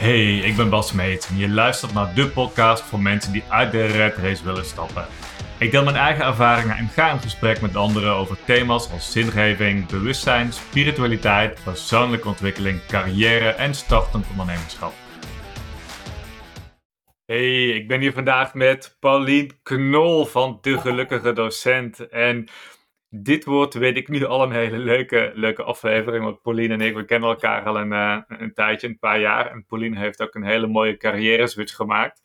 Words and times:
Hey, 0.00 0.38
ik 0.38 0.56
ben 0.56 0.70
Bas 0.70 0.92
Meet 0.92 1.28
en 1.30 1.38
je 1.38 1.48
luistert 1.48 1.92
naar 1.92 2.14
de 2.14 2.28
podcast 2.28 2.82
voor 2.82 3.00
mensen 3.00 3.32
die 3.32 3.42
uit 3.48 3.72
de 3.72 3.86
red 3.86 4.16
race 4.16 4.44
willen 4.44 4.64
stappen. 4.64 5.06
Ik 5.58 5.70
deel 5.70 5.84
mijn 5.84 5.96
eigen 5.96 6.24
ervaringen 6.24 6.76
en 6.76 6.88
ga 6.88 7.10
in 7.10 7.18
gesprek 7.18 7.60
met 7.60 7.76
anderen 7.76 8.14
over 8.14 8.36
thema's 8.44 8.90
als 8.92 9.12
zingeving, 9.12 9.86
bewustzijn, 9.86 10.52
spiritualiteit, 10.52 11.60
persoonlijke 11.64 12.28
ontwikkeling, 12.28 12.86
carrière 12.86 13.48
en 13.48 13.74
startend 13.74 14.26
ondernemerschap. 14.30 14.92
Hey, 17.26 17.68
ik 17.68 17.88
ben 17.88 18.00
hier 18.00 18.12
vandaag 18.12 18.54
met 18.54 18.96
Paulien 19.00 19.52
Knol 19.62 20.24
van 20.24 20.58
De 20.60 20.78
Gelukkige 20.78 21.32
Docent. 21.32 22.08
En 22.08 22.48
dit 23.10 23.44
wordt, 23.44 23.74
weet 23.74 23.96
ik 23.96 24.08
nu, 24.08 24.24
al 24.24 24.42
een 24.42 24.52
hele 24.52 24.78
leuke, 24.78 25.30
leuke 25.34 25.62
aflevering. 25.62 26.24
Want 26.24 26.42
Pauline 26.42 26.74
en 26.74 26.80
ik, 26.80 26.94
we 26.94 27.04
kennen 27.04 27.28
elkaar 27.28 27.64
al 27.64 27.78
een, 27.78 27.92
uh, 27.92 28.18
een 28.28 28.54
tijdje, 28.54 28.88
een 28.88 28.98
paar 28.98 29.20
jaar. 29.20 29.50
En 29.50 29.64
Pauline 29.64 29.98
heeft 29.98 30.22
ook 30.22 30.34
een 30.34 30.44
hele 30.44 30.66
mooie 30.66 30.96
carrière 30.96 31.46
switch 31.46 31.74
gemaakt. 31.74 32.20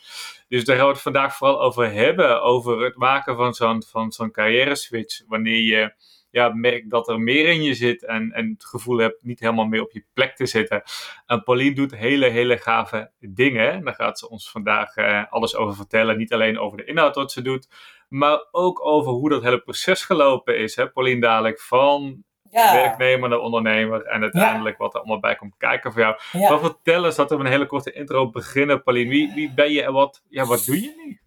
Dus 0.48 0.66
daar 0.66 0.76
gaan 0.76 0.86
we 0.86 0.92
het 0.92 1.02
vandaag 1.02 1.36
vooral 1.36 1.62
over 1.62 1.92
hebben. 1.92 2.42
Over 2.42 2.84
het 2.84 2.96
maken 2.96 3.36
van 3.36 3.54
zo'n, 3.54 3.84
van 3.84 4.12
zo'n 4.12 4.32
carrière 4.32 4.76
switch. 4.76 5.22
Wanneer 5.28 5.62
je 5.62 5.94
ja, 6.30 6.50
merkt 6.50 6.90
dat 6.90 7.08
er 7.08 7.20
meer 7.20 7.48
in 7.48 7.64
je 7.64 7.74
zit. 7.74 8.06
En, 8.06 8.32
en 8.32 8.50
het 8.50 8.66
gevoel 8.66 8.98
hebt 8.98 9.24
niet 9.24 9.40
helemaal 9.40 9.66
meer 9.66 9.82
op 9.82 9.92
je 9.92 10.06
plek 10.14 10.36
te 10.36 10.46
zitten. 10.46 10.84
En 11.26 11.44
Pauline 11.44 11.76
doet 11.76 11.96
hele, 11.96 12.30
hele 12.30 12.58
gave 12.58 13.12
dingen. 13.20 13.72
En 13.72 13.84
daar 13.84 13.96
gaat 13.96 14.20
ze 14.20 14.30
ons 14.30 14.52
vandaag 14.52 14.98
uh, 14.98 15.24
alles 15.30 15.56
over 15.56 15.76
vertellen. 15.76 16.18
Niet 16.18 16.34
alleen 16.34 16.60
over 16.60 16.78
de 16.78 16.86
inhoud 16.86 17.16
wat 17.16 17.32
ze 17.32 17.42
doet 17.42 17.68
maar 18.08 18.48
ook 18.52 18.86
over 18.86 19.12
hoe 19.12 19.30
dat 19.30 19.44
hele 19.44 19.62
proces 19.62 20.04
gelopen 20.04 20.60
is. 20.60 20.76
Hè, 20.76 20.90
Paulien, 20.90 21.20
dadelijk 21.20 21.62
van 21.62 22.24
werknemer 22.52 23.30
naar 23.30 23.40
ondernemer 23.40 24.06
en 24.06 24.22
uiteindelijk 24.22 24.78
wat 24.78 24.94
er 24.94 25.00
allemaal 25.00 25.20
bij 25.20 25.36
komt 25.36 25.58
kijken 25.58 25.92
voor 25.92 26.02
jou. 26.02 26.16
Ja. 26.32 26.50
Maar 26.50 26.60
vertel 26.60 27.06
eens, 27.06 27.16
dat 27.16 27.30
we 27.30 27.36
een 27.36 27.46
hele 27.46 27.66
korte 27.66 27.92
intro 27.92 28.30
beginnen, 28.30 28.84
Paulien. 28.84 29.10
Wie, 29.10 29.34
wie 29.34 29.54
ben 29.54 29.72
je 29.72 29.84
en 29.84 29.94
wat, 29.94 30.24
ja, 30.30 30.46
wat 30.46 30.66
doe 30.66 30.82
je 30.82 30.94
nu? 31.06 31.20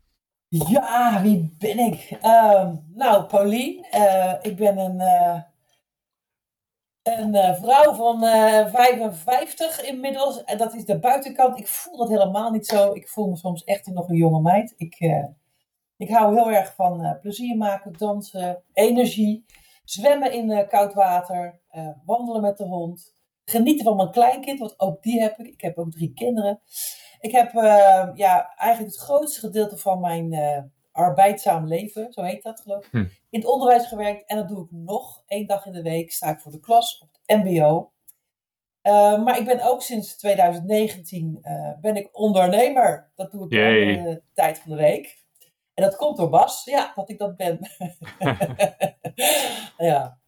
Ja, 0.49 1.23
wie 1.23 1.57
ben 1.59 1.79
ik? 1.79 2.17
Uh, 2.23 2.71
nou, 2.95 3.25
Paulien, 3.25 3.87
uh, 3.95 4.35
ik 4.43 4.57
ben 4.57 4.79
een, 4.79 5.01
uh, 5.01 5.41
een 7.03 7.35
uh, 7.35 7.55
vrouw 7.55 7.95
van 7.95 8.21
55 8.71 9.83
inmiddels. 9.83 10.45
En 10.45 10.59
dat 10.59 10.75
is 10.75 10.85
de 10.85 10.99
buitenkant. 10.99 11.59
Ik 11.59 11.69
voel 11.69 11.97
dat 11.97 12.09
helemaal 12.09 12.51
niet 12.51 12.67
zo. 12.67 12.93
Ik 12.93 13.09
voel 13.09 13.29
me 13.29 13.37
soms 13.37 13.65
echt 13.65 13.87
nog 13.87 14.09
een 14.09 14.17
jonge 14.17 14.41
meid. 14.41 14.75
Ik 14.77 14.95
ik 15.99 16.11
hou 16.11 16.35
heel 16.35 16.51
erg 16.51 16.75
van 16.75 17.05
uh, 17.05 17.13
plezier 17.21 17.57
maken, 17.57 17.93
dansen, 17.99 18.63
energie, 18.73 19.45
zwemmen 19.85 20.33
in 20.33 20.51
uh, 20.51 20.69
koud 20.69 20.95
water, 20.95 21.61
uh, 21.77 21.89
wandelen 22.05 22.41
met 22.41 22.57
de 22.57 22.65
hond, 22.65 23.17
genieten 23.45 23.85
van 23.85 23.97
mijn 23.97 24.11
kleinkind, 24.11 24.59
want 24.59 24.81
ook 24.81 25.03
die 25.03 25.21
heb 25.21 25.39
ik. 25.39 25.47
Ik 25.47 25.61
heb 25.61 25.79
ook 25.79 25.91
drie 25.91 26.13
kinderen. 26.13 26.61
Ik 27.21 27.33
heb 27.33 27.53
ja, 28.15 28.55
eigenlijk 28.57 28.95
het 28.95 29.05
grootste 29.05 29.41
gedeelte 29.41 29.77
van 29.77 30.01
mijn 30.01 30.35
arbeidzaam 30.93 31.67
leven, 31.67 32.13
zo 32.13 32.23
heet 32.23 32.43
dat 32.43 32.61
geloof 32.61 32.85
ik, 32.85 32.91
hm. 32.91 32.97
in 33.31 33.41
het 33.41 33.47
onderwijs 33.47 33.87
gewerkt. 33.87 34.25
En 34.27 34.37
dat 34.37 34.49
doe 34.49 34.65
ik 34.65 34.71
nog. 34.71 35.23
één 35.27 35.47
dag 35.47 35.67
in 35.67 35.73
de 35.73 35.83
week 35.83 36.13
sta 36.13 36.31
ik 36.31 36.41
voor 36.41 36.53
de 36.53 36.61
klas 36.61 37.01
op 37.03 37.09
het 37.13 37.45
mbo. 37.45 37.93
maar 39.25 39.39
ik 39.39 39.45
ben 39.45 39.61
ook 39.63 39.83
sinds 39.83 40.17
2019 40.17 41.45
ben 41.81 41.97
ik 41.97 42.09
ondernemer. 42.13 43.11
Dat 43.15 43.31
doe 43.31 43.45
ik 43.45 43.51
de 43.51 44.23
tijd 44.35 44.59
van 44.59 44.71
de 44.71 44.77
week. 44.77 45.28
En 45.79 45.85
dat 45.85 45.97
komt 45.97 46.17
door 46.17 46.29
Bas, 46.29 46.65
ja, 46.65 46.93
dat 46.95 47.11
ik 47.11 47.19
dat 47.19 47.37
ben. 47.37 47.59
ja. 49.89 50.19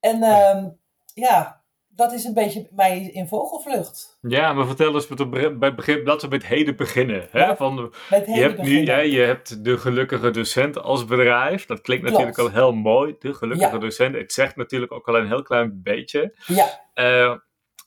En 0.00 0.22
um, 0.22 0.80
ja, 1.14 1.64
dat 1.88 2.12
is 2.12 2.24
een 2.24 2.34
beetje 2.34 2.68
mij 2.70 3.00
in 3.00 3.28
vogelvlucht. 3.28 4.18
Ja, 4.20 4.52
maar 4.52 4.66
vertel 4.66 4.94
eens 4.94 5.06
bij 5.06 5.42
het 5.60 5.76
begin, 5.76 6.02
laten 6.02 6.28
we 6.28 6.34
met 6.34 6.46
heden 6.46 6.76
beginnen. 6.76 7.28
Hè? 7.30 7.56
Van, 7.56 7.92
je, 8.08 8.40
hebt 8.40 8.62
nu, 8.62 8.84
ja, 8.84 8.98
je 8.98 9.20
hebt 9.20 9.64
de 9.64 9.78
gelukkige 9.78 10.30
docent 10.30 10.82
als 10.82 11.04
bedrijf. 11.04 11.66
Dat 11.66 11.80
klinkt 11.80 12.04
natuurlijk 12.04 12.38
al 12.38 12.50
heel 12.50 12.72
mooi, 12.72 13.16
de 13.18 13.34
gelukkige 13.34 13.78
docent. 13.78 14.14
Het 14.14 14.32
zegt 14.32 14.56
natuurlijk 14.56 14.92
ook 14.92 15.08
al 15.08 15.16
een 15.16 15.28
heel 15.28 15.42
klein 15.42 15.80
beetje 15.82 16.38
ja. 16.46 16.82
Uh, 16.94 17.36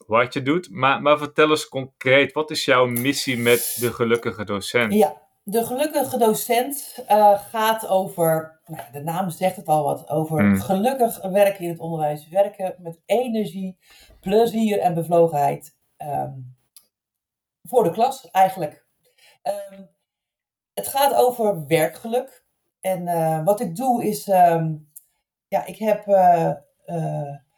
wat 0.05 0.33
je 0.33 0.41
doet. 0.41 0.69
Maar, 0.71 1.01
maar 1.01 1.17
vertel 1.17 1.49
eens 1.49 1.67
concreet, 1.67 2.33
wat 2.33 2.51
is 2.51 2.65
jouw 2.65 2.85
missie 2.85 3.37
met 3.37 3.77
de 3.79 3.93
gelukkige 3.93 4.43
docent? 4.43 4.93
Ja, 4.93 5.26
de 5.49 5.65
gelukkige 5.65 6.17
docent 6.17 7.03
uh, 7.09 7.39
gaat 7.39 7.87
over, 7.87 8.59
nou, 8.65 8.91
de 8.91 9.03
naam 9.03 9.29
zegt 9.29 9.55
het 9.55 9.67
al 9.67 9.83
wat, 9.83 10.09
over 10.09 10.39
hmm. 10.39 10.59
gelukkig 10.59 11.21
werken 11.21 11.63
in 11.63 11.69
het 11.69 11.79
onderwijs. 11.79 12.27
Werken 12.27 12.75
met 12.77 12.99
energie, 13.05 13.77
plezier 14.19 14.79
en 14.79 14.93
bevlogenheid 14.93 15.75
um, 15.97 16.55
voor 17.63 17.83
de 17.83 17.91
klas 17.91 18.29
eigenlijk. 18.31 18.85
Um, 19.43 19.89
het 20.73 20.87
gaat 20.87 21.13
over 21.13 21.67
werkgeluk. 21.67 22.45
En 22.81 23.07
uh, 23.07 23.43
wat 23.43 23.59
ik 23.59 23.75
doe 23.75 24.05
is, 24.05 24.27
um, 24.27 24.91
ja, 25.47 25.65
ik 25.65 25.77
heb 25.77 26.07
uh, 26.07 26.51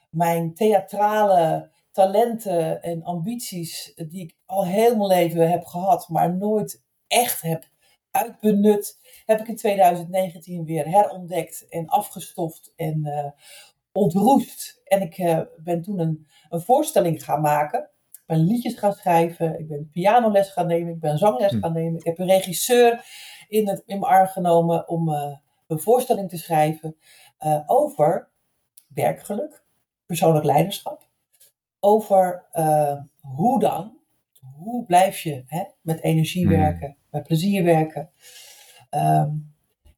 mijn 0.09 0.53
theatrale 0.53 1.69
talenten 1.91 2.81
en 2.81 3.03
ambities 3.03 3.93
die 3.95 4.23
ik 4.23 4.37
al 4.45 4.65
heel 4.65 4.95
mijn 4.95 5.07
leven 5.07 5.49
heb 5.49 5.65
gehad, 5.65 6.09
maar 6.09 6.35
nooit 6.35 6.83
echt 7.07 7.41
heb 7.41 7.67
uitbenut, 8.11 8.97
heb 9.25 9.39
ik 9.39 9.47
in 9.47 9.55
2019 9.55 10.65
weer 10.65 10.87
herontdekt 10.87 11.67
en 11.69 11.87
afgestoft 11.87 12.73
en 12.75 13.01
uh, 13.05 13.25
ontroest. 13.91 14.81
En 14.85 15.01
ik 15.01 15.17
uh, 15.17 15.41
ben 15.57 15.81
toen 15.81 15.99
een, 15.99 16.27
een 16.49 16.61
voorstelling 16.61 17.23
gaan 17.23 17.41
maken. 17.41 17.89
Ik 18.11 18.23
ben 18.25 18.39
liedjes 18.39 18.77
gaan 18.77 18.93
schrijven, 18.93 19.59
ik 19.59 19.67
ben 19.67 19.89
pianoles 19.91 20.49
gaan 20.49 20.67
nemen, 20.67 20.93
ik 20.93 20.99
ben 20.99 21.17
zangles 21.17 21.51
hm. 21.51 21.59
gaan 21.59 21.73
nemen. 21.73 21.99
Ik 21.99 22.05
heb 22.05 22.19
een 22.19 22.27
regisseur 22.27 23.05
in, 23.47 23.67
het, 23.67 23.83
in 23.85 23.99
mijn 23.99 24.11
arm 24.11 24.27
genomen 24.27 24.87
om 24.87 25.09
uh, 25.09 25.37
een 25.67 25.79
voorstelling 25.79 26.29
te 26.29 26.37
schrijven 26.37 26.95
over 27.65 28.29
werkgeluk, 28.87 29.63
persoonlijk 30.05 30.45
leiderschap. 30.45 31.07
Over 31.79 32.45
hoe 33.21 33.59
dan, 33.59 33.97
hoe 34.57 34.85
blijf 34.85 35.19
je 35.19 35.43
hè, 35.47 35.63
met 35.81 36.01
energie 36.01 36.45
hm. 36.45 36.51
werken, 36.51 36.97
met 37.11 37.23
plezier 37.23 37.63
werken. 37.63 38.09
Ehm, 38.89 39.29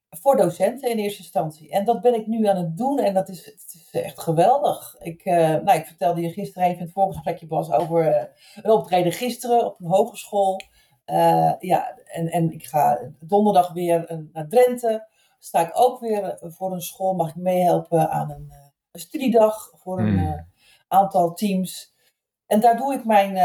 voor 0.09 0.37
docenten 0.37 0.89
in 0.89 0.97
eerste 0.97 1.21
instantie. 1.21 1.69
En 1.69 1.85
dat 1.85 2.01
ben 2.01 2.13
ik 2.13 2.27
nu 2.27 2.45
aan 2.47 2.57
het 2.57 2.77
doen 2.77 2.99
en 2.99 3.13
dat 3.13 3.29
is, 3.29 3.45
het 3.45 3.73
is 3.73 4.01
echt 4.01 4.19
geweldig. 4.19 4.95
Ik, 4.99 5.25
uh, 5.25 5.35
nou, 5.35 5.77
ik 5.77 5.85
vertelde 5.85 6.21
je 6.21 6.31
gisteren 6.31 6.67
even 6.67 6.79
in 6.79 6.83
het 6.83 6.93
voorgesprekje 6.93 7.47
Bas 7.47 7.71
over 7.71 8.07
uh, 8.07 8.23
een 8.61 8.71
optreden 8.71 9.11
gisteren 9.11 9.65
op 9.65 9.79
een 9.79 9.87
hogeschool. 9.87 10.61
Uh, 11.05 11.53
ja, 11.59 11.97
en, 12.05 12.27
en 12.27 12.51
ik 12.51 12.65
ga 12.65 12.99
donderdag 13.19 13.73
weer 13.73 14.27
naar 14.33 14.47
Drenthe. 14.47 15.07
Sta 15.39 15.67
ik 15.67 15.71
ook 15.73 15.99
weer 15.99 16.37
voor 16.41 16.71
een 16.71 16.81
school, 16.81 17.13
mag 17.13 17.29
ik 17.29 17.35
meehelpen 17.35 18.09
aan 18.09 18.31
een, 18.31 18.53
een 18.91 18.99
studiedag 18.99 19.71
voor 19.75 19.99
een 19.99 20.19
hmm. 20.19 20.47
aantal 20.87 21.33
teams. 21.33 21.93
En 22.45 22.59
daar 22.59 22.77
doe 22.77 22.93
ik 22.93 23.05
mijn 23.05 23.35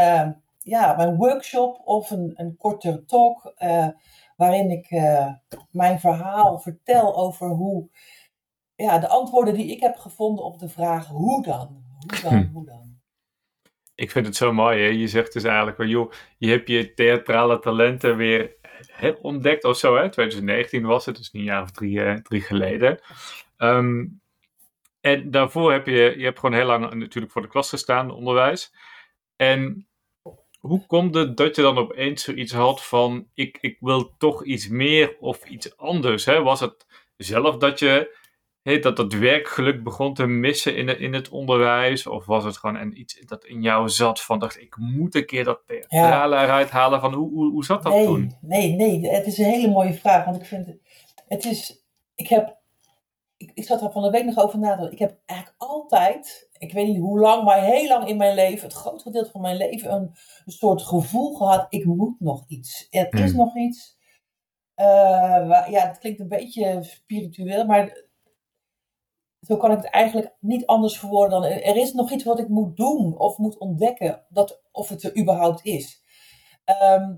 ja, 0.67 0.95
mijn 0.95 1.15
workshop 1.15 1.81
of 1.83 2.09
een, 2.09 2.33
een 2.35 2.57
korte 2.57 3.03
talk 3.05 3.53
uh, 3.57 3.87
waarin 4.35 4.71
ik 4.71 4.91
uh, 4.91 5.29
mijn 5.71 5.99
verhaal 5.99 6.59
vertel 6.59 7.17
over 7.17 7.47
hoe, 7.47 7.89
ja, 8.75 8.99
de 8.99 9.07
antwoorden 9.07 9.53
die 9.53 9.71
ik 9.71 9.79
heb 9.79 9.95
gevonden 9.95 10.45
op 10.45 10.59
de 10.59 10.69
vraag 10.69 11.07
hoe 11.07 11.43
dan? 11.43 11.83
Hoe 11.99 12.21
dan? 12.21 12.33
Hm. 12.33 12.51
Hoe 12.53 12.65
dan? 12.65 12.95
Ik 13.95 14.11
vind 14.11 14.25
het 14.25 14.35
zo 14.35 14.53
mooi, 14.53 14.81
hè? 14.81 14.87
Je 14.87 15.07
zegt 15.07 15.33
dus 15.33 15.43
eigenlijk, 15.43 15.77
well, 15.77 15.87
joh, 15.87 16.11
je 16.37 16.49
hebt 16.49 16.67
je 16.67 16.93
theatrale 16.93 17.59
talenten 17.59 18.17
weer 18.17 18.55
ontdekt 19.21 19.63
of 19.63 19.77
zo, 19.77 19.95
hè? 19.95 20.09
2019 20.09 20.85
was 20.85 21.05
het, 21.05 21.15
dus 21.15 21.29
een 21.33 21.43
jaar 21.43 21.61
of 21.61 21.71
drie, 21.71 21.99
uh, 21.99 22.15
drie 22.15 22.41
geleden. 22.41 22.99
Um, 23.57 24.21
en 25.01 25.31
daarvoor 25.31 25.71
heb 25.71 25.85
je, 25.85 26.13
je 26.17 26.23
hebt 26.23 26.39
gewoon 26.39 26.55
heel 26.55 26.65
lang 26.65 26.93
natuurlijk 26.93 27.33
voor 27.33 27.41
de 27.41 27.47
klas 27.47 27.69
gestaan, 27.69 28.11
onderwijs. 28.11 28.73
En 29.35 29.87
hoe 30.67 30.85
komt 30.85 31.15
het 31.15 31.37
dat 31.37 31.55
je 31.55 31.61
dan 31.61 31.77
opeens 31.77 32.23
zoiets 32.23 32.53
had 32.53 32.83
van: 32.83 33.27
ik, 33.33 33.57
ik 33.61 33.77
wil 33.79 34.17
toch 34.17 34.43
iets 34.43 34.67
meer 34.67 35.17
of 35.19 35.45
iets 35.45 35.77
anders? 35.77 36.25
Hè? 36.25 36.41
Was 36.41 36.59
het 36.59 36.85
zelf 37.17 37.57
dat 37.57 37.79
je 37.79 38.15
hey, 38.61 38.79
dat, 38.79 38.95
dat 38.95 39.13
werkgeluk 39.13 39.83
begon 39.83 40.13
te 40.13 40.25
missen 40.25 40.75
in, 40.75 40.99
in 40.99 41.13
het 41.13 41.29
onderwijs? 41.29 42.07
Of 42.07 42.25
was 42.25 42.43
het 42.43 42.57
gewoon 42.57 42.75
een, 42.75 42.99
iets 42.99 43.19
dat 43.25 43.45
in 43.45 43.61
jou 43.61 43.89
zat 43.89 44.21
van: 44.21 44.39
dacht 44.39 44.61
ik 44.61 44.77
moet 44.77 45.15
een 45.15 45.25
keer 45.25 45.43
dat 45.43 45.61
theatrale 45.65 46.35
ja. 46.35 46.43
eruit 46.43 46.69
halen? 46.69 47.01
Van, 47.01 47.13
hoe, 47.13 47.29
hoe, 47.31 47.51
hoe 47.51 47.65
zat 47.65 47.83
dat 47.83 47.93
nee, 47.93 48.05
toen? 48.05 48.35
Nee, 48.41 48.71
nee, 48.71 49.09
het 49.09 49.25
is 49.25 49.37
een 49.37 49.45
hele 49.45 49.69
mooie 49.69 49.93
vraag. 49.93 50.25
Want 50.25 50.37
ik 50.37 50.45
vind 50.45 50.75
het 51.27 51.45
is, 51.45 51.85
ik 52.15 52.27
heb 52.27 52.56
ik, 53.37 53.51
ik 53.53 53.63
zat 53.63 53.81
er 53.81 53.91
van 53.91 54.01
de 54.01 54.09
week 54.09 54.25
nog 54.25 54.37
over 54.37 54.59
na 54.59 54.75
te 54.75 54.91
Ik 54.91 54.99
heb 54.99 55.19
eigenlijk 55.25 55.61
altijd, 55.61 56.49
ik 56.57 56.73
weet 56.73 56.87
niet 56.87 56.97
hoe 56.97 57.19
lang, 57.19 57.43
maar 57.43 57.63
heel 57.63 57.87
lang 57.87 58.07
in 58.07 58.17
mijn 58.17 58.35
leven, 58.35 58.67
het 58.67 58.77
grootste 58.77 59.09
gedeelte 59.09 59.31
van 59.31 59.41
mijn 59.41 59.57
leven, 59.57 59.93
een, 59.93 60.15
een 60.45 60.51
soort 60.51 60.81
gevoel 60.81 61.35
gehad: 61.35 61.65
ik 61.69 61.85
moet 61.85 62.19
nog 62.19 62.43
iets. 62.47 62.87
Er 62.89 63.13
is 63.13 63.29
hmm. 63.29 63.39
nog 63.39 63.55
iets. 63.55 63.97
Uh, 64.75 64.85
ja, 65.69 65.87
het 65.87 65.97
klinkt 65.97 66.19
een 66.19 66.27
beetje 66.27 66.83
spiritueel, 66.83 67.65
maar 67.65 68.05
zo 69.41 69.57
kan 69.57 69.71
ik 69.71 69.77
het 69.77 69.89
eigenlijk 69.89 70.35
niet 70.39 70.65
anders 70.65 70.99
verwoorden 70.99 71.41
dan: 71.41 71.49
er 71.49 71.75
is 71.75 71.93
nog 71.93 72.11
iets 72.11 72.23
wat 72.23 72.39
ik 72.39 72.47
moet 72.47 72.77
doen 72.77 73.17
of 73.17 73.37
moet 73.37 73.57
ontdekken, 73.57 74.25
dat, 74.29 74.61
of 74.71 74.89
het 74.89 75.03
er 75.03 75.17
überhaupt 75.17 75.65
is. 75.65 76.03
Ehm, 76.63 77.15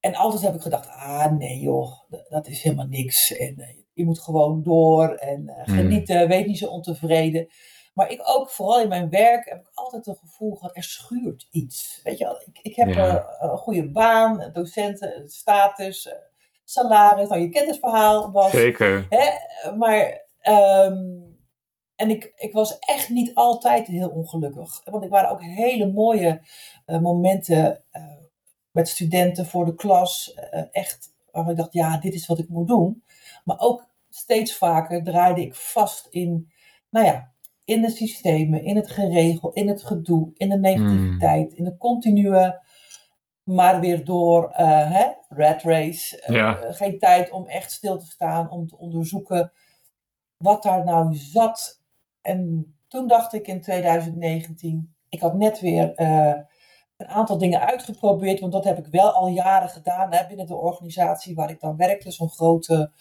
en 0.00 0.14
altijd 0.14 0.42
heb 0.42 0.54
ik 0.54 0.60
gedacht, 0.60 0.88
ah 0.88 1.32
nee 1.32 1.60
joh, 1.60 1.92
dat 2.28 2.46
is 2.46 2.62
helemaal 2.62 2.86
niks. 2.86 3.36
En 3.36 3.54
uh, 3.58 3.81
je 3.94 4.04
moet 4.04 4.20
gewoon 4.20 4.62
door 4.62 5.08
en 5.08 5.42
uh, 5.42 5.74
genieten, 5.76 6.28
weet 6.28 6.46
niet 6.46 6.58
zo 6.58 6.66
ontevreden. 6.66 7.48
Maar 7.94 8.10
ik 8.10 8.20
ook, 8.24 8.50
vooral 8.50 8.80
in 8.80 8.88
mijn 8.88 9.10
werk, 9.10 9.48
heb 9.48 9.60
ik 9.60 9.70
altijd 9.74 10.06
het 10.06 10.18
gevoel 10.18 10.54
gehad, 10.54 10.76
er 10.76 10.82
schuurt 10.82 11.48
iets. 11.50 12.00
Weet 12.02 12.18
je 12.18 12.24
wel, 12.24 12.40
ik, 12.44 12.58
ik 12.62 12.76
heb 12.76 12.96
een 13.40 13.58
goede 13.58 13.90
baan, 13.90 14.50
docenten, 14.52 15.28
status, 15.28 16.14
salaris. 16.64 17.28
Nou, 17.28 17.40
je 17.40 17.48
kent 17.48 17.66
het 17.66 17.78
verhaal. 17.78 18.30
Was, 18.30 18.50
Zeker. 18.50 19.06
Hè? 19.08 19.30
Maar, 19.76 20.26
ehm, 20.40 21.22
en 21.96 22.10
ik, 22.10 22.32
ik 22.36 22.52
was 22.52 22.78
echt 22.78 23.08
niet 23.08 23.34
altijd 23.34 23.86
heel 23.86 24.08
ongelukkig. 24.08 24.80
Want 24.84 25.04
ik 25.04 25.10
waren 25.10 25.30
ook 25.30 25.42
hele 25.42 25.92
mooie 25.92 26.40
uh, 26.86 27.00
momenten 27.00 27.84
uh, 27.92 28.02
met 28.70 28.88
studenten 28.88 29.46
voor 29.46 29.64
de 29.64 29.74
klas. 29.74 30.38
Uh, 30.54 30.62
echt, 30.70 31.14
waar 31.30 31.50
ik 31.50 31.56
dacht, 31.56 31.72
ja, 31.72 31.98
dit 31.98 32.14
is 32.14 32.26
wat 32.26 32.38
ik 32.38 32.48
moet 32.48 32.68
doen. 32.68 33.02
Maar 33.42 33.58
ook 33.58 33.90
steeds 34.08 34.56
vaker 34.56 35.04
draaide 35.04 35.40
ik 35.40 35.54
vast 35.54 36.06
in, 36.10 36.52
nou 36.90 37.06
ja, 37.06 37.32
in 37.64 37.82
de 37.82 37.90
systemen, 37.90 38.64
in 38.64 38.76
het 38.76 38.90
geregel, 38.90 39.52
in 39.52 39.68
het 39.68 39.82
gedoe, 39.84 40.30
in 40.34 40.48
de 40.48 40.58
negativiteit, 40.58 41.50
mm. 41.50 41.56
in 41.56 41.64
de 41.64 41.76
continue, 41.76 42.60
maar 43.42 43.80
weer 43.80 44.04
door, 44.04 44.44
uh, 44.44 44.90
hè, 44.90 45.06
rat 45.28 45.62
race. 45.62 46.22
Uh, 46.26 46.36
ja. 46.36 46.72
Geen 46.72 46.98
tijd 46.98 47.30
om 47.30 47.46
echt 47.46 47.72
stil 47.72 47.98
te 47.98 48.06
staan, 48.06 48.50
om 48.50 48.66
te 48.66 48.78
onderzoeken 48.78 49.52
wat 50.36 50.62
daar 50.62 50.84
nou 50.84 51.14
zat. 51.14 51.80
En 52.20 52.72
toen 52.88 53.08
dacht 53.08 53.32
ik 53.32 53.46
in 53.46 53.60
2019, 53.60 54.94
ik 55.08 55.20
had 55.20 55.34
net 55.34 55.60
weer 55.60 56.00
uh, 56.00 56.34
een 56.96 57.06
aantal 57.06 57.38
dingen 57.38 57.60
uitgeprobeerd, 57.60 58.40
want 58.40 58.52
dat 58.52 58.64
heb 58.64 58.78
ik 58.78 58.86
wel 58.86 59.12
al 59.12 59.28
jaren 59.28 59.68
gedaan 59.68 60.12
hè, 60.12 60.26
binnen 60.26 60.46
de 60.46 60.54
organisatie 60.54 61.34
waar 61.34 61.50
ik 61.50 61.60
dan 61.60 61.76
werkte, 61.76 62.10
zo'n 62.10 62.30
grote 62.30 62.92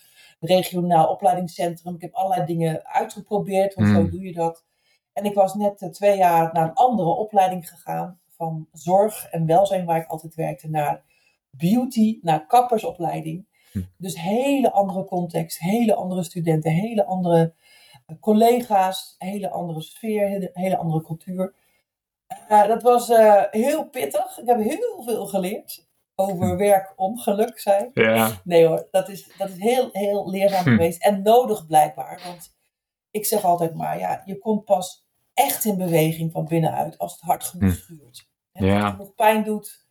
regionaal 0.41 1.07
opleidingscentrum. 1.07 1.95
Ik 1.95 2.01
heb 2.01 2.13
allerlei 2.13 2.45
dingen 2.45 2.85
uitgeprobeerd, 2.85 3.73
want 3.73 3.87
zo 3.87 4.09
doe 4.09 4.21
je 4.21 4.33
dat. 4.33 4.65
En 5.13 5.25
ik 5.25 5.33
was 5.33 5.53
net 5.53 5.89
twee 5.91 6.17
jaar 6.17 6.53
naar 6.53 6.67
een 6.67 6.73
andere 6.73 7.09
opleiding 7.09 7.69
gegaan, 7.69 8.19
van 8.27 8.67
zorg 8.71 9.29
en 9.29 9.45
welzijn, 9.45 9.85
waar 9.85 9.97
ik 9.97 10.07
altijd 10.07 10.35
werkte, 10.35 10.69
naar 10.69 11.03
beauty, 11.49 12.19
naar 12.21 12.45
kappersopleiding. 12.45 13.47
Hm. 13.71 13.81
Dus 13.97 14.21
hele 14.21 14.71
andere 14.71 15.05
context, 15.05 15.59
hele 15.59 15.95
andere 15.95 16.23
studenten, 16.23 16.71
hele 16.71 17.05
andere 17.05 17.53
collega's, 18.19 19.15
hele 19.17 19.49
andere 19.49 19.81
sfeer, 19.81 20.27
hele, 20.27 20.49
hele 20.53 20.77
andere 20.77 21.03
cultuur. 21.03 21.53
Uh, 22.49 22.67
dat 22.67 22.81
was 22.81 23.09
uh, 23.09 23.43
heel 23.51 23.89
pittig. 23.89 24.37
Ik 24.37 24.47
heb 24.47 24.59
heel 24.59 25.03
veel 25.03 25.25
geleerd 25.27 25.89
over 26.29 26.57
werk 26.57 26.93
om 26.95 27.17
geluk 27.17 27.59
zijn. 27.59 27.89
Ja. 27.93 28.41
Nee 28.43 28.65
hoor, 28.65 28.87
dat 28.91 29.09
is, 29.09 29.31
dat 29.37 29.49
is 29.49 29.57
heel, 29.57 29.89
heel 29.91 30.29
leerzaam 30.29 30.63
hm. 30.63 30.69
geweest 30.69 31.03
en 31.03 31.21
nodig 31.21 31.65
blijkbaar. 31.65 32.21
Want 32.25 32.55
ik 33.11 33.25
zeg 33.25 33.43
altijd 33.43 33.75
maar, 33.75 33.99
ja, 33.99 34.21
je 34.25 34.37
komt 34.37 34.65
pas 34.65 35.05
echt 35.33 35.65
in 35.65 35.77
beweging 35.77 36.31
van 36.31 36.45
binnenuit 36.45 36.97
als 36.97 37.11
het 37.11 37.21
hard 37.21 37.43
genoeg 37.43 37.71
hm. 37.71 37.77
schuurt. 37.77 38.29
En 38.51 38.69
als 38.69 38.83
het 38.83 38.91
genoeg 38.91 39.15
pijn 39.15 39.43
doet. 39.43 39.85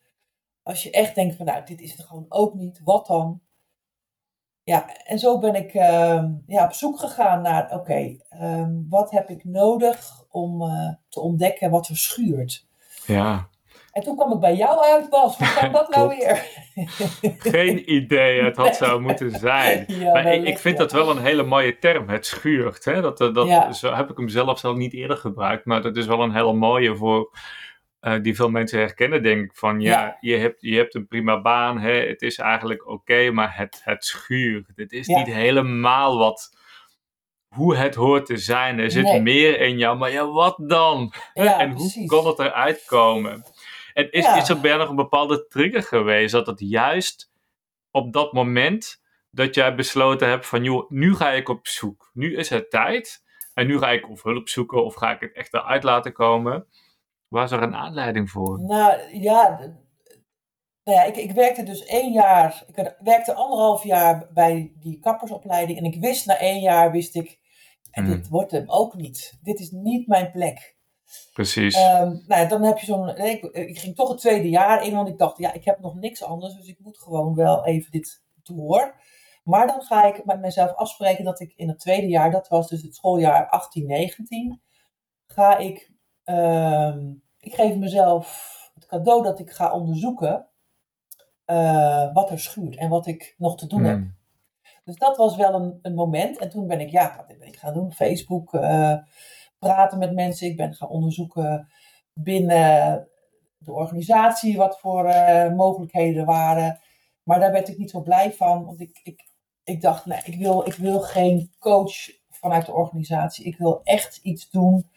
Als 0.63 0.83
je 0.83 0.91
echt 0.91 1.15
denkt 1.15 1.37
van, 1.37 1.47
nou, 1.47 1.65
dit 1.65 1.81
is 1.81 1.93
het 1.93 2.07
gewoon 2.07 2.27
ook 2.29 2.55
niet. 2.55 2.81
Wat 2.85 3.07
dan? 3.07 3.41
Ja, 4.63 4.97
en 5.05 5.19
zo 5.19 5.39
ben 5.39 5.55
ik 5.55 5.75
uh, 5.75 6.25
ja, 6.47 6.65
op 6.65 6.73
zoek 6.73 6.99
gegaan 6.99 7.43
naar, 7.43 7.65
oké, 7.65 7.75
okay, 7.75 8.21
um, 8.43 8.87
wat 8.89 9.11
heb 9.11 9.31
ik 9.31 9.45
nodig 9.45 10.25
om 10.29 10.63
uh, 10.63 10.95
te 11.09 11.21
ontdekken 11.21 11.71
wat 11.71 11.89
er 11.89 11.97
schuurt? 11.97 12.67
Ja. 13.07 13.49
En 14.01 14.07
toen 14.07 14.17
kwam 14.17 14.33
ik 14.33 14.41
bij 14.41 14.55
jou 14.55 14.85
uit, 14.85 15.11
Bas. 15.11 15.37
Hoe 15.39 15.55
kan 15.61 15.73
dat 15.81 15.89
nou 15.95 16.09
weer? 16.09 16.47
Geen 17.53 17.95
idee, 17.95 18.43
het 18.43 18.57
had 18.57 18.77
zo 18.77 19.01
moeten 19.07 19.31
zijn. 19.31 19.85
Ja, 19.89 20.13
maar 20.13 20.35
ik, 20.35 20.45
ik, 20.45 20.59
vind 20.59 20.77
dat 20.77 20.93
wel 20.93 21.11
een 21.11 21.23
hele 21.23 21.43
mooie 21.43 21.79
term, 21.79 22.09
het 22.09 22.27
schuurt. 22.27 22.85
Hè? 22.85 23.01
Dat, 23.01 23.19
dat, 23.19 23.47
ja. 23.47 23.73
Zo 23.73 23.93
heb 23.93 24.11
ik 24.11 24.17
hem 24.17 24.29
zelf 24.29 24.59
zelf 24.59 24.77
niet 24.77 24.93
eerder 24.93 25.17
gebruikt, 25.17 25.65
maar 25.65 25.83
dat 25.83 25.97
is 25.97 26.07
wel 26.07 26.23
een 26.23 26.35
hele 26.35 26.53
mooie 26.53 26.97
voor... 26.97 27.31
Uh, 28.01 28.23
die 28.23 28.35
veel 28.35 28.51
mensen 28.51 28.79
herkennen, 28.79 29.23
denk 29.23 29.45
ik. 29.45 29.57
Van 29.57 29.81
ja, 29.81 29.91
ja, 30.01 30.17
Je, 30.21 30.37
hebt, 30.37 30.61
je 30.61 30.77
hebt 30.77 30.95
een 30.95 31.07
prima 31.07 31.41
baan, 31.41 31.79
hè? 31.79 31.93
het 31.93 32.23
is 32.23 32.39
eigenlijk 32.39 32.89
oké, 32.89 33.31
maar 33.31 33.57
het, 33.57 33.81
het 33.85 34.05
schuurt. 34.05 34.73
Het 34.75 34.93
is 34.93 35.07
niet 35.07 35.27
helemaal 35.27 36.19
wat, 36.19 36.51
hoe 37.55 37.77
het 37.77 37.95
hoort 37.95 38.27
te 38.27 38.37
zijn. 38.37 38.79
Er 38.79 38.91
zit 38.91 39.05
nee. 39.05 39.21
meer 39.21 39.61
in 39.61 39.79
jou, 39.79 39.99
maar 39.99 40.11
ja, 40.11 40.31
wat 40.31 40.57
dan? 40.67 41.13
en 41.35 41.71
hoe 41.71 41.79
precies. 41.79 42.09
kan 42.09 42.27
het 42.27 42.39
eruit 42.39 42.85
komen? 42.87 43.45
En 43.93 44.11
is, 44.11 44.37
is 44.37 44.49
er 44.49 44.61
bij 44.61 44.77
nog 44.77 44.89
een 44.89 44.97
bepaalde 44.97 45.47
trigger 45.47 45.83
geweest 45.83 46.33
dat 46.33 46.47
het 46.47 46.61
juist 46.61 47.33
op 47.91 48.13
dat 48.13 48.33
moment 48.33 49.03
dat 49.31 49.55
jij 49.55 49.75
besloten 49.75 50.29
hebt 50.29 50.47
van 50.47 50.65
joh, 50.65 50.91
nu 50.91 51.15
ga 51.15 51.31
ik 51.31 51.49
op 51.49 51.67
zoek. 51.67 52.11
Nu 52.13 52.37
is 52.37 52.49
het 52.49 52.71
tijd. 52.71 53.23
En 53.55 53.67
nu 53.67 53.79
ga 53.79 53.91
ik 53.91 54.11
of 54.11 54.23
hulp 54.23 54.49
zoeken 54.49 54.85
of 54.85 54.95
ga 54.95 55.11
ik 55.11 55.21
het 55.21 55.33
echt 55.33 55.55
eruit 55.55 55.83
laten 55.83 56.13
komen. 56.13 56.67
Was 57.29 57.51
er 57.51 57.63
een 57.63 57.75
aanleiding 57.75 58.31
voor? 58.31 58.61
Nou 58.63 59.19
ja, 59.21 59.59
nou 60.85 60.99
ja 60.99 61.05
ik, 61.05 61.17
ik 61.17 61.33
werkte 61.33 61.63
dus 61.63 61.85
één 61.85 62.13
jaar, 62.13 62.65
ik 62.67 62.95
werkte 62.99 63.35
anderhalf 63.35 63.85
jaar 63.85 64.29
bij 64.33 64.73
die 64.77 64.99
kappersopleiding. 64.99 65.79
En 65.79 65.85
ik 65.85 66.01
wist 66.01 66.27
na 66.27 66.39
één 66.39 66.61
jaar, 66.61 66.91
wist 66.91 67.15
ik, 67.17 67.39
en 67.91 68.05
dit 68.05 68.21
hmm. 68.21 68.31
wordt 68.31 68.51
hem 68.51 68.65
ook 68.67 68.95
niet. 68.95 69.39
Dit 69.43 69.61
is 69.61 69.71
niet 69.71 70.07
mijn 70.07 70.31
plek. 70.31 70.77
Precies. 71.33 71.77
Um, 71.77 72.25
nou, 72.27 72.49
dan 72.49 72.63
heb 72.63 72.79
je 72.79 72.87
zo'n. 72.87 73.09
Ik, 73.09 73.45
ik, 73.45 73.79
ging 73.79 73.97
toch 73.97 74.09
het 74.09 74.19
tweede 74.19 74.49
jaar 74.49 74.85
in, 74.85 74.95
want 74.95 75.09
ik 75.09 75.19
dacht, 75.19 75.39
ja, 75.39 75.53
ik 75.53 75.65
heb 75.65 75.81
nog 75.81 75.95
niks 75.95 76.23
anders, 76.23 76.55
dus 76.55 76.67
ik 76.67 76.79
moet 76.81 76.99
gewoon 76.99 77.35
wel 77.35 77.67
even 77.67 77.91
dit 77.91 78.23
door. 78.43 78.95
Maar 79.45 79.67
dan 79.67 79.83
ga 79.83 80.05
ik 80.05 80.25
met 80.25 80.41
mezelf 80.41 80.75
afspreken 80.75 81.25
dat 81.25 81.41
ik 81.41 81.53
in 81.57 81.69
het 81.69 81.79
tweede 81.79 82.09
jaar, 82.09 82.31
dat 82.31 82.49
was 82.49 82.69
dus 82.69 82.83
het 82.83 82.95
schooljaar 82.95 83.71
18-19, 84.57 84.61
ga 85.27 85.59
ik. 85.59 85.91
Um, 86.25 87.23
ik 87.41 87.55
geef 87.55 87.77
mezelf 87.77 88.57
het 88.75 88.87
cadeau 88.87 89.23
dat 89.23 89.39
ik 89.39 89.51
ga 89.51 89.73
onderzoeken 89.73 90.47
uh, 91.47 92.13
wat 92.13 92.31
er 92.31 92.41
schuurt 92.41 92.77
en 92.77 92.89
wat 92.89 93.07
ik 93.07 93.35
nog 93.39 93.57
te 93.57 93.67
doen 93.67 93.85
heb. 93.85 93.97
Hmm. 93.97 94.19
Dus 94.85 94.97
dat 94.97 95.17
was 95.17 95.37
wel 95.37 95.55
een, 95.55 95.79
een, 95.83 95.95
moment. 95.95 96.39
En 96.39 96.51
toen 96.51 96.67
ben 96.67 96.81
ik, 96.81 96.91
ja, 96.91 97.15
wat 97.17 97.39
ben 97.39 97.47
ik 97.47 97.57
gaan 97.57 97.75
doen? 97.75 97.93
Facebook. 97.93 98.55
Uh, 98.55 98.97
praten 99.61 99.99
met 99.99 100.15
mensen. 100.15 100.47
Ik 100.47 100.57
ben 100.57 100.75
gaan 100.75 100.89
onderzoeken 100.89 101.69
binnen 102.13 103.09
de 103.59 103.73
organisatie 103.73 104.57
wat 104.57 104.81
voor 104.81 105.07
uh, 105.07 105.53
mogelijkheden 105.53 106.25
waren. 106.25 106.81
Maar 107.23 107.41
daar 107.41 107.53
werd 107.53 107.69
ik 107.69 107.79
niet 107.79 107.91
zo 107.91 108.03
blij 108.03 108.33
van. 108.33 108.65
Want 108.65 108.81
ik, 108.81 109.01
ik, 109.03 109.29
ik 109.65 109.81
dacht, 109.81 110.07
nee, 110.07 110.21
ik 110.25 110.37
wil, 110.37 110.67
ik 110.67 110.75
wil 110.75 111.01
geen 111.01 111.53
coach 111.59 111.95
vanuit 112.29 112.67
de 112.67 112.73
organisatie. 112.73 113.45
Ik 113.45 113.57
wil 113.57 113.81
echt 113.83 114.17
iets 114.23 114.51
doen 114.51 114.91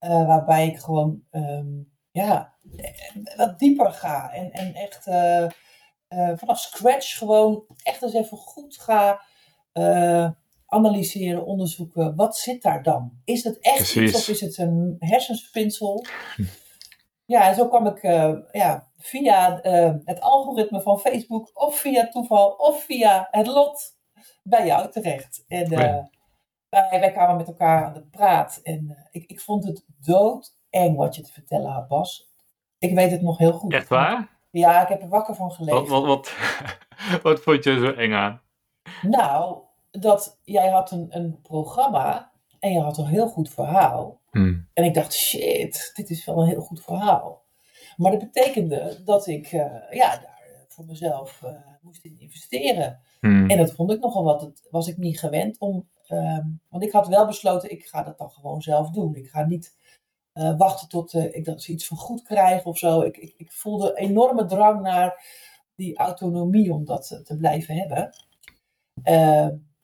uh, 0.00 0.26
waarbij 0.26 0.66
ik 0.66 0.78
gewoon 0.78 1.22
um, 1.30 1.92
ja, 2.10 2.54
wat 3.36 3.58
dieper 3.58 3.92
ga. 3.92 4.32
En, 4.32 4.52
en 4.52 4.74
echt 4.74 5.06
uh, 5.06 5.46
vanaf 6.36 6.58
scratch 6.58 7.18
gewoon 7.18 7.64
echt 7.82 8.02
eens 8.02 8.14
even 8.14 8.36
goed 8.36 8.76
ga 8.76 9.22
analyseren, 10.72 11.44
onderzoeken, 11.44 12.16
wat 12.16 12.36
zit 12.36 12.62
daar 12.62 12.82
dan? 12.82 13.12
Is 13.24 13.44
het 13.44 13.58
echt 13.60 13.76
Precies. 13.76 14.08
iets 14.08 14.16
of 14.16 14.28
is 14.28 14.40
het 14.40 14.58
een 14.58 14.96
hersenspinsel? 14.98 16.04
Ja, 17.24 17.48
en 17.48 17.54
zo 17.54 17.68
kwam 17.68 17.86
ik 17.86 18.02
uh, 18.02 18.34
ja, 18.50 18.90
via 18.98 19.64
uh, 19.64 19.94
het 20.04 20.20
algoritme 20.20 20.80
van 20.80 20.98
Facebook 20.98 21.50
of 21.54 21.78
via 21.78 22.08
toeval 22.08 22.50
of 22.50 22.84
via 22.84 23.28
het 23.30 23.46
lot 23.46 23.96
bij 24.42 24.66
jou 24.66 24.90
terecht. 24.90 25.44
En 25.48 25.72
uh, 25.72 25.78
wij, 26.68 27.00
wij, 27.00 27.12
kwamen 27.12 27.36
met 27.36 27.46
elkaar 27.46 27.84
aan 27.84 27.92
de 27.92 28.06
praat 28.06 28.60
en 28.62 29.08
ik, 29.10 29.24
ik 29.26 29.40
vond 29.40 29.64
het 29.64 29.84
doodeng 30.04 30.96
wat 30.96 31.16
je 31.16 31.22
te 31.22 31.32
vertellen 31.32 31.70
had, 31.70 31.88
Bas. 31.88 32.30
Ik 32.78 32.94
weet 32.94 33.10
het 33.10 33.22
nog 33.22 33.38
heel 33.38 33.52
goed. 33.52 33.72
Echt 33.72 33.88
waar? 33.88 34.40
Ja, 34.50 34.82
ik 34.82 34.88
heb 34.88 35.02
er 35.02 35.08
wakker 35.08 35.34
van 35.34 35.52
gelezen. 35.52 35.78
Wat, 35.78 35.88
wat, 35.88 36.04
wat, 36.04 36.36
wat 37.22 37.40
vond 37.40 37.64
je 37.64 37.78
zo 37.78 37.92
eng 37.92 38.12
aan? 38.12 38.40
Nou, 39.02 39.58
dat 40.00 40.38
jij 40.42 40.68
had 40.68 40.90
een, 40.90 41.06
een 41.10 41.40
programma 41.42 42.32
en 42.58 42.72
je 42.72 42.80
had 42.80 42.98
een 42.98 43.06
heel 43.06 43.28
goed 43.28 43.50
verhaal. 43.50 44.20
Hmm. 44.30 44.68
En 44.72 44.84
ik 44.84 44.94
dacht, 44.94 45.12
shit, 45.12 45.90
dit 45.94 46.10
is 46.10 46.24
wel 46.24 46.40
een 46.40 46.48
heel 46.48 46.60
goed 46.60 46.82
verhaal. 46.82 47.42
Maar 47.96 48.10
dat 48.10 48.20
betekende 48.20 49.00
dat 49.04 49.26
ik 49.26 49.52
uh, 49.52 49.90
ja, 49.90 50.16
daar 50.16 50.40
voor 50.68 50.84
mezelf 50.84 51.42
uh, 51.44 51.50
moest 51.80 52.04
in 52.04 52.20
investeren. 52.20 53.00
Hmm. 53.20 53.50
En 53.50 53.56
dat 53.58 53.72
vond 53.72 53.92
ik 53.92 54.00
nogal 54.00 54.24
wat. 54.24 54.40
Dat 54.40 54.66
was 54.70 54.88
ik 54.88 54.96
niet 54.96 55.18
gewend 55.18 55.58
om. 55.58 55.88
Um, 56.08 56.60
want 56.68 56.82
ik 56.82 56.92
had 56.92 57.08
wel 57.08 57.26
besloten, 57.26 57.70
ik 57.70 57.86
ga 57.86 58.02
dat 58.02 58.18
dan 58.18 58.30
gewoon 58.30 58.62
zelf 58.62 58.90
doen. 58.90 59.14
Ik 59.14 59.28
ga 59.28 59.44
niet 59.44 59.76
uh, 60.34 60.56
wachten 60.58 60.88
tot 60.88 61.14
ik 61.14 61.44
dat 61.44 61.68
iets 61.68 61.86
van 61.86 61.96
goed 61.96 62.22
krijg 62.22 62.64
of 62.64 62.78
zo. 62.78 63.00
Ik, 63.00 63.16
ik, 63.16 63.34
ik 63.36 63.52
voelde 63.52 63.94
enorme 63.94 64.44
drang 64.44 64.80
naar 64.80 65.24
die 65.74 65.96
autonomie 65.96 66.72
om 66.72 66.84
dat 66.84 67.20
te 67.24 67.36
blijven 67.36 67.76
hebben. 67.76 68.10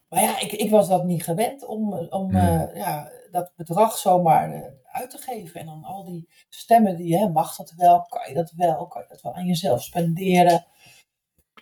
Maar 0.09 0.23
ja, 0.23 0.41
ik, 0.41 0.53
ik 0.53 0.71
was 0.71 0.88
dat 0.88 1.05
niet 1.05 1.23
gewend 1.23 1.67
om, 1.67 1.93
om 1.93 2.35
uh, 2.35 2.75
ja, 2.75 3.11
dat 3.31 3.53
bedrag 3.57 3.99
zomaar 3.99 4.55
uh, 4.55 4.62
uit 4.83 5.11
te 5.11 5.19
geven. 5.19 5.61
En 5.61 5.67
dan 5.67 5.85
al 5.85 6.05
die 6.05 6.29
stemmen 6.49 6.97
die, 6.97 7.19
hè, 7.19 7.29
mag 7.29 7.57
dat 7.57 7.73
wel, 7.77 8.03
kan 8.03 8.29
je 8.29 8.35
dat 8.35 8.53
wel, 8.57 8.87
kan 8.87 9.03
je 9.03 9.09
dat 9.09 9.21
wel 9.21 9.35
aan 9.35 9.47
jezelf 9.47 9.83
spenderen. 9.83 10.67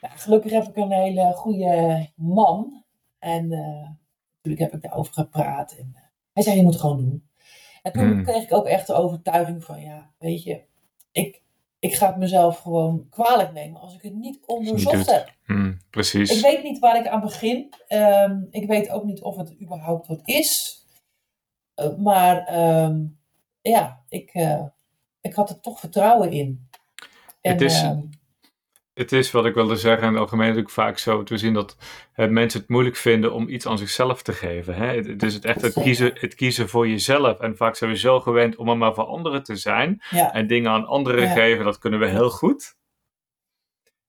Ja, 0.01 0.09
gelukkig 0.09 0.53
heb 0.53 0.69
ik 0.69 0.77
een 0.77 0.93
hele 0.93 1.33
goede 1.33 2.09
man. 2.15 2.85
En 3.19 3.53
uh, 3.53 3.89
natuurlijk 4.37 4.73
heb 4.73 4.75
ik 4.75 4.83
daarover 4.83 5.13
gepraat. 5.13 5.73
En 5.73 5.97
hij 6.33 6.43
zei, 6.43 6.57
je 6.57 6.63
moet 6.63 6.73
het 6.73 6.81
gewoon 6.81 6.97
doen. 6.97 7.29
En 7.83 7.93
toen 7.93 8.03
hmm. 8.03 8.25
kreeg 8.25 8.43
ik 8.43 8.53
ook 8.53 8.67
echt 8.67 8.87
de 8.87 8.95
overtuiging 8.95 9.65
van, 9.65 9.81
ja, 9.81 10.11
weet 10.19 10.43
je, 10.43 10.65
ik, 11.13 11.43
ik 11.87 11.95
ga 11.95 12.07
het 12.07 12.17
mezelf 12.17 12.59
gewoon 12.59 13.07
kwalijk 13.11 13.53
nemen 13.53 13.81
als 13.81 13.95
ik 13.95 14.03
het 14.03 14.15
niet 14.15 14.39
onderzocht 14.47 15.11
heb. 15.11 15.33
Hmm, 15.45 15.81
precies. 15.91 16.31
Ik 16.31 16.43
weet 16.43 16.63
niet 16.63 16.79
waar 16.79 16.97
ik 16.97 17.07
aan 17.07 17.21
begin. 17.21 17.75
Um, 17.89 18.47
ik 18.51 18.67
weet 18.67 18.91
ook 18.91 19.05
niet 19.05 19.23
of 19.23 19.37
het 19.37 19.61
überhaupt 19.61 20.07
wat 20.07 20.21
is. 20.25 20.81
Uh, 21.77 21.97
maar 21.97 22.59
um, 22.85 23.19
ja, 23.61 24.03
ik, 24.09 24.35
uh, 24.35 24.65
ik 25.21 25.35
had 25.35 25.51
er 25.51 25.61
toch 25.61 25.81
vertrouwen 25.81 26.31
in. 26.33 26.69
En, 27.41 27.53
het 27.53 27.61
is, 27.61 27.83
um, 27.83 28.11
het 28.97 29.13
is 29.13 29.31
wat 29.31 29.47
ik 29.47 29.55
wilde 29.55 29.77
zeggen, 29.77 30.07
in 30.07 30.13
het 30.13 30.21
algemeen 30.21 30.47
natuurlijk 30.47 30.75
vaak 30.75 30.99
zo 30.99 31.23
te 31.23 31.37
zien 31.37 31.55
dat 31.55 31.77
hè, 32.13 32.29
mensen 32.29 32.61
het 32.61 32.69
moeilijk 32.69 32.97
vinden 32.97 33.33
om 33.33 33.49
iets 33.49 33.67
aan 33.67 33.79
zichzelf 33.79 34.23
te 34.23 34.33
geven. 34.33 34.75
Hè? 34.75 34.87
Het, 34.87 35.23
is 35.23 35.35
het 35.35 35.45
echt 35.45 35.63
het 35.63 35.73
kiezen, 35.83 36.11
het 36.15 36.35
kiezen 36.35 36.69
voor 36.69 36.89
jezelf. 36.89 37.39
En 37.39 37.57
vaak 37.57 37.77
zijn 37.77 37.91
we 37.91 37.97
zo 37.97 38.21
gewend 38.21 38.57
om 38.57 38.69
er 38.69 38.77
maar 38.77 38.95
voor 38.95 39.05
anderen 39.05 39.43
te 39.43 39.57
zijn. 39.57 40.03
Ja. 40.11 40.33
En 40.33 40.47
dingen 40.47 40.71
aan 40.71 40.87
anderen 40.87 41.23
ja. 41.23 41.33
geven, 41.33 41.65
dat 41.65 41.79
kunnen 41.79 42.01
we 42.01 42.07
heel 42.07 42.31
goed. 42.31 42.77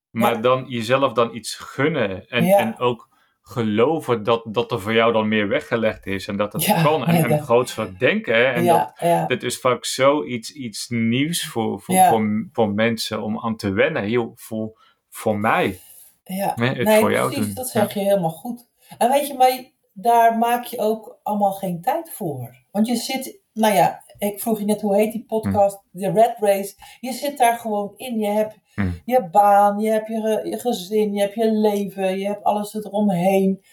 Maar 0.10 0.34
ja. 0.34 0.42
dan 0.42 0.66
jezelf 0.68 1.14
dan 1.14 1.36
iets 1.36 1.56
gunnen. 1.56 2.30
En, 2.30 2.44
en 2.44 2.80
ook 2.80 3.10
geloven 3.48 4.24
dat, 4.24 4.44
dat 4.46 4.72
er 4.72 4.82
voor 4.82 4.94
jou 4.94 5.14
dan 5.14 5.28
meer 5.28 5.48
weggelegd 5.48 6.06
is. 6.06 6.28
En 6.28 6.38
dat 6.38 6.54
het 6.54 6.82
kan. 6.84 7.06
En, 7.06 7.30
en 7.30 7.44
groots 7.44 7.74
verdenken. 7.74 8.36
Hè? 8.36 8.44
En 8.44 8.66
dat, 8.66 8.94
dit 9.28 9.44
is 9.44 9.60
vaak 9.60 9.86
zoiets 9.86 10.52
iets 10.52 10.88
nieuws 10.90 11.48
voor, 11.48 11.82
voor, 11.82 11.96
voor, 11.96 12.48
voor, 12.52 12.70
mensen 12.70 13.22
om 13.24 13.40
aan 13.40 13.56
te 13.56 13.72
wennen. 13.72 14.04
Heel 14.04 14.32
voor, 14.36 14.82
voor 15.10 15.38
mij. 15.38 15.80
Ja, 16.24 16.54
nee, 16.56 16.70
het 16.70 16.88
nee, 16.88 17.00
voor 17.00 17.12
jou 17.12 17.28
precies, 17.28 17.46
doen. 17.46 17.56
dat 17.56 17.68
zeg 17.68 17.94
je 17.94 18.00
helemaal 18.00 18.30
goed. 18.30 18.68
En 18.98 19.10
weet 19.10 19.28
je, 19.28 19.34
maar 19.34 19.72
daar 19.94 20.38
maak 20.38 20.64
je 20.64 20.80
ook 20.80 21.20
allemaal 21.24 21.54
geen 21.54 21.82
tijd 21.82 22.12
voor. 22.12 22.56
Want 22.72 22.88
je 22.88 22.96
zit, 22.96 23.40
nou 23.54 23.74
ja, 23.74 24.04
ik 24.18 24.40
vroeg 24.40 24.60
je 24.60 24.66
net 24.66 24.82
hoe 24.82 24.96
heet 24.96 25.12
die 25.12 25.26
podcast, 25.26 25.82
hm. 25.92 26.00
de 26.00 26.12
Red 26.12 26.36
Race. 26.40 26.76
Je 27.00 27.12
zit 27.12 27.38
daar 27.38 27.58
gewoon 27.58 27.94
in. 27.96 28.20
Je 28.20 28.28
hebt 28.28 28.58
hm. 28.82 28.92
je 29.06 29.30
baan, 29.32 29.80
je 29.80 29.90
hebt 29.90 30.08
je, 30.08 30.42
je 30.44 30.60
gezin, 30.60 31.14
je 31.14 31.22
hebt 31.22 31.34
je 31.34 31.52
leven, 31.52 32.18
je 32.18 32.26
hebt 32.26 32.44
alles 32.44 32.74
eromheen. 32.74 33.64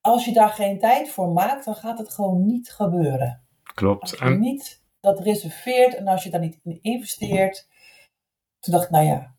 Als 0.00 0.24
je 0.24 0.32
daar 0.32 0.48
geen 0.48 0.78
tijd 0.78 1.10
voor 1.10 1.28
maakt, 1.28 1.64
dan 1.64 1.74
gaat 1.74 1.98
het 1.98 2.10
gewoon 2.10 2.46
niet 2.46 2.70
gebeuren. 2.70 3.42
Klopt. 3.74 4.00
Als 4.00 4.10
je 4.10 4.18
en... 4.24 4.40
niet 4.40 4.84
dat 5.00 5.20
reserveert 5.20 5.94
en 5.94 6.08
als 6.08 6.24
je 6.24 6.30
daar 6.30 6.40
niet 6.40 6.58
in 6.64 6.78
investeert. 6.82 7.68
Toen 8.60 8.72
dacht 8.72 8.84
ik, 8.84 8.90
nou 8.90 9.04
ja, 9.04 9.34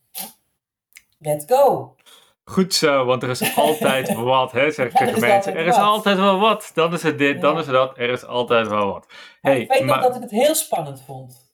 let's 1.20 1.46
go. 1.48 1.96
Goed 2.44 2.74
zo, 2.74 3.06
want 3.06 3.24
er 3.24 3.30
is 3.30 3.56
altijd 3.58 4.14
wat, 4.14 4.52
hè, 4.52 4.72
zeg 4.72 4.86
ik 4.86 4.98
tegen 4.98 5.20
mensen. 5.20 5.56
Er 5.56 5.66
is 5.66 5.76
wat. 5.76 5.86
altijd 5.86 6.18
wel 6.18 6.40
wat. 6.40 6.72
Dan 6.74 6.94
is 6.94 7.04
het 7.04 7.18
dit, 7.18 7.42
dan 7.42 7.54
ja. 7.54 7.60
is 7.60 7.66
het 7.66 7.76
dat. 7.76 7.98
Er 7.98 8.10
is 8.10 8.26
altijd 8.26 8.68
wel 8.68 8.86
wat. 8.86 9.08
Hey, 9.42 9.62
ik 9.62 9.72
weet 9.72 9.84
maar... 9.84 9.96
nog 9.98 10.06
dat 10.06 10.16
ik 10.16 10.22
het 10.22 10.32
heel 10.32 10.56
spannend 10.56 11.02
vond. 11.02 11.47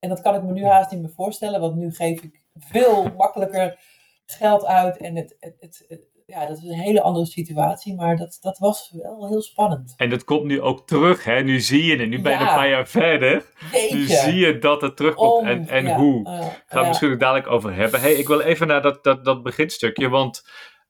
En 0.00 0.08
dat 0.08 0.20
kan 0.20 0.34
ik 0.34 0.42
me 0.42 0.52
nu 0.52 0.64
haast 0.64 0.90
niet 0.90 1.00
meer 1.00 1.12
voorstellen, 1.16 1.60
want 1.60 1.76
nu 1.76 1.92
geef 1.94 2.22
ik 2.22 2.42
veel 2.54 3.10
makkelijker 3.16 3.78
geld 4.26 4.64
uit. 4.64 4.96
En 4.96 5.16
het, 5.16 5.36
het, 5.40 5.84
het, 5.88 6.08
ja, 6.26 6.46
dat 6.46 6.56
is 6.56 6.62
een 6.64 6.80
hele 6.80 7.00
andere 7.02 7.26
situatie, 7.26 7.94
maar 7.94 8.16
dat, 8.16 8.38
dat 8.40 8.58
was 8.58 8.90
wel 9.02 9.28
heel 9.28 9.42
spannend. 9.42 9.94
En 9.96 10.10
dat 10.10 10.24
komt 10.24 10.44
nu 10.44 10.60
ook 10.60 10.86
terug, 10.86 11.24
hè? 11.24 11.42
Nu 11.42 11.60
zie 11.60 11.84
je 11.84 11.96
het, 11.96 12.08
nu 12.08 12.20
ben 12.20 12.32
je 12.32 12.38
ja. 12.38 12.48
een 12.48 12.54
paar 12.56 12.68
jaar 12.68 12.86
verder. 12.88 13.46
Jeetje. 13.72 13.96
Nu 13.96 14.06
zie 14.06 14.34
je 14.46 14.58
dat 14.58 14.80
het 14.82 14.96
terugkomt 14.96 15.40
Om, 15.40 15.46
en, 15.46 15.68
en 15.68 15.84
ja, 15.86 15.96
hoe. 15.96 16.28
uh, 16.28 16.40
Gaan 16.66 16.82
we 16.82 16.88
misschien 16.88 17.12
ook 17.12 17.20
dadelijk 17.20 17.46
over 17.46 17.74
hebben. 17.74 18.00
Hey, 18.00 18.12
ik 18.12 18.28
wil 18.28 18.40
even 18.40 18.66
naar 18.66 18.82
dat, 18.82 19.04
dat, 19.04 19.24
dat 19.24 19.42
beginstukje, 19.42 20.08
want 20.08 20.42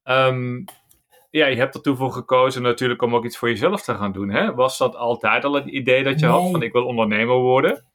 um, 0.05 0.65
ja, 1.31 1.47
je 1.47 1.57
hebt 1.57 1.75
ertoe 1.75 1.97
voor 1.97 2.13
gekozen 2.13 2.63
natuurlijk 2.63 3.03
om 3.03 3.15
ook 3.15 3.25
iets 3.25 3.37
voor 3.37 3.49
jezelf 3.49 3.83
te 3.83 3.95
gaan 3.95 4.13
doen. 4.13 4.31
Hè? 4.31 4.55
Was 4.55 4.79
dat 4.79 4.97
altijd 4.97 5.45
al 5.45 5.53
het 5.53 5.67
idee 5.67 6.03
dat 6.03 6.21
je 6.21 6.27
Nee. 6.27 6.35
had 6.35 6.51
van 6.51 6.63
ik 6.63 6.73
wil 6.73 6.87
ondernemer 6.87 7.37
worden? 7.37 7.90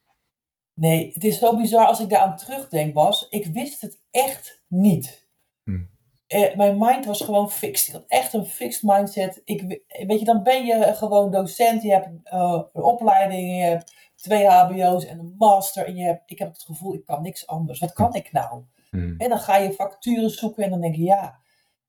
Nee, 0.75 1.11
het 1.13 1.23
is 1.23 1.39
zo 1.39 1.55
bizar 1.57 1.85
als 1.87 1.99
ik 1.99 2.09
daaraan 2.09 2.37
terugdenk, 2.37 2.93
Bas. 2.93 3.27
Ik 3.29 3.45
wist 3.45 3.81
het 3.81 3.99
echt 4.11 4.63
niet. 4.67 5.27
Hm. 5.63 5.79
Eh, 6.27 6.55
mijn 6.55 6.77
mind 6.79 7.05
was 7.05 7.21
gewoon 7.21 7.51
fixed. 7.51 7.87
Ik 7.87 7.93
had 7.93 8.03
echt 8.07 8.33
een 8.33 8.45
fixed 8.45 8.83
mindset. 8.83 9.41
Ik, 9.45 9.61
we- 9.61 10.05
weet 10.07 10.19
je, 10.19 10.25
dan 10.25 10.43
ben 10.43 10.65
je 10.65 10.93
gewoon 10.95 11.31
docent. 11.31 11.81
Je 11.81 11.91
hebt 11.91 12.07
eh, 12.23 12.61
een 12.73 12.83
opleiding. 12.83 13.49
Je 13.57 13.63
hebt 13.63 13.93
twee 14.15 14.45
hbo's 14.47 15.05
en 15.05 15.19
een 15.19 15.35
master. 15.37 15.85
En 15.85 15.95
je 15.95 16.03
hebt, 16.03 16.21
ik 16.31 16.39
heb 16.39 16.47
het 16.53 16.61
gevoel, 16.63 16.93
ik 16.93 17.05
kan 17.05 17.21
niks 17.21 17.47
anders. 17.47 17.79
Wat 17.79 17.93
kan 17.93 18.13
ik 18.13 18.31
nou? 18.31 18.63
Hm. 18.89 19.13
En 19.17 19.29
dan 19.29 19.39
ga 19.39 19.57
je 19.57 19.71
facturen 19.73 20.29
zoeken 20.29 20.63
en 20.63 20.69
dan 20.69 20.81
denk 20.81 20.95
je, 20.95 21.03
ja, 21.03 21.35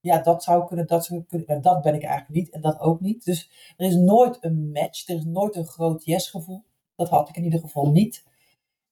ja 0.00 0.18
dat 0.18 0.42
zou 0.42 0.66
kunnen, 0.66 0.86
dat 0.86 1.04
zou 1.04 1.22
kunnen. 1.28 1.46
En 1.48 1.62
dat 1.62 1.82
ben 1.82 1.94
ik 1.94 2.02
eigenlijk 2.02 2.34
niet 2.34 2.50
en 2.54 2.60
dat 2.60 2.80
ook 2.80 3.00
niet. 3.00 3.24
Dus 3.24 3.50
er 3.76 3.86
is 3.86 3.94
nooit 3.94 4.38
een 4.40 4.70
match. 4.72 5.08
Er 5.08 5.16
is 5.16 5.24
nooit 5.24 5.56
een 5.56 5.66
groot 5.66 6.04
yes-gevoel. 6.04 6.62
Dat 6.96 7.08
had 7.08 7.28
ik 7.28 7.36
in 7.36 7.44
ieder 7.44 7.60
geval 7.60 7.90
niet. 7.90 8.24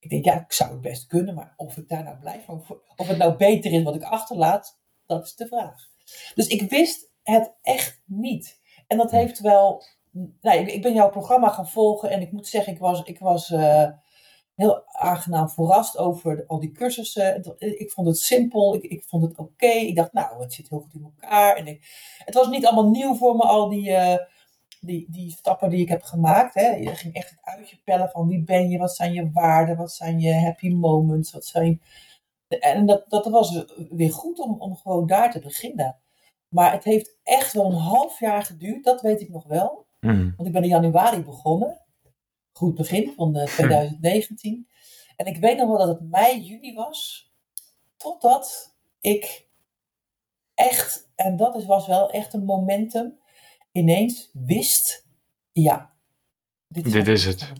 Ik 0.04 0.11
denk, 0.11 0.25
ja, 0.25 0.40
ik 0.40 0.52
zou 0.52 0.70
het 0.70 0.80
best 0.80 1.06
kunnen, 1.06 1.34
maar 1.34 1.54
of 1.56 1.76
ik 1.76 1.88
daar 1.88 2.02
nou 2.02 2.16
blij 2.18 2.40
van 2.46 2.64
word, 2.68 2.80
of 2.96 3.06
het 3.06 3.18
nou 3.18 3.37
beter 3.37 3.73
is 3.73 3.82
wat 3.82 3.94
ik 3.94 4.02
achterlaat, 4.02 4.78
dat 5.06 5.25
is 5.25 5.34
de 5.34 5.46
vraag. 5.46 5.82
Dus 6.34 6.46
ik 6.46 6.70
wist 6.70 7.11
het 7.23 7.54
echt 7.62 8.02
niet. 8.06 8.61
En 8.87 8.96
dat 8.96 9.11
heeft 9.11 9.40
wel. 9.40 9.82
Nou, 10.40 10.58
ik, 10.58 10.70
ik 10.70 10.82
ben 10.82 10.94
jouw 10.94 11.11
programma 11.11 11.49
gaan 11.49 11.68
volgen 11.68 12.11
en 12.11 12.20
ik 12.20 12.32
moet 12.32 12.46
zeggen, 12.46 12.73
ik 12.73 12.78
was, 12.78 13.02
ik 13.02 13.18
was 13.18 13.50
eh, 13.50 13.88
heel 14.54 14.82
aangenaam 14.87 15.49
verrast 15.49 15.99
over 15.99 16.37
de- 16.37 16.44
al 16.46 16.61
die 16.61 16.73
cursussen. 16.73 17.25
Het- 17.26 17.54
Ik 17.58 17.90
vond 17.90 18.06
het 18.06 18.18
simpel, 18.18 18.75
ik, 18.75 18.82
ik 18.82 19.02
vond 19.04 19.23
het 19.23 19.37
oké. 19.38 19.66
Ik 19.66 19.96
dacht, 19.96 20.12
nou, 20.12 20.42
het 20.42 20.52
zit 20.52 20.68
heel 20.68 20.80
goed 20.80 20.94
in 20.94 21.04
elkaar. 21.20 21.56
En 21.56 21.66
ik, 21.66 21.84
het 22.25 22.34
was 22.34 22.49
niet 22.49 22.66
allemaal 22.66 22.90
nieuw 22.90 23.14
voor 23.14 23.37
me, 23.37 23.42
al 23.42 23.68
die, 23.68 23.92
eh, 23.92 24.18
die, 24.87 25.07
die 25.11 25.31
stappen 25.31 25.71
die 25.71 25.81
ik 25.81 25.88
heb 25.88 26.03
gemaakt. 26.03 26.55
Hè. 26.55 26.69
Je 26.69 26.95
ging 26.95 27.14
echt 27.14 27.31
het 27.31 27.38
uitje 27.43 27.81
pellen 27.85 28.09
van 28.11 28.29
wie 28.29 28.43
ben 28.43 28.69
je, 28.69 28.79
wat 28.79 28.95
zijn 28.97 29.12
je 29.12 29.31
waarden, 29.31 29.76
wat 29.76 29.93
zijn 29.93 30.21
je 30.21 30.35
happy 30.35 30.69
moments, 30.69 31.33
wat 31.33 31.45
zijn... 31.45 31.83
En 32.49 32.87
dat, 32.87 33.05
dat 33.09 33.26
was 33.26 33.64
weer 33.91 34.12
goed 34.12 34.38
om, 34.38 34.61
om 34.61 34.76
gewoon 34.76 35.07
daar 35.07 35.31
te 35.31 35.38
beginnen. 35.38 35.99
Maar 36.49 36.73
het 36.73 36.85
heeft 36.85 37.17
echt 37.23 37.53
wel 37.53 37.67
een 37.67 37.79
half 37.79 38.21
jaar 38.21 38.43
geduurd, 38.43 38.85
dat 38.85 39.00
weet 39.00 39.21
ik 39.21 39.31
nog 39.31 39.45
wel. 39.47 39.87
Hm. 40.00 40.31
Want 40.37 40.47
ik 40.49 40.53
ben 40.53 40.62
in 40.62 40.69
januari 40.69 41.23
begonnen. 41.23 41.81
Goed 42.53 42.75
begin 42.75 43.12
van 43.17 43.37
eh, 43.37 43.47
2019. 43.47 44.69
En 45.17 45.26
ik 45.26 45.37
weet 45.37 45.59
nog 45.59 45.69
wel 45.69 45.79
dat 45.79 45.88
het 45.88 46.11
mei, 46.11 46.41
juni 46.41 46.75
was. 46.75 47.31
Totdat 47.97 48.76
ik 49.00 49.49
echt, 50.55 51.11
en 51.14 51.37
dat 51.37 51.55
is, 51.55 51.67
was 51.67 51.87
wel 51.87 52.11
echt 52.11 52.33
een 52.33 52.45
momentum, 52.45 53.19
ineens 53.75 54.31
wist, 54.33 55.07
ja. 55.52 55.93
Dit, 56.69 56.93
Dit 56.93 57.09
is 57.09 57.25
het. 57.25 57.52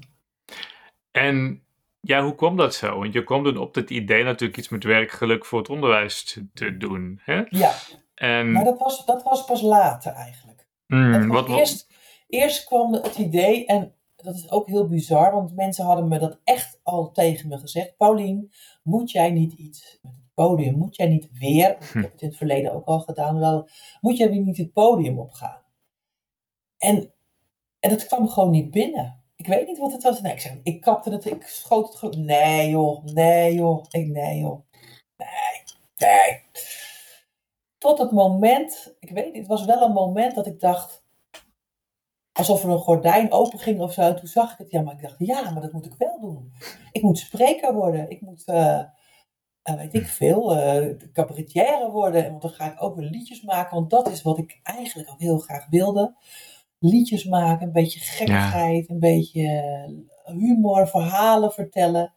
En 1.11 1.62
ja, 2.00 2.23
hoe 2.23 2.35
kwam 2.35 2.56
dat 2.56 2.75
zo? 2.75 2.99
Want 2.99 3.12
je 3.12 3.25
kwam 3.25 3.44
dan 3.44 3.56
op 3.56 3.75
het 3.75 3.90
idee 3.90 4.25
natuurlijk 4.25 4.59
iets 4.59 4.68
met 4.68 4.85
werkgeluk 4.85 5.44
voor 5.44 5.59
het 5.59 5.68
onderwijs 5.68 6.38
te, 6.54 6.76
doen. 6.76 7.21
Hè? 7.25 7.42
Ja, 7.49 7.73
En 8.14 8.52
maar 8.52 8.64
dat 8.64 8.78
was, 8.78 9.04
dat 9.06 9.23
was 9.23 9.44
pas 9.44 9.62
later 9.62 10.12
eigenlijk. 10.12 10.68
mm, 10.87 11.28
wat, 11.28 11.49
wat- 11.49 11.59
eerst, 11.59 11.88
eerst 12.28 12.64
kwam 12.64 12.92
het 12.92 13.16
idee, 13.18 13.66
en 13.66 13.94
dat 14.16 14.35
is 14.35 14.50
ook 14.50 14.66
heel 14.66 14.88
bizar, 14.88 15.33
want 15.33 15.54
mensen 15.54 15.85
hadden 15.85 16.09
me 16.09 16.18
dat 16.18 16.40
echt 16.44 16.80
al 16.83 17.12
tegen 17.12 17.49
me 17.49 17.59
gezegd. 17.59 17.97
Paulien, 17.97 18.52
moet 18.83 19.11
jij 19.11 19.30
niet 19.30 19.52
iets 19.52 19.99
met 20.02 20.12
het 20.14 20.35
podium, 20.35 20.75
moet 20.78 20.97
jij 20.97 21.06
niet 21.09 21.28
weer, 21.38 21.68
want 21.68 21.83
ik 21.85 21.90
Hm. 21.92 21.99
heb 22.00 22.12
het 22.12 22.23
in 22.23 22.28
het 22.28 22.37
verleden 22.37 22.73
ook 22.73 22.87
al 22.87 23.00
gedaan, 23.00 23.38
wel, 23.38 23.68
moet 24.00 24.16
jij 24.16 24.30
weer 24.30 24.40
niet 24.40 24.56
het 24.56 24.73
podium 24.73 25.18
opgaan? 25.18 25.62
En, 26.85 27.12
dat 27.81 28.07
kwam 28.07 28.29
gewoon 28.29 28.50
niet 28.50 28.71
binnen. 28.71 29.23
Ik 29.37 29.47
weet 29.47 29.67
niet 29.67 29.79
wat 29.79 29.93
het 29.93 30.03
was. 30.03 30.21
Nee, 30.21 30.33
ik, 30.33 30.41
zeg, 30.41 30.57
ik 30.62 30.81
kapte 30.81 31.11
het, 31.11 31.25
ik 31.25 31.47
schoot 31.47 31.87
het 31.87 31.97
gewoon. 31.97 32.25
Nee 32.25 32.71
joh, 32.71 33.05
nee 33.05 33.55
joh, 33.55 33.85
ik, 33.91 34.07
nee 34.07 34.38
joh, 34.38 34.61
nee, 35.17 35.62
nee. 35.97 36.43
Tot 37.79 37.99
het 37.99 38.11
moment, 38.11 38.95
ik 39.00 39.11
weet 39.11 39.25
niet, 39.25 39.37
het 39.37 39.47
was 39.47 39.64
wel 39.64 39.83
een 39.83 39.93
moment 39.93 40.35
dat 40.35 40.47
ik 40.47 40.61
dacht, 40.61 41.05
alsof 42.33 42.62
er 42.62 42.71
een 42.71 42.79
gordijn 42.79 43.33
open 43.33 43.59
ging 43.59 43.81
of 43.81 43.93
zo. 43.93 44.14
Toen 44.14 44.29
zag 44.29 44.53
ik 44.53 44.59
het, 44.59 44.71
ja, 44.71 44.81
maar 44.81 44.95
ik 44.95 45.03
dacht, 45.03 45.14
ja, 45.19 45.50
maar 45.50 45.62
dat 45.62 45.73
moet 45.73 45.87
ik 45.87 45.95
wel 45.99 46.21
doen. 46.21 46.53
Ik 46.93 47.03
moet 47.03 47.19
spreker 47.19 47.75
worden, 47.75 48.11
ik 48.11 48.21
moet, 48.21 48.45
eh, 48.45 48.81
weet 49.62 49.95
ik 49.95 50.07
veel, 50.07 50.57
cabaretière 51.12 51.91
worden. 51.91 52.31
Want 52.31 52.43
dan 52.43 52.50
ga 52.50 52.73
ik 52.73 52.83
ook 52.83 52.97
weer 52.97 53.11
liedjes 53.11 53.43
maken, 53.43 53.76
want 53.76 53.91
dat 53.91 54.09
is 54.09 54.23
wat 54.23 54.38
ik 54.38 54.61
eigenlijk 54.62 55.11
ook 55.11 55.21
heel 55.21 55.38
graag 55.38 55.67
wilde. 55.71 56.14
Liedjes 56.78 57.25
maken, 57.25 57.66
een 57.66 57.73
beetje 57.73 58.00
gekkigheid, 58.00 58.90
een 58.90 58.99
beetje 58.99 59.49
humor, 60.25 60.88
verhalen 60.88 61.52
vertellen, 61.52 62.14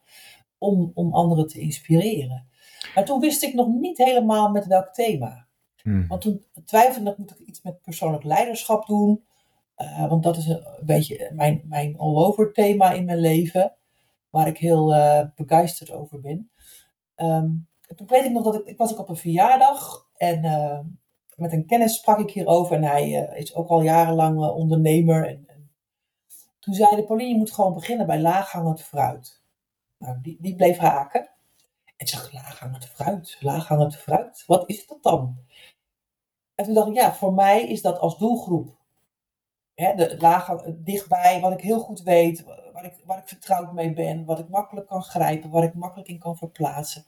om, 0.58 0.90
om 0.94 1.14
anderen 1.14 1.46
te 1.46 1.60
inspireren. 1.60 2.48
Maar 2.94 3.04
toen 3.04 3.20
wist 3.20 3.42
ik 3.42 3.54
nog 3.54 3.68
niet 3.68 3.98
helemaal 3.98 4.50
met 4.50 4.66
welk 4.66 4.94
thema. 4.94 5.46
hm. 5.82 6.06
Want 6.06 6.20
toen 6.20 6.44
twijfelde 6.64 7.10
ik, 7.10 7.18
moet 7.18 7.30
ik 7.30 7.46
iets 7.46 7.62
met 7.62 7.82
persoonlijk 7.82 8.24
leiderschap 8.24 8.86
doen? 8.86 9.24
Uh, 9.76 10.08
want 10.08 10.22
dat 10.22 10.36
is 10.36 10.46
een 10.46 10.62
beetje 10.84 11.30
mijn, 11.34 11.62
mijn 11.64 11.98
all-over 11.98 12.52
thema 12.52 12.92
in 12.92 13.04
mijn 13.04 13.18
leven. 13.18 13.76
Waar 14.30 14.46
ik 14.46 14.58
heel 14.58 14.94
uh, 14.94 15.24
begeisterd 15.34 15.92
over 15.92 16.20
ben. 16.20 16.50
Um, 17.16 17.68
toen 17.96 18.06
weet 18.06 18.24
ik 18.24 18.32
nog 18.32 18.44
dat 18.44 18.54
ik, 18.54 18.66
ik 18.66 18.78
was 18.78 18.92
ook 18.92 18.98
op 18.98 19.08
een 19.08 19.16
verjaardag. 19.16 20.08
En 20.16 20.44
uh, 20.44 20.78
met 21.38 21.52
een 21.52 21.66
kennis 21.66 21.94
sprak 21.94 22.18
ik 22.18 22.30
hierover. 22.30 22.76
En 22.76 22.84
hij 22.84 23.10
is 23.34 23.54
ook 23.54 23.68
al 23.68 23.82
jarenlang 23.82 24.38
ondernemer. 24.50 25.28
En, 25.28 25.44
en, 25.46 25.70
toen 26.58 26.74
zei 26.74 26.96
de 26.96 27.04
Pauline, 27.04 27.28
je 27.28 27.36
moet 27.36 27.52
gewoon 27.52 27.74
beginnen 27.74 28.06
bij 28.06 28.20
laaghangend 28.20 28.82
fruit. 28.82 29.42
Nou, 29.98 30.18
die, 30.22 30.36
die 30.40 30.54
bleef 30.54 30.76
haken. 30.76 31.20
En 31.20 31.94
ik 31.96 32.08
zag 32.08 32.32
laaghangend 32.32 32.86
fruit, 32.86 33.36
laaghangend 33.40 33.96
fruit. 33.96 34.44
Wat 34.46 34.68
is 34.68 34.86
dat 34.86 35.02
dan? 35.02 35.36
En 36.54 36.64
toen 36.64 36.74
dacht 36.74 36.88
ik, 36.88 36.94
ja, 36.94 37.14
voor 37.14 37.34
mij 37.34 37.68
is 37.68 37.82
dat 37.82 37.98
als 37.98 38.18
doelgroep. 38.18 38.76
Hè, 39.74 39.94
de 39.94 40.16
laag, 40.18 40.64
dichtbij, 40.76 41.40
wat 41.40 41.52
ik 41.52 41.60
heel 41.60 41.80
goed 41.80 42.02
weet, 42.02 42.44
waar 42.72 42.84
ik, 42.84 43.02
waar 43.04 43.18
ik 43.18 43.28
vertrouwd 43.28 43.72
mee 43.72 43.92
ben, 43.92 44.24
wat 44.24 44.38
ik 44.38 44.48
makkelijk 44.48 44.86
kan 44.86 45.02
grijpen, 45.02 45.50
waar 45.50 45.62
ik 45.62 45.74
makkelijk 45.74 46.08
in 46.08 46.18
kan 46.18 46.36
verplaatsen. 46.36 47.04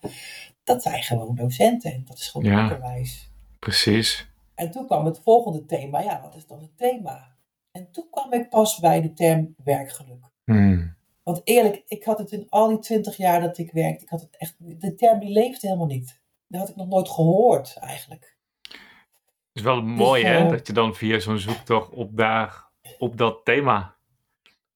Dat 0.64 0.82
zijn 0.82 1.02
gewoon 1.02 1.34
docenten 1.34 1.92
en 1.92 2.04
dat 2.04 2.18
is 2.18 2.28
gewoon 2.28 2.50
ja, 2.50 2.62
onderwijs. 2.62 3.29
Precies. 3.60 4.28
En 4.54 4.70
toen 4.70 4.86
kwam 4.86 5.04
het 5.04 5.20
volgende 5.22 5.66
thema, 5.66 6.00
ja, 6.00 6.20
wat 6.22 6.34
is 6.34 6.46
dan 6.46 6.60
het 6.60 6.78
thema? 6.78 7.36
En 7.70 7.90
toen 7.90 8.06
kwam 8.10 8.32
ik 8.32 8.48
pas 8.48 8.78
bij 8.78 9.00
de 9.00 9.12
term 9.12 9.54
werkgeluk. 9.64 10.24
Hmm. 10.44 10.96
Want 11.22 11.40
eerlijk, 11.44 11.82
ik 11.86 12.04
had 12.04 12.18
het 12.18 12.32
in 12.32 12.46
al 12.48 12.68
die 12.68 12.78
twintig 12.78 13.16
jaar 13.16 13.40
dat 13.40 13.58
ik 13.58 13.72
werkte, 13.72 14.04
ik 14.04 14.10
had 14.10 14.20
het 14.20 14.36
echt, 14.36 14.54
de 14.58 14.94
term 14.94 15.18
die 15.18 15.32
leefde 15.32 15.66
helemaal 15.66 15.86
niet. 15.86 16.20
Dat 16.46 16.60
had 16.60 16.68
ik 16.68 16.76
nog 16.76 16.88
nooit 16.88 17.08
gehoord 17.08 17.76
eigenlijk. 17.80 18.36
Het 18.68 19.58
is 19.58 19.62
wel 19.62 19.82
mooi 19.82 20.24
hè, 20.24 20.48
dat 20.48 20.66
je 20.66 20.72
dan 20.72 20.94
via 20.94 21.18
zo'n 21.18 21.38
zoektocht 21.38 21.90
op, 21.90 22.16
daar, 22.16 22.64
op 22.98 23.16
dat 23.16 23.44
thema 23.44 23.96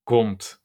komt. 0.02 0.62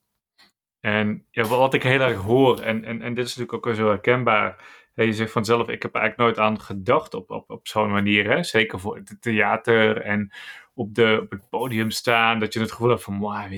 En 0.80 1.26
ja, 1.32 1.44
wat 1.44 1.74
ik 1.74 1.84
heel 1.84 2.00
erg 2.00 2.22
hoor, 2.22 2.60
en, 2.60 2.84
en, 2.84 3.02
en 3.02 3.14
dit 3.14 3.26
is 3.26 3.36
natuurlijk 3.36 3.68
ook 3.68 3.76
zo 3.76 3.88
herkenbaar. 3.88 4.64
Je 5.06 5.13
zegt 5.13 5.32
vanzelf, 5.32 5.70
ik 5.70 5.82
heb 5.82 5.96
eigenlijk 5.96 6.18
nooit 6.18 6.48
aan 6.48 6.60
gedacht 6.62 7.13
op, 7.13 7.29
op, 7.29 7.50
op 7.50 7.68
zo'n 7.68 7.91
manier. 7.91 8.29
Hè? 8.29 8.44
Zeker 8.44 8.79
voor 8.79 8.96
het 8.96 9.18
theater 9.20 10.01
en 10.01 10.32
op, 10.74 10.96
de, 10.96 11.20
op 11.22 11.32
het 11.32 11.50
podium 11.50 11.91
staan. 11.91 12.39
Dat 12.39 12.53
je 12.53 12.60
het 12.60 12.72
gevoel 12.72 12.89
hebt 12.89 13.03
van, 13.03 13.20
wow, 13.20 13.50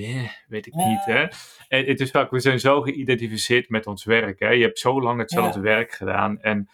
weet 0.46 0.66
ik 0.66 0.74
niet. 0.74 1.04
Hè? 1.04 1.26
En 1.68 1.86
het 1.86 2.00
is 2.00 2.10
vaak, 2.10 2.30
we 2.30 2.40
zijn 2.40 2.60
zo 2.60 2.80
geïdentificeerd 2.80 3.68
met 3.68 3.86
ons 3.86 4.04
werk. 4.04 4.40
Hè? 4.40 4.48
Je 4.48 4.62
hebt 4.62 4.78
zo 4.78 5.02
lang 5.02 5.20
hetzelfde 5.20 5.60
werk 5.60 5.92
gedaan. 5.92 6.40
En 6.40 6.68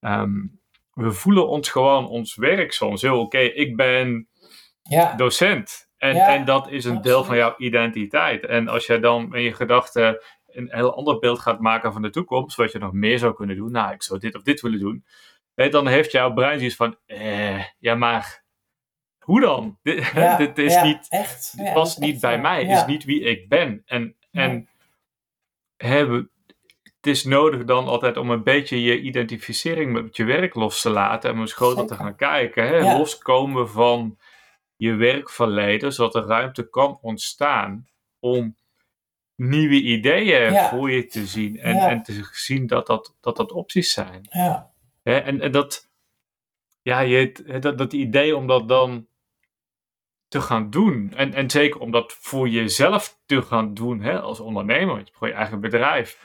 ehm, 0.00 0.32
we 0.92 1.12
voelen 1.12 1.48
ons 1.48 1.68
gewoon 1.68 2.08
ons 2.08 2.34
werk 2.34 2.72
soms 2.72 3.02
heel 3.02 3.20
oké. 3.20 3.38
ik 3.38 3.76
ben 3.76 4.28
ja. 4.82 5.14
docent. 5.14 5.88
En, 5.96 6.16
en 6.16 6.44
dat 6.44 6.70
is 6.70 6.84
een 6.84 7.00
deel 7.00 7.24
van 7.24 7.36
jouw 7.36 7.54
identiteit. 7.58 8.46
En 8.46 8.68
als 8.68 8.86
jij 8.86 9.00
dan 9.00 9.34
in 9.34 9.42
je 9.42 9.52
gedachten 9.52 10.22
een 10.56 10.68
heel 10.70 10.96
ander 10.96 11.18
beeld 11.18 11.38
gaat 11.38 11.60
maken 11.60 11.92
van 11.92 12.02
de 12.02 12.10
toekomst, 12.10 12.56
wat 12.56 12.72
je 12.72 12.78
nog 12.78 12.92
meer 12.92 13.18
zou 13.18 13.34
kunnen 13.34 13.56
doen, 13.56 13.72
nou, 13.72 13.92
ik 13.92 14.02
zou 14.02 14.20
dit 14.20 14.34
of 14.34 14.42
dit 14.42 14.60
willen 14.60 14.78
doen, 14.78 15.04
dan 15.54 15.86
heeft 15.86 16.12
jouw 16.12 16.32
brein 16.32 16.58
zoiets 16.58 16.76
van, 16.76 16.96
eh, 17.06 17.64
ja, 17.78 17.94
maar 17.94 18.44
hoe 19.18 19.40
dan? 19.40 19.78
Dit, 19.82 20.12
dit 20.38 20.58
is 20.58 20.82
niet, 20.82 21.06
echt. 21.08 21.56
dit 21.56 21.72
past 21.72 21.98
niet 21.98 22.20
bij 22.20 22.40
mij, 22.40 22.64
is 22.64 22.86
niet 22.86 23.04
wie 23.04 23.20
ik 23.20 23.48
ben. 23.48 23.82
En, 23.86 24.16
en 24.30 24.68
hebben, 25.76 26.30
het 26.96 27.06
is 27.06 27.24
nodig 27.24 27.64
dan 27.64 27.86
altijd 27.86 28.16
om 28.16 28.30
een 28.30 28.42
beetje 28.42 28.82
je 28.82 29.00
identificering 29.00 29.92
met 29.92 30.16
je 30.16 30.24
werk 30.24 30.54
los 30.54 30.80
te 30.80 30.90
laten 30.90 31.30
en 31.30 31.38
eens 31.38 31.52
groter 31.52 31.86
te 31.86 31.94
gaan 31.94 32.16
kijken. 32.16 32.66
Hè? 32.66 32.96
Loskomen 32.98 33.68
van 33.68 34.18
je 34.76 34.94
werkverleden, 34.94 35.92
zodat 35.92 36.14
er 36.14 36.28
ruimte 36.28 36.68
kan 36.68 36.98
ontstaan 37.00 37.88
om 38.18 38.56
nieuwe 39.36 39.80
ideeën 39.80 40.68
voor 40.68 40.90
je 40.90 41.06
te 41.06 41.26
zien 41.26 41.58
en, 41.58 41.76
en 41.76 42.02
te 42.02 42.28
zien 42.32 42.66
dat 42.66 42.86
dat, 42.86 43.14
dat, 43.20 43.36
dat 43.36 43.52
opties 43.52 43.92
zijn. 43.92 44.26
Ja. 44.30 44.70
En, 45.02 45.40
en 45.40 45.52
dat, 45.52 45.90
ja, 46.82 47.00
je, 47.00 47.58
dat, 47.60 47.78
dat 47.78 47.92
idee 47.92 48.36
om 48.36 48.46
dat 48.46 48.68
dan 48.68 49.06
te 50.28 50.40
gaan 50.40 50.70
doen. 50.70 51.12
En, 51.16 51.34
en 51.34 51.50
zeker 51.50 51.80
om 51.80 51.90
dat 51.90 52.12
voor 52.12 52.48
jezelf 52.48 53.18
te 53.26 53.42
gaan 53.42 53.74
doen 53.74 54.00
hè, 54.00 54.20
als 54.20 54.40
ondernemer, 54.40 55.08
voor 55.12 55.28
je 55.28 55.34
eigen 55.34 55.60
bedrijf 55.60 56.18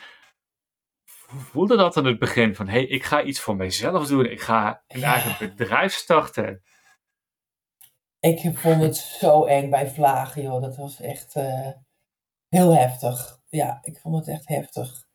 voelde 1.29 1.77
dat 1.77 1.95
in 1.97 2.05
het 2.05 2.19
begin? 2.19 2.55
Van, 2.55 2.67
hé, 2.67 2.79
hey, 2.79 2.88
ik 2.88 3.03
ga 3.03 3.23
iets 3.23 3.39
voor 3.39 3.55
mezelf 3.55 4.07
doen. 4.07 4.25
Ik 4.25 4.41
ga 4.41 4.83
een 4.88 5.03
eigen 5.03 5.47
bedrijf 5.47 5.93
starten. 5.93 6.63
Ik 8.19 8.57
vond 8.57 8.81
het 8.81 8.95
zo 8.97 9.45
eng 9.45 9.69
bij 9.69 9.89
Vlagen, 9.89 10.41
joh. 10.41 10.62
Dat 10.62 10.77
was 10.77 11.01
echt 11.01 11.36
uh, 11.36 11.67
heel 12.49 12.75
heftig. 12.75 13.39
Ja, 13.47 13.79
ik 13.81 13.99
vond 13.99 14.15
het 14.15 14.27
echt 14.27 14.47
heftig. 14.47 15.07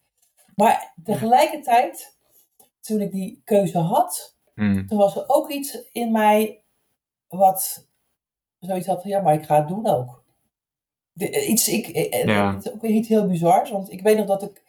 Maar 0.55 0.95
tegelijkertijd, 1.05 2.17
toen 2.81 3.01
ik 3.01 3.13
die 3.13 3.43
keuze 3.45 3.79
had, 3.79 4.37
hmm. 4.55 4.87
toen 4.87 4.99
was 4.99 5.17
er 5.17 5.25
ook 5.27 5.51
iets 5.51 5.89
in 5.93 6.13
mij 6.13 6.65
wat 7.29 7.89
zoiets 8.59 8.87
had 8.87 9.01
van, 9.03 9.11
ja, 9.11 9.21
maar 9.21 9.35
ik 9.35 9.45
ga 9.45 9.57
het 9.57 9.69
doen 9.69 9.87
ook. 9.87 10.25
iets, 11.49 11.69
ik, 11.69 11.89
eh, 11.89 12.21
eh, 12.21 12.27
ja. 12.27 12.55
Het 12.55 12.67
is 12.67 12.73
ook 12.73 12.83
iets 12.83 13.09
heel 13.09 13.27
bizars, 13.27 13.71
want 13.71 13.93
ik 13.93 14.03
weet 14.03 14.17
nog 14.17 14.27
dat 14.27 14.43
ik 14.43 14.63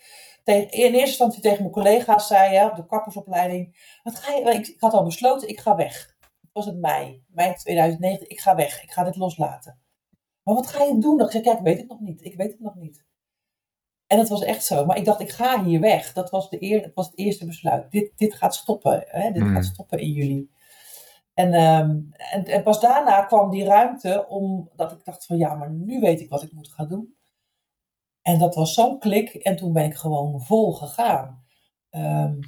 tegen, 0.44 0.72
in 0.72 0.82
eerste 0.82 1.00
instantie 1.00 1.42
tegen 1.42 1.60
mijn 1.60 1.74
collega's 1.74 2.28
zei, 2.28 2.56
hè, 2.56 2.66
op 2.66 2.76
de 2.76 2.86
kappersopleiding, 2.86 3.98
wat 4.04 4.16
ga 4.16 4.34
je, 4.34 4.54
ik, 4.54 4.68
ik, 4.68 4.80
had 4.80 4.94
al 4.94 5.04
besloten, 5.04 5.48
ik 5.48 5.60
ga 5.60 5.76
weg. 5.76 6.16
Het 6.42 6.50
was 6.52 6.66
het 6.66 6.78
mei, 6.78 7.24
mei 7.28 7.54
2009, 7.54 8.30
ik 8.30 8.40
ga 8.40 8.56
weg, 8.56 8.84
ik 8.84 8.92
ga 8.92 9.04
dit 9.04 9.16
loslaten. 9.16 9.80
Maar 10.46 10.56
wat 10.56 10.68
ga 10.68 10.84
je 10.84 10.98
doen? 10.98 11.22
Ik 11.22 11.32
zei, 11.32 11.44
kijk, 11.44 11.58
ik 11.58 11.64
weet 11.64 11.78
het 11.78 11.88
nog 11.88 12.00
niet, 12.00 12.26
ik 12.26 12.36
weet 12.36 12.52
het 12.52 12.60
nog 12.60 12.76
niet. 12.76 13.06
En 14.08 14.18
dat 14.18 14.30
was 14.30 14.44
echt 14.44 14.64
zo. 14.64 14.86
Maar 14.86 14.98
ik 14.98 15.06
dacht, 15.06 15.20
ik 15.20 15.32
ga 15.32 15.64
hier 15.64 15.80
weg. 15.80 16.14
Dat 16.14 16.30
was, 16.30 16.50
de 16.50 16.64
eer, 16.64 16.82
dat 16.82 16.92
was 16.94 17.06
het 17.06 17.18
eerste 17.18 17.46
besluit. 17.46 17.92
Dit, 17.92 18.12
dit 18.16 18.34
gaat 18.34 18.56
stoppen. 18.56 19.04
Hè? 19.08 19.32
Dit 19.32 19.42
gaat 19.42 19.52
hmm. 19.52 19.64
stoppen 19.64 20.00
in 20.00 20.12
juli. 20.12 20.50
En, 21.34 21.54
ehm, 21.54 22.00
en, 22.32 22.46
en, 22.46 22.64
pas 22.64 22.80
daarna 22.80 23.26
kwam 23.26 23.50
die 23.50 23.64
ruimte 23.64 24.28
omdat 24.28 24.92
ik 24.92 25.06
dacht 25.06 25.26
van 25.26 25.38
ja, 25.38 25.56
maar 25.56 25.72
nu 25.72 26.00
weet 26.00 26.22
ik 26.22 26.30
wat 26.30 26.44
ik 26.44 26.52
moet 26.52 26.68
gaan 26.68 26.88
doen. 26.88 27.16
En 28.22 28.40
dat 28.40 28.56
was 28.56 28.74
zo'n 28.74 29.00
klik 29.00 29.34
en 29.34 29.56
toen 29.56 29.74
ben 29.74 29.84
ik 29.86 29.96
gewoon 29.96 30.42
vol 30.42 30.74
gegaan. 30.74 31.46
Ehm, 31.90 32.40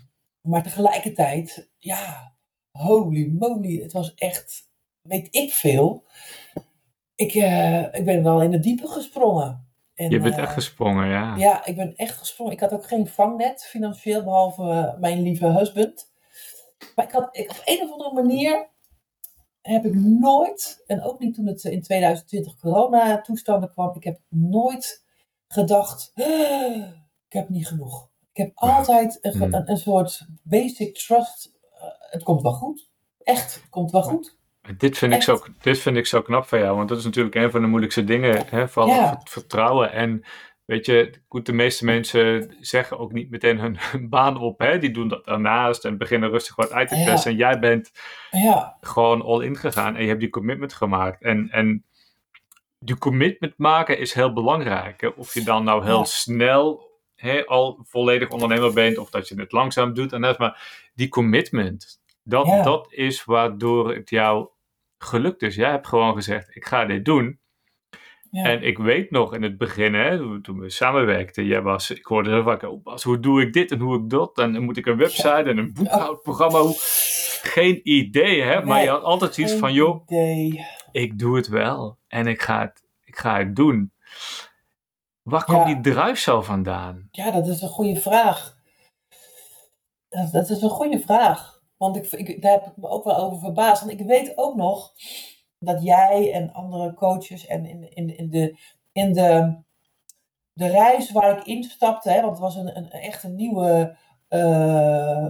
maar 0.42 0.64
tegelijkertijd, 0.64 1.72
ja, 1.78 2.36
holy 2.72 3.32
moly, 3.40 3.82
het 3.82 3.92
was 3.92 4.14
echt, 4.14 4.70
weet 5.02 5.36
ik 5.36 5.54
veel. 5.54 6.04
Ik, 7.18 7.34
uh, 7.34 7.82
ik 7.82 8.06
ben 8.06 8.24
wel 8.24 8.42
in 8.42 8.52
de 8.52 8.60
diepe 8.60 8.88
gesprongen. 8.88 9.68
En, 9.94 10.10
je 10.10 10.20
bent 10.20 10.38
echt 10.38 10.48
eh, 10.48 10.54
gesprongen, 10.54 11.08
ja. 11.08 11.36
Ja, 11.36 11.66
ik 11.66 11.76
ben 11.76 11.96
echt 11.96 12.18
gesprongen. 12.18 12.54
Ik 12.54 12.60
had 12.60 12.74
ook 12.74 12.88
geen 12.88 13.08
vangnet 13.08 13.66
financieel, 13.66 14.24
behalve 14.24 14.64
uh, 14.64 15.00
mijn 15.00 15.22
lieve 15.22 15.48
husband. 15.48 16.12
Maar 16.96 17.06
ik 17.06 17.12
had 17.12 17.38
ik, 17.38 17.50
op 17.50 17.62
een 17.66 17.82
of 17.82 17.92
andere 17.92 18.14
manier 18.14 18.70
heb 19.62 19.86
ik 19.86 19.96
nooit, 19.96 20.84
en 20.88 21.04
ook 21.04 21.20
niet 21.20 21.36
toen 21.36 21.46
het 21.46 21.64
in 21.64 21.82
2020 21.82 22.60
corona-toestanden 22.60 23.72
kwam, 23.72 23.96
ik 23.96 24.04
heb 24.04 24.20
nooit 24.30 25.06
gedacht, 25.48 26.12
ik 27.28 27.34
heb 27.34 27.50
niet 27.50 27.68
genoeg. 27.68 28.10
Ik 28.32 28.38
heb 28.38 28.52
altijd 28.56 29.18
een, 29.22 29.32
hmm. 29.32 29.54
een, 29.54 29.70
een 29.70 29.78
soort 29.78 30.28
basic 30.44 30.98
trust. 30.98 31.54
Uh, 31.74 31.82
het 32.00 32.24
komt 32.24 32.42
wel 32.42 32.54
goed. 32.54 32.90
Echt, 33.24 33.54
het 33.54 33.70
komt 33.70 33.92
wel 33.92 34.04
goed. 34.04 34.37
Dit 34.78 34.98
vind, 34.98 35.14
ik 35.14 35.22
zo, 35.22 35.40
dit 35.62 35.80
vind 35.80 35.98
ik 35.98 36.06
zo 36.06 36.22
knap 36.22 36.48
van 36.48 36.60
jou, 36.60 36.76
want 36.76 36.90
dat 36.90 36.98
is 36.98 37.04
natuurlijk 37.04 37.36
een 37.36 37.52
van 37.52 37.62
de 37.62 37.68
moeilijkste 37.68 38.04
dingen. 38.04 38.46
Hè, 38.50 38.66
ja. 38.74 39.22
vertrouwen. 39.24 39.92
En 39.92 40.24
weet 40.66 40.86
je, 40.86 41.14
goed, 41.28 41.46
de 41.46 41.54
meeste 41.54 41.86
mensen 41.86 42.56
zeggen 42.60 43.00
ook 43.00 43.12
niet 43.12 43.30
meteen 43.30 43.60
hun, 43.60 43.78
baan 44.10 44.38
op. 44.38 44.60
Hè? 44.60 44.80
Die 44.80 44.92
doen 44.92 45.08
dat 45.08 45.26
daarnaast 45.26 45.86
en 45.86 45.98
beginnen 45.98 46.30
rustig 46.30 46.56
wat 46.56 46.72
uit 46.72 46.88
te 46.88 47.04
testen. 47.06 47.32
En 47.32 47.38
jij 47.38 47.60
bent 47.60 47.92
ja. 48.32 48.78
gewoon 48.82 49.22
all 49.22 49.44
in 49.44 49.58
gegaan 49.58 49.96
en 49.96 50.02
je 50.02 50.08
hebt 50.08 50.20
die 50.20 50.30
commitment 50.30 50.74
gemaakt. 50.74 51.24
En, 51.24 51.50
en 51.50 51.86
die 52.80 52.98
commitment 52.98 53.54
maken 53.58 54.00
is 54.00 54.14
heel 54.14 54.34
belangrijk. 54.34 55.02
Hè? 55.02 55.08
Of 55.08 55.34
je 55.34 55.44
dan 55.44 55.64
nou 55.64 55.86
heel 55.86 56.06
snel 56.06 56.86
al 57.46 57.80
volledig 57.84 58.30
ondernemer 58.30 58.74
bent 58.74 58.98
of 58.98 59.10
dat 59.10 59.28
je 59.28 59.40
het 59.40 59.52
langzaam 59.52 59.94
doet. 59.94 60.14
En 60.14 60.22
dat, 60.22 60.40
maar 60.40 60.90
die 60.94 61.10
commitment, 61.10 62.00
dat, 62.24 62.64
dat 62.64 62.88
is 62.94 63.26
waardoor 63.26 63.94
het 63.94 64.10
jou 64.10 64.48
gelukt 64.98 65.42
is. 65.42 65.56
Jij 65.56 65.70
hebt 65.70 65.88
gewoon 65.88 66.14
gezegd, 66.14 66.56
ik 66.56 66.66
ga 66.66 66.86
dit 66.86 67.06
doen. 67.06 67.40
Ja. 68.32 68.44
En 68.44 68.64
ik 68.64 68.78
weet 68.78 69.12
nog 69.12 69.34
in 69.34 69.44
het 69.44 69.58
begin, 69.58 69.94
hè, 69.94 70.42
toen 70.42 70.60
we 70.60 70.70
samenwerkten, 70.70 71.46
jij 71.46 71.62
was, 71.62 71.92
ik 71.92 72.06
hoorde 72.06 72.30
heel 72.30 72.44
vaak, 72.44 72.64
oh 72.64 72.84
Bas, 72.84 73.04
hoe 73.04 73.20
doe 73.20 73.42
ik 73.42 73.54
dit 73.54 73.72
en 73.72 73.80
hoe 73.80 73.98
ik 73.98 74.10
dat? 74.10 74.38
En 74.38 74.54
dan 74.54 74.64
moet 74.64 74.78
ik 74.78 74.86
een 74.86 74.98
website 74.98 75.44
en 75.44 75.58
een 75.58 75.74
boekhoudprogramma. 75.74 76.60
Hoe... 76.60 76.76
Geen 77.42 77.80
idee, 77.84 78.42
hè? 78.42 78.66
Maar 78.66 78.84
je 78.84 78.90
had 78.90 79.04
altijd 79.04 79.38
iets 79.38 79.54
van, 79.54 79.74
joh, 79.74 80.08
ik 80.92 81.20
doe 81.20 81.36
het 81.36 81.48
wel 81.48 81.98
en 82.08 82.28
ik 82.28 82.42
ga 82.42 82.62
het, 82.62 82.84
ik 83.04 83.18
ga 83.18 83.38
het 83.38 83.56
doen. 83.56 83.92
Waar 85.22 85.46
komt 85.46 85.66
die 85.66 85.94
drive 85.94 86.20
zo 86.20 86.42
vandaan? 86.42 87.08
Ja, 87.12 87.32
dat 87.32 87.48
is 87.48 87.62
een 87.62 87.70
goede 87.70 88.00
vraag. 88.00 88.56
Dat, 90.10 90.32
dat 90.32 90.50
is 90.50 90.62
een 90.62 90.70
goede 90.70 91.00
vraag. 91.00 91.57
Want 91.78 91.96
ik, 91.96 92.12
ik, 92.12 92.42
daar 92.42 92.52
heb 92.52 92.66
ik 92.66 92.78
me 92.78 92.88
ook 92.88 93.04
wel 93.04 93.18
over 93.18 93.40
verbaasd. 93.40 93.86
Want 93.86 94.00
ik 94.00 94.06
weet 94.06 94.38
ook 94.38 94.56
nog 94.56 94.94
dat 95.60 95.84
jij 95.84 96.32
en 96.34 96.54
andere 96.54 96.94
coaches 96.94 97.46
en 97.46 97.66
in, 97.66 97.96
in, 97.96 98.18
in, 98.18 98.30
de, 98.30 98.58
in 98.92 99.14
de, 99.14 99.58
de 100.54 100.68
reis 100.68 101.12
waar 101.12 101.38
ik 101.38 101.46
instapte, 101.46 102.10
hè, 102.10 102.22
want 102.22 102.32
het 102.32 102.40
was 102.40 102.56
een, 102.56 102.78
een, 102.78 102.92
echt 102.92 103.24
een 103.24 103.36
nieuwe, 103.36 103.98
uh, 104.30 105.30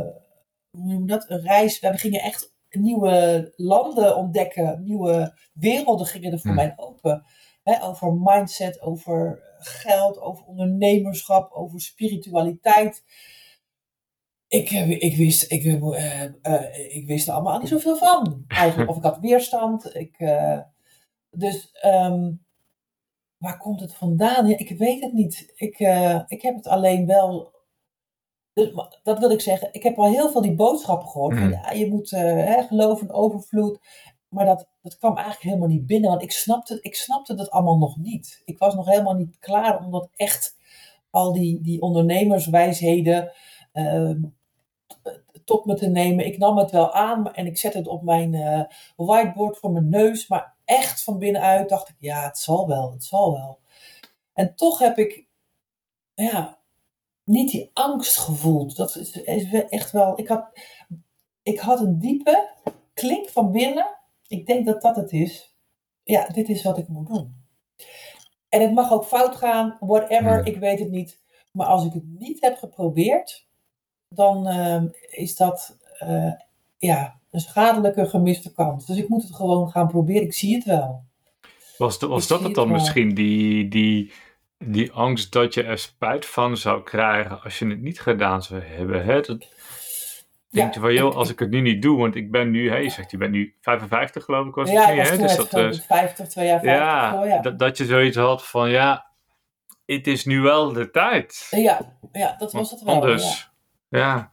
hoe 0.70 0.86
noem 0.86 1.02
je 1.02 1.08
dat, 1.08 1.30
een 1.30 1.42
reis, 1.42 1.80
we 1.80 1.98
gingen 1.98 2.22
echt 2.22 2.56
nieuwe 2.70 3.54
landen 3.56 4.16
ontdekken, 4.16 4.84
nieuwe 4.84 5.34
werelden 5.54 6.06
gingen 6.06 6.32
er 6.32 6.40
voor 6.40 6.52
hmm. 6.52 6.60
mij 6.60 6.74
open. 6.76 7.26
Hè, 7.64 7.84
over 7.84 8.14
mindset, 8.14 8.82
over 8.82 9.44
geld, 9.60 10.20
over 10.20 10.46
ondernemerschap, 10.46 11.52
over 11.52 11.82
spiritualiteit. 11.82 13.04
Ik, 14.48 14.70
eh, 14.70 14.90
ik, 14.90 15.18
wist, 15.18 15.52
ik, 15.52 15.64
uh, 15.64 16.24
uh, 16.44 16.96
ik 16.96 17.08
wist 17.08 17.28
er 17.28 17.34
allemaal 17.34 17.60
niet 17.60 17.68
zoveel 17.68 17.96
van. 17.96 18.44
Eigenlijk. 18.48 18.90
Of 18.92 18.98
ik 18.98 19.04
had 19.04 19.20
weerstand. 19.20 19.96
Ik, 19.96 20.18
dus 21.30 21.76
um, 21.86 22.46
waar 23.38 23.58
komt 23.58 23.80
het 23.80 23.94
vandaan? 23.94 24.48
Ja, 24.48 24.58
ik 24.58 24.78
weet 24.78 25.02
het 25.02 25.14
niet. 25.14 25.54
Ik, 25.56 25.80
ik 26.28 26.42
heb 26.42 26.56
het 26.56 26.68
alleen 26.68 27.06
wel. 27.06 27.56
Dus, 28.54 28.72
dat 29.04 29.20
wil 29.20 29.32
ik 29.32 29.42
zeggen. 29.42 29.70
Ik 29.72 29.84
heb 29.84 29.98
al 29.98 30.08
heel 30.08 30.32
veel 30.32 30.42
die 30.42 30.56
boodschappen 30.56 31.08
gehoord. 31.08 31.38
Van, 31.38 31.44
hmm. 31.44 31.54
ja, 31.54 31.72
je 31.72 31.88
moet 31.88 32.10
hè, 32.10 32.64
geloven 32.64 33.12
overvloed. 33.12 33.80
Maar 34.30 34.46
dat, 34.46 34.70
dat 34.82 34.98
kwam 34.98 35.16
eigenlijk 35.16 35.46
helemaal 35.46 35.68
niet 35.68 35.86
binnen. 35.86 36.10
Want 36.10 36.22
ik 36.22 36.32
snapte, 36.32 36.80
ik 36.82 36.96
snapte 36.96 37.36
dat 37.36 37.50
allemaal 37.50 37.78
nog 37.78 37.98
niet. 37.98 38.42
Ik 38.46 38.58
was 38.58 38.76
nog 38.76 38.86
helemaal 38.86 39.16
niet 39.16 39.40
klaar 39.40 39.86
om 39.86 39.92
dat 39.92 40.10
echt. 40.16 40.56
Al 41.10 41.34
die, 41.34 41.62
die 41.62 41.82
ondernemerswijsheden. 41.82 43.32
Uh, 43.74 44.12
tot 45.46 45.66
me 45.66 45.74
te 45.74 45.88
nemen. 45.88 46.26
Ik 46.26 46.38
nam 46.38 46.58
het 46.58 46.72
wel 46.72 46.94
aan 46.94 47.34
en 47.34 47.46
ik 47.46 47.58
zette 47.58 47.78
het 47.78 47.88
op 47.88 48.04
mijn 48.04 48.34
uh, 48.34 48.62
whiteboard 48.96 49.58
voor 49.58 49.72
mijn 49.72 49.90
neus. 49.90 50.28
Maar 50.28 50.56
echt 50.66 51.04
van 51.04 51.20
binnenuit 51.20 51.70
dacht 51.70 51.90
ik, 51.90 51.96
ja, 52.00 52.24
het 52.24 52.38
zal 52.38 52.68
wel, 52.68 52.92
het 52.92 53.04
zal 53.04 53.34
wel. 53.34 53.60
En 54.34 54.56
toch 54.56 54.80
heb 54.80 54.98
ik, 54.98 55.26
ja, 56.14 56.58
niet 57.24 57.52
die 57.52 57.72
angst 57.74 58.18
gevoeld. 58.18 58.76
Dat 58.76 58.96
is, 58.96 59.52
echt 59.70 59.92
wel, 59.92 60.20
ik 60.20 60.28
had, 60.28 60.60
ik 61.44 61.60
had 61.60 61.80
een 61.80 62.00
diepe 62.00 62.50
klik 62.94 63.30
van 63.30 63.52
binnen. 63.52 63.98
Ik 64.28 64.46
denk 64.46 64.66
dat 64.66 64.82
dat 64.82 64.96
het 64.96 65.12
is. 65.12 65.56
Ja, 66.04 66.28
dit 66.28 66.50
is 66.50 66.64
wat 66.64 66.78
ik 66.78 66.88
moet 66.88 67.08
doen. 67.08 67.46
En 68.50 68.62
het 68.62 68.74
mag 68.74 68.92
ook 68.92 69.06
fout 69.06 69.36
gaan, 69.36 69.78
whatever, 69.80 70.46
ik 70.46 70.58
weet 70.58 70.80
het 70.80 70.92
niet. 70.92 71.20
Maar 71.52 71.68
als 71.68 71.86
ik 71.86 71.94
het 71.94 72.06
niet 72.06 72.42
heb 72.42 72.58
geprobeerd, 72.58 73.47
dan 74.10 74.48
ehm, 74.48 74.88
is 75.10 75.36
dat 75.36 75.78
uh, 76.04 76.32
ja, 76.78 77.20
een 77.32 77.40
schadelijke 77.40 78.06
gemiste 78.06 78.54
kans. 78.54 78.86
Dus 78.86 78.98
ik 78.98 79.10
moet 79.10 79.24
het 79.24 79.36
gewoon 79.36 79.70
gaan 79.70 79.88
proberen. 79.88 80.22
Ik 80.22 80.34
zie 80.34 80.56
het 80.56 80.64
wel. 80.64 81.04
Was, 81.78 81.98
was 81.98 82.28
dat 82.28 82.44
het 82.44 82.56
dan 82.56 82.72
misschien, 82.72 83.14
die, 83.14 83.68
die, 83.68 84.12
die 84.58 84.92
angst 84.92 85.32
dat 85.32 85.54
je 85.54 85.64
er 85.64 85.78
spijt 85.78 86.26
van 86.26 86.58
zou 86.58 86.84
krijgen 86.84 87.44
als 87.44 87.60
je 87.60 87.68
het 87.68 87.82
niet 87.82 88.00
gedaan 88.00 88.44
zou 88.44 88.62
hebben? 88.62 89.06
Hè? 89.06 89.22
Dat, 89.22 89.48
denk 90.50 90.74
je 90.74 90.80
van, 90.80 90.94
joh, 90.94 91.16
als 91.16 91.30
ik 91.30 91.40
het 91.40 91.50
nu 91.50 91.62
niet 91.62 91.82
doe, 91.82 91.98
want 91.98 92.16
ik 92.16 92.32
ben 92.32 92.52
nu, 92.52 92.70
hè, 92.70 92.78
je 92.78 92.90
zegt, 92.90 93.12
je 93.12 93.18
bent 93.18 93.32
nu 93.32 93.56
55 93.62 94.24
geloof 94.24 94.48
ik, 94.48 94.56
was 94.56 94.70
ja, 94.70 94.92
het 94.92 95.10
hè? 95.10 95.18
Dus 95.18 95.36
dat, 95.36 95.58
uh, 95.58 95.72
50, 95.80 96.28
twee 96.28 96.48
jaar 96.48 96.60
50. 96.60 96.80
Ja, 96.80 97.26
ja. 97.26 97.42
Dat, 97.42 97.60
dat 97.60 97.78
je 97.78 97.86
zoiets 97.86 98.18
had 98.18 98.48
van, 98.48 98.70
ja, 98.70 99.06
het 99.86 100.08
is 100.08 100.26
nu 100.26 100.42
wel 100.42 100.74
de 100.74 100.92
tijd. 100.92 101.48
Ja, 101.50 101.98
ja 102.12 102.36
dat 102.38 102.52
was 102.52 102.72
het 102.72 102.82
wel. 102.82 102.94
Anders, 102.96 103.50
ja. 103.90 104.32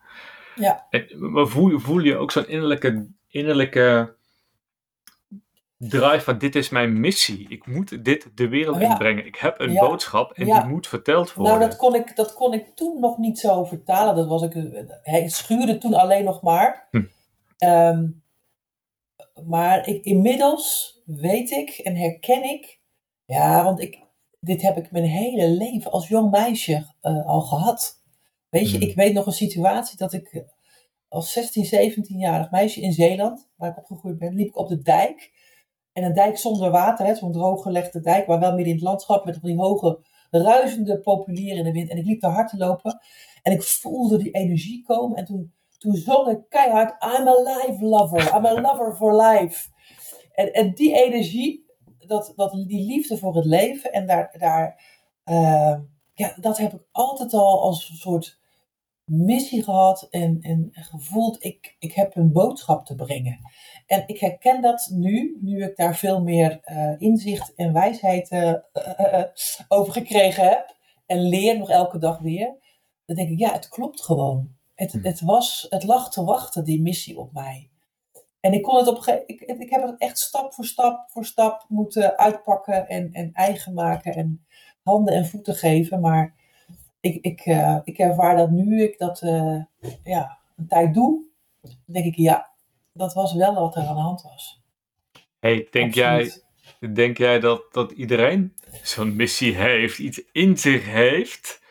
ja. 0.55 0.87
maar 1.19 1.47
voel, 1.47 1.79
voel 1.79 1.99
je 1.99 2.17
ook 2.17 2.31
zo'n 2.31 2.49
innerlijke, 2.49 3.09
innerlijke 3.29 4.17
drive 5.79 6.21
van 6.21 6.39
dit 6.39 6.55
is 6.55 6.69
mijn 6.69 7.01
missie. 7.01 7.49
Ik 7.49 7.67
moet 7.67 8.05
dit 8.05 8.31
de 8.35 8.49
wereld 8.49 8.81
inbrengen. 8.81 9.27
Ik 9.27 9.37
heb 9.37 9.61
een 9.61 9.75
boodschap 9.75 10.33
en 10.33 10.45
die 10.45 10.65
moet 10.65 10.87
verteld 10.87 11.35
worden. 11.35 11.59
Nou, 11.59 11.69
dat 11.69 11.79
kon, 11.79 11.95
ik, 11.95 12.17
dat 12.17 12.33
kon 12.33 12.53
ik 12.53 12.67
toen 12.75 13.01
nog 13.01 13.19
niet 13.19 13.39
zo 13.39 13.65
vertalen. 13.65 14.15
Dat 14.15 14.27
was 14.27 14.43
ik, 14.43 14.55
hij 15.03 15.29
schuurde 15.29 15.79
toen 15.79 15.95
alleen 15.95 16.25
nog 16.25 16.43
maar. 16.43 16.89
Hm. 16.91 17.05
Ehm, 17.59 18.07
maar 19.47 19.89
ik, 19.89 20.05
inmiddels 20.05 20.95
weet 21.05 21.51
ik 21.51 21.69
en 21.69 21.97
herken 21.97 22.45
ik, 22.45 22.81
ja, 23.25 23.65
want 23.65 23.81
ik, 23.81 23.99
dit 24.41 24.63
heb 24.63 24.77
ik 24.77 24.91
mijn 24.91 25.05
hele 25.05 25.49
leven 25.49 25.91
als 25.91 26.09
jong 26.09 26.31
meisje 26.31 26.87
uh, 27.03 27.27
al 27.27 27.41
gehad. 27.41 28.03
Weet 28.55 28.71
je, 28.71 28.79
hmm. 28.79 28.89
ik 28.89 28.95
weet 28.95 29.13
nog 29.13 29.27
een 29.27 29.33
situatie 29.33 29.97
dat 29.97 30.13
ik 30.13 30.29
eh, 30.29 30.43
als 31.09 31.33
16, 31.33 31.65
17-jarig 31.65 32.51
meisje 32.51 32.81
in 32.81 32.93
Zeeland, 32.93 33.51
waar 33.57 33.71
ik 33.71 33.79
opgegroeid 33.79 34.19
ben, 34.19 34.35
liep 34.35 34.49
ik 34.49 34.57
op 34.57 34.69
de 34.69 34.83
dijk. 34.83 35.33
En 35.93 36.05
een 36.05 36.13
dijk 36.13 36.39
zonder 36.39 36.71
water, 36.71 37.17
zo'n 37.17 37.33
drooggelegde 37.33 38.01
dijk, 38.01 38.27
maar 38.27 38.41
wel 38.41 38.55
midden 38.55 38.69
in 38.69 38.75
het 38.75 38.85
landschap 38.85 39.25
met 39.25 39.39
die 39.43 39.57
hoge, 39.57 40.05
ruisende 40.31 41.01
populieren 41.01 41.59
in 41.59 41.65
de 41.65 41.73
wind. 41.73 41.91
En 41.91 41.97
ik 41.97 42.05
liep 42.05 42.21
daar 42.21 42.33
hard 42.33 42.49
te 42.49 42.57
lopen 42.57 43.01
en 43.43 43.53
ik 43.53 43.63
voelde 43.63 44.19
die 44.19 44.31
energie 44.31 44.83
komen. 44.83 45.17
En 45.17 45.25
toen, 45.25 45.55
toen 45.79 45.95
zong 45.95 46.29
ik 46.29 46.49
keihard, 46.49 47.05
I'm 47.05 47.29
a 47.29 47.43
life 47.43 47.85
lover, 47.85 48.37
I'm 48.37 48.47
a 48.47 48.61
lover 48.61 48.97
for 48.97 49.23
life. 49.23 49.69
En, 50.33 50.53
en 50.53 50.75
die 50.75 51.05
energie, 51.05 51.65
dat, 51.99 52.33
dat, 52.37 52.53
die 52.53 52.87
liefde 52.87 53.19
voor 53.19 53.37
het 53.37 53.45
leven 53.45 53.93
en 53.93 54.07
daar, 54.07 54.35
daar 54.39 54.83
uh, 55.25 55.79
ja, 56.15 56.37
dat 56.41 56.59
heb 56.59 56.73
ik 56.73 56.87
altijd 56.93 57.35
al 57.35 57.61
als 57.63 57.89
een 57.91 57.97
soort 57.97 58.43
missie 59.05 59.63
gehad 59.63 60.07
en, 60.11 60.39
en 60.41 60.69
gevoeld, 60.73 61.45
ik, 61.45 61.77
ik 61.79 61.93
heb 61.93 62.17
een 62.17 62.33
boodschap 62.33 62.87
te 62.87 62.95
brengen. 62.95 63.39
En 63.87 64.03
ik 64.07 64.21
herken 64.21 64.63
dat 64.63 64.89
nu, 64.93 65.39
nu 65.41 65.65
ik 65.65 65.77
daar 65.77 65.97
veel 65.97 66.23
meer 66.23 66.61
uh, 66.65 66.95
inzicht 66.99 67.55
en 67.55 67.73
wijsheid 67.73 68.31
uh, 68.31 68.55
uh, 68.99 69.23
over 69.69 69.93
gekregen 69.93 70.49
heb. 70.49 70.77
En 71.07 71.29
leer 71.29 71.59
nog 71.59 71.71
elke 71.71 71.99
dag 71.99 72.19
weer. 72.19 72.57
Dan 73.05 73.17
denk 73.17 73.31
ik, 73.31 73.39
ja, 73.39 73.53
het 73.53 73.69
klopt 73.69 74.03
gewoon. 74.03 74.57
Het, 74.75 74.93
hm. 74.93 75.03
het, 75.03 75.21
was, 75.21 75.67
het 75.69 75.85
lag 75.85 76.11
te 76.11 76.25
wachten, 76.25 76.65
die 76.65 76.83
missie 76.83 77.19
op 77.19 77.33
mij. 77.33 77.71
En 78.41 78.53
ik 78.53 78.63
kon 78.63 78.77
het 78.77 78.89
op 78.89 79.23
ik, 79.27 79.41
ik 79.41 79.71
heb 79.71 79.83
het 79.83 80.01
echt 80.01 80.19
stap 80.19 80.55
voor 80.55 80.65
stap 80.65 81.11
voor 81.11 81.25
stap 81.25 81.65
moeten 81.69 82.19
uitpakken 82.19 82.89
en, 82.89 83.13
en 83.13 83.33
eigen 83.33 83.75
maken 83.75 84.15
en 84.15 84.47
handen 84.83 85.15
en 85.15 85.27
voeten 85.27 85.55
geven. 85.55 86.01
Maar 86.01 86.35
ik, 87.05 87.25
ik, 87.25 87.47
uh, 87.47 87.79
ik 87.85 87.99
ervaar 87.99 88.37
dat 88.37 88.51
nu 88.51 88.83
ik 88.83 88.99
dat 88.99 89.23
uh, 89.23 89.63
ja, 90.05 90.39
een 90.57 90.67
tijd 90.69 90.95
doe, 90.95 91.25
denk 91.87 92.05
ik 92.05 92.17
ja, 92.17 92.51
dat 92.93 93.15
was 93.15 93.35
wel 93.35 93.55
wat 93.55 93.77
er 93.77 93.87
aan 93.87 93.95
de 93.95 94.01
hand 94.01 94.23
was. 94.23 94.63
Hey, 95.41 95.69
denk 95.71 95.95
jij, 95.95 96.33
denk 96.93 97.19
jij 97.19 97.41
dat, 97.41 97.73
dat 97.73 97.93
iedereen 97.93 98.55
zo'n 98.83 99.17
missie 99.17 99.55
heeft, 99.55 99.99
iets 99.99 100.23
in 100.33 100.59
zich 100.59 100.85
heeft 100.85 101.63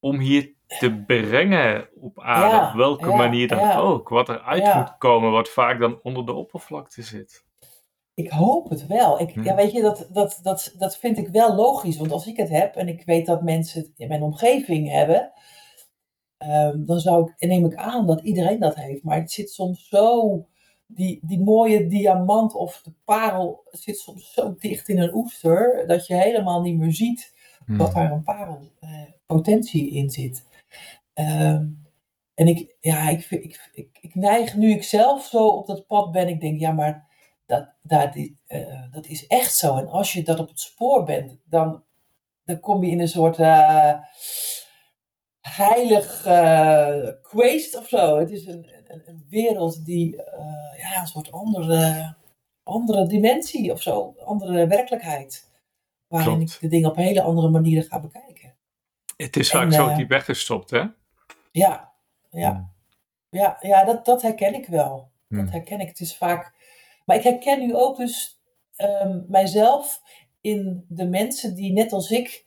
om 0.00 0.18
hier 0.18 0.52
te 0.66 1.04
brengen 1.06 1.88
op 1.94 2.20
aarde, 2.20 2.66
op 2.68 2.74
welke 2.74 3.14
manier 3.16 3.48
dan 3.48 3.70
ook, 3.70 4.08
wat 4.08 4.28
eruit 4.28 4.74
moet 4.74 4.98
komen, 4.98 5.30
wat 5.30 5.48
vaak 5.48 5.78
dan 5.78 6.00
onder 6.02 6.26
de 6.26 6.32
oppervlakte 6.32 7.02
zit? 7.02 7.43
Ik 8.14 8.30
hoop 8.30 8.68
het 8.68 8.86
wel. 8.86 9.20
Ik, 9.20 9.44
ja, 9.44 9.54
weet 9.54 9.72
je, 9.72 9.82
dat, 9.82 10.08
dat, 10.12 10.40
dat, 10.42 10.74
dat 10.78 10.96
vind 10.96 11.18
ik 11.18 11.28
wel 11.28 11.54
logisch. 11.54 11.96
Want 11.96 12.12
als 12.12 12.26
ik 12.26 12.36
het 12.36 12.48
heb 12.48 12.76
en 12.76 12.88
ik 12.88 13.02
weet 13.04 13.26
dat 13.26 13.42
mensen 13.42 13.80
het 13.80 13.90
in 13.96 14.08
mijn 14.08 14.22
omgeving 14.22 14.90
hebben, 14.90 15.32
um, 16.38 16.86
dan 16.86 17.00
zou 17.00 17.30
ik, 17.36 17.48
neem 17.48 17.64
ik 17.64 17.74
aan 17.74 18.06
dat 18.06 18.20
iedereen 18.20 18.60
dat 18.60 18.74
heeft. 18.74 19.02
Maar 19.02 19.20
het 19.20 19.32
zit 19.32 19.50
soms 19.50 19.88
zo, 19.88 20.46
die, 20.86 21.18
die 21.22 21.40
mooie 21.40 21.86
diamant 21.86 22.54
of 22.54 22.80
de 22.82 22.92
parel 23.04 23.62
zit 23.70 23.98
soms 23.98 24.32
zo 24.32 24.54
dicht 24.58 24.88
in 24.88 24.98
een 24.98 25.14
oester, 25.14 25.84
dat 25.86 26.06
je 26.06 26.14
helemaal 26.14 26.60
niet 26.60 26.78
meer 26.78 26.92
ziet 26.92 27.34
hmm. 27.66 27.78
dat 27.78 27.92
daar 27.92 28.12
een 28.12 28.22
parel 28.22 28.60
uh, 28.80 28.90
potentie 29.26 29.90
in 29.90 30.10
zit. 30.10 30.46
Um, 31.14 31.82
en 32.34 32.46
ik, 32.46 32.76
ja, 32.80 33.08
ik, 33.08 33.30
ik, 33.30 33.70
ik, 33.72 33.98
ik 34.00 34.14
neig 34.14 34.56
nu 34.56 34.70
ik 34.70 34.82
zelf 34.82 35.24
zo 35.24 35.46
op 35.46 35.66
dat 35.66 35.86
pad 35.86 36.12
ben, 36.12 36.28
ik 36.28 36.40
denk, 36.40 36.60
ja, 36.60 36.72
maar 36.72 37.12
dat, 37.46 37.68
dat, 37.82 38.16
uh, 38.16 38.82
dat 38.90 39.06
is 39.06 39.26
echt 39.26 39.56
zo. 39.56 39.76
En 39.76 39.88
als 39.88 40.12
je 40.12 40.22
dat 40.22 40.38
op 40.38 40.48
het 40.48 40.60
spoor 40.60 41.04
bent, 41.04 41.38
dan, 41.44 41.84
dan 42.44 42.60
kom 42.60 42.84
je 42.84 42.90
in 42.90 43.00
een 43.00 43.08
soort 43.08 43.38
uh, 43.38 43.94
heilig 45.40 46.26
uh, 46.26 47.08
quest 47.22 47.76
of 47.76 47.88
zo. 47.88 48.18
Het 48.18 48.30
is 48.30 48.46
een, 48.46 48.66
een, 48.86 49.02
een 49.06 49.26
wereld 49.28 49.84
die, 49.84 50.16
ja, 50.76 51.00
een 51.00 51.06
soort 51.06 51.32
andere, 51.32 52.14
andere 52.62 53.06
dimensie 53.06 53.72
of 53.72 53.82
zo, 53.82 54.14
andere 54.24 54.66
werkelijkheid. 54.66 55.52
Waarin 56.06 56.40
ik 56.40 56.56
de 56.60 56.68
dingen 56.68 56.90
op 56.90 56.96
hele 56.96 57.22
andere 57.22 57.48
manieren 57.48 57.84
ga 57.84 58.00
bekijken. 58.00 58.54
Het 59.16 59.36
is 59.36 59.50
vaak 59.50 59.72
zo 59.72 59.94
diep 59.94 60.08
weggestopt, 60.08 60.70
hè? 60.70 60.84
Ja, 61.50 61.92
ja. 62.30 62.50
Hmm. 62.50 62.72
Ja, 63.28 63.56
ja 63.60 63.84
dat, 63.84 64.04
dat 64.04 64.22
herken 64.22 64.54
ik 64.54 64.66
wel. 64.66 65.10
Dat 65.28 65.38
hmm. 65.38 65.48
herken 65.48 65.80
ik. 65.80 65.88
Het 65.88 66.00
is 66.00 66.16
vaak 66.16 66.53
maar 67.04 67.16
ik 67.16 67.22
herken 67.22 67.66
nu 67.66 67.74
ook 67.74 67.96
dus 67.96 68.40
um, 68.76 69.24
mijzelf 69.28 70.00
in 70.40 70.84
de 70.88 71.06
mensen 71.06 71.54
die 71.54 71.72
net 71.72 71.92
als 71.92 72.10
ik 72.10 72.44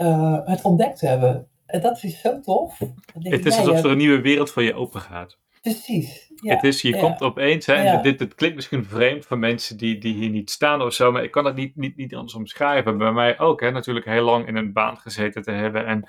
uh, 0.00 0.38
het 0.44 0.62
ontdekt 0.62 1.00
hebben. 1.00 1.48
En 1.66 1.80
dat 1.80 2.02
is 2.02 2.20
zo 2.20 2.40
tof. 2.40 2.78
Het 3.18 3.46
is 3.46 3.56
alsof 3.56 3.78
er 3.78 3.90
een 3.90 3.96
nieuwe 3.96 4.20
wereld 4.20 4.50
voor 4.50 4.62
je 4.62 4.74
open 4.74 5.00
gaat. 5.00 5.38
Precies. 5.62 6.32
Ja, 6.34 6.54
het 6.54 6.64
is, 6.64 6.82
je 6.82 6.98
komt 6.98 7.22
opeens, 7.22 7.66
hè, 7.66 8.00
dit, 8.00 8.18
dit 8.18 8.34
klinkt 8.34 8.56
misschien 8.56 8.84
vreemd 8.84 9.26
voor 9.26 9.38
mensen 9.38 9.76
die, 9.76 9.98
die 9.98 10.14
hier 10.14 10.30
niet 10.30 10.50
staan 10.50 10.82
of 10.82 10.92
zo, 10.92 11.12
maar 11.12 11.24
ik 11.24 11.30
kan 11.30 11.44
het 11.44 11.54
niet, 11.54 11.76
niet, 11.76 11.96
niet 11.96 12.14
anders 12.14 12.34
omschrijven. 12.34 12.98
Bij 12.98 13.12
mij 13.12 13.38
ook, 13.38 13.60
hè, 13.60 13.70
natuurlijk 13.70 14.06
heel 14.06 14.24
lang 14.24 14.46
in 14.46 14.56
een 14.56 14.72
baan 14.72 14.98
gezeten 14.98 15.42
te 15.42 15.50
hebben 15.50 15.86
en 15.86 16.08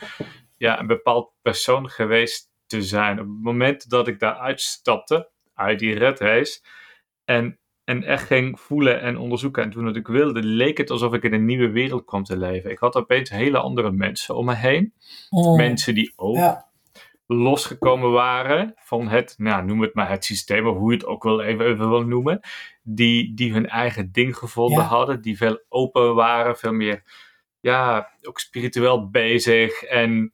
ja, 0.58 0.80
een 0.80 0.88
bepaald 0.88 1.32
persoon 1.42 1.90
geweest 1.90 2.52
te 2.66 2.82
zijn. 2.82 3.20
Op 3.20 3.26
het 3.26 3.44
moment 3.44 3.90
dat 3.90 4.08
ik 4.08 4.20
daar 4.20 4.36
uitstapte, 4.36 5.30
uit 5.54 5.80
die 5.80 5.98
red 5.98 6.20
race, 6.20 6.62
en, 7.26 7.60
en 7.84 8.04
echt 8.04 8.28
ging 8.28 8.60
voelen 8.60 9.02
en 9.02 9.18
onderzoeken 9.18 9.64
en 9.64 9.70
doen 9.70 9.84
wat 9.84 9.96
ik 9.96 10.08
wilde, 10.08 10.44
leek 10.44 10.78
het 10.78 10.90
alsof 10.90 11.14
ik 11.14 11.24
in 11.24 11.34
een 11.34 11.46
nieuwe 11.46 11.70
wereld 11.70 12.06
kwam 12.06 12.24
te 12.24 12.38
leven. 12.38 12.72
Ik 12.72 12.80
had 12.80 12.96
opeens 12.96 13.30
hele 13.30 13.58
andere 13.58 13.92
mensen 13.92 14.36
om 14.36 14.46
me 14.46 14.56
heen. 14.56 14.94
Oh. 15.30 15.56
Mensen 15.56 15.96
die 15.96 16.14
ook 16.16 16.36
ja 16.36 16.72
losgekomen 17.28 18.12
waren 18.12 18.74
van 18.76 19.08
het, 19.08 19.36
nou, 19.38 19.66
noem 19.66 19.82
het 19.82 19.94
maar 19.94 20.10
het 20.10 20.26
systeem, 20.26 20.68
of 20.68 20.78
hoe 20.78 20.92
je 20.92 20.98
het 20.98 21.06
ook 21.06 21.24
wel 21.24 21.42
even, 21.42 21.66
even 21.66 21.90
wil 21.90 22.06
noemen, 22.06 22.40
die, 22.82 23.34
die 23.34 23.54
hun 23.54 23.68
eigen 23.68 24.12
ding 24.12 24.38
gevonden 24.38 24.84
hadden, 24.84 25.22
die 25.22 25.38
veel 25.38 25.64
open 25.70 26.16
waren, 26.16 26.58
veel 26.58 26.74
meer, 26.74 27.04
ja, 27.60 28.10
ook 28.22 28.40
spiritueel 28.40 29.10
bezig. 29.10 29.84
En 29.84 30.34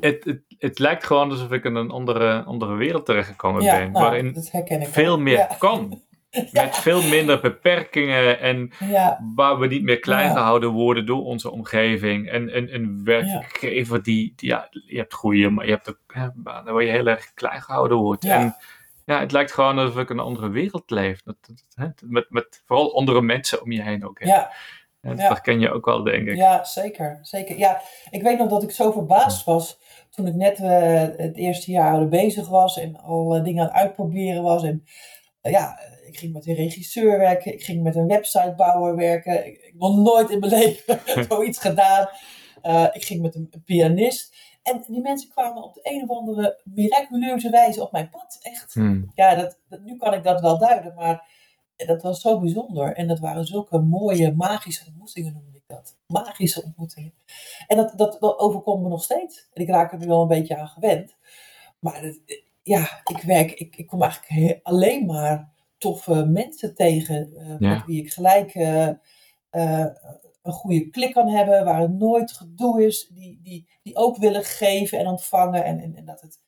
het, 0.00 0.24
het, 0.24 0.42
het 0.58 0.78
lijkt 0.78 1.04
gewoon 1.04 1.30
alsof 1.30 1.50
ik 1.50 1.64
in 1.64 1.74
een 1.74 1.90
andere, 1.90 2.42
andere 2.42 2.74
wereld 2.74 3.06
terechtgekomen 3.06 3.64
ben, 3.64 3.92
nou, 3.92 4.04
waarin 4.04 4.36
veel 4.80 5.18
meer 5.18 5.56
kan. 5.58 6.04
Met 6.52 6.76
veel 6.76 7.02
minder 7.02 7.40
beperkingen 7.40 8.40
en 8.40 8.70
waar 9.34 9.58
we 9.58 9.66
niet 9.66 9.82
meer 9.82 10.00
klein 10.00 10.30
gehouden 10.30 10.70
worden 10.70 11.06
door 11.06 11.24
onze 11.24 11.50
omgeving. 11.50 12.28
En 12.30 12.56
een, 12.56 12.74
een 12.74 13.04
werkgever 13.04 14.02
die, 14.02 14.32
die, 14.36 14.48
ja, 14.48 14.68
je 14.70 14.96
hebt 14.96 15.14
goede, 15.14 15.50
maar 15.50 15.64
je 15.64 15.70
hebt 15.70 15.88
ook 15.88 16.00
ja, 16.14 16.32
banen 16.34 16.72
waar 16.72 16.82
je 16.82 16.90
heel 16.90 17.06
erg 17.06 17.34
klein 17.34 17.62
gehouden 17.62 17.96
wordt. 17.96 18.24
En 18.24 18.56
ja, 19.04 19.20
het 19.20 19.32
lijkt 19.32 19.52
gewoon 19.52 19.78
alsof 19.78 19.98
ik 19.98 20.10
in 20.10 20.18
een 20.18 20.24
andere 20.24 20.48
wereld 20.48 20.90
leef. 20.90 21.22
Dat, 21.22 21.36
met, 22.04 22.26
met 22.28 22.62
vooral 22.66 22.96
andere 22.96 23.22
mensen 23.22 23.62
om 23.62 23.72
je 23.72 23.82
heen 23.82 24.06
ook. 24.06 24.20
Hè. 24.20 24.26
Ja. 24.26 24.52
Dat 25.06 25.18
herken 25.18 25.60
je 25.60 25.70
ook 25.70 25.84
wel, 25.84 26.02
denk 26.02 26.28
ik. 26.28 26.36
Ja, 26.36 26.64
zeker. 26.64 27.18
zeker. 27.22 27.58
Ja, 27.58 27.80
ik 28.10 28.22
weet 28.22 28.38
nog 28.38 28.48
dat 28.48 28.62
ik 28.62 28.70
zo 28.70 28.90
verbaasd 28.90 29.44
was 29.44 29.78
toen 30.10 30.26
ik 30.26 30.34
net 30.34 30.58
uh, 30.58 31.02
het 31.16 31.36
eerste 31.36 31.70
jaar 31.70 32.08
bezig 32.08 32.48
was 32.48 32.78
en 32.78 32.96
al 32.96 33.42
dingen 33.42 33.62
aan 33.62 33.68
het 33.68 33.76
uitproberen 33.76 34.42
was. 34.42 34.62
En 34.62 34.84
uh, 35.42 35.52
ja, 35.52 35.80
ik 36.06 36.18
ging 36.18 36.32
met 36.32 36.46
een 36.46 36.54
regisseur 36.54 37.18
werken, 37.18 37.52
ik 37.52 37.62
ging 37.62 37.82
met 37.82 37.96
een 37.96 38.06
websitebouwer 38.06 38.96
werken. 38.96 39.46
Ik, 39.46 39.60
heb 39.62 39.74
nog 39.74 39.96
nooit 39.96 40.30
in 40.30 40.38
mijn 40.38 40.52
leven 40.58 41.00
zoiets 41.28 41.58
gedaan. 41.58 42.08
Uh, 42.62 42.86
ik 42.92 43.04
ging 43.04 43.22
met 43.22 43.34
een, 43.34 43.62
pianist. 43.64 44.34
En 44.62 44.84
die 44.86 45.00
mensen 45.00 45.30
kwamen 45.30 45.62
op 45.62 45.74
de 45.74 45.80
een 45.82 46.02
of 46.02 46.16
andere 46.16 46.60
miraculeuze 46.64 47.50
wijze 47.50 47.82
op 47.82 47.92
mijn 47.92 48.10
pad. 48.10 48.38
Echt. 48.42 48.74
Hmm. 48.74 49.10
Ja, 49.14 49.34
dat, 49.34 49.58
nu 49.84 49.96
kan 49.96 50.14
ik 50.14 50.22
dat 50.22 50.40
wel 50.40 50.58
duiden, 50.58 50.94
maar 50.94 51.28
dat 51.76 52.02
was 52.02 52.20
zo 52.20 52.40
bijzonder. 52.40 52.94
En 52.94 53.06
dat 53.06 53.18
waren 53.18 53.44
zulke 53.44 53.78
mooie, 53.78 54.34
magische 54.34 54.86
ontmoetingen, 54.86 55.32
noemde 55.32 55.56
ik 55.56 55.64
dat. 55.66 55.96
Magische 56.06 56.62
ontmoetingen. 56.64 57.12
En 57.66 57.76
dat, 57.76 57.92
dat, 57.96 58.16
dat 58.20 58.38
overkomt 58.38 58.82
me 58.82 58.88
nog 58.88 59.02
steeds. 59.02 59.48
En 59.52 59.62
ik 59.62 59.68
raak 59.68 59.92
er 59.92 59.98
nu 59.98 60.06
wel 60.06 60.22
een 60.22 60.28
beetje 60.28 60.56
aan 60.56 60.68
gewend. 60.68 61.16
Maar 61.78 62.14
ja, 62.62 63.00
ik 63.04 63.22
werk, 63.22 63.52
ik, 63.52 63.76
ik 63.76 63.86
kom 63.86 64.02
eigenlijk 64.02 64.60
alleen 64.62 65.06
maar 65.06 65.52
toffe 65.78 66.24
mensen 66.24 66.74
tegen. 66.74 67.32
Uh, 67.36 67.58
Met 67.58 67.84
wie 67.84 68.02
ik 68.02 68.12
gelijk 68.12 68.54
uh, 68.54 68.88
uh, 69.50 69.86
een 70.42 70.52
goede 70.52 70.90
klik 70.90 71.12
kan 71.12 71.28
hebben. 71.28 71.64
Waar 71.64 71.80
het 71.80 71.98
nooit 71.98 72.32
gedoe 72.32 72.84
is. 72.84 73.10
Die, 73.14 73.40
die, 73.42 73.68
die 73.82 73.96
ook 73.96 74.16
willen 74.16 74.44
geven 74.44 74.98
en 74.98 75.06
ontvangen. 75.06 75.64
En, 75.64 75.80
en, 75.80 75.96
en 75.96 76.04
dat, 76.04 76.20
het, 76.20 76.38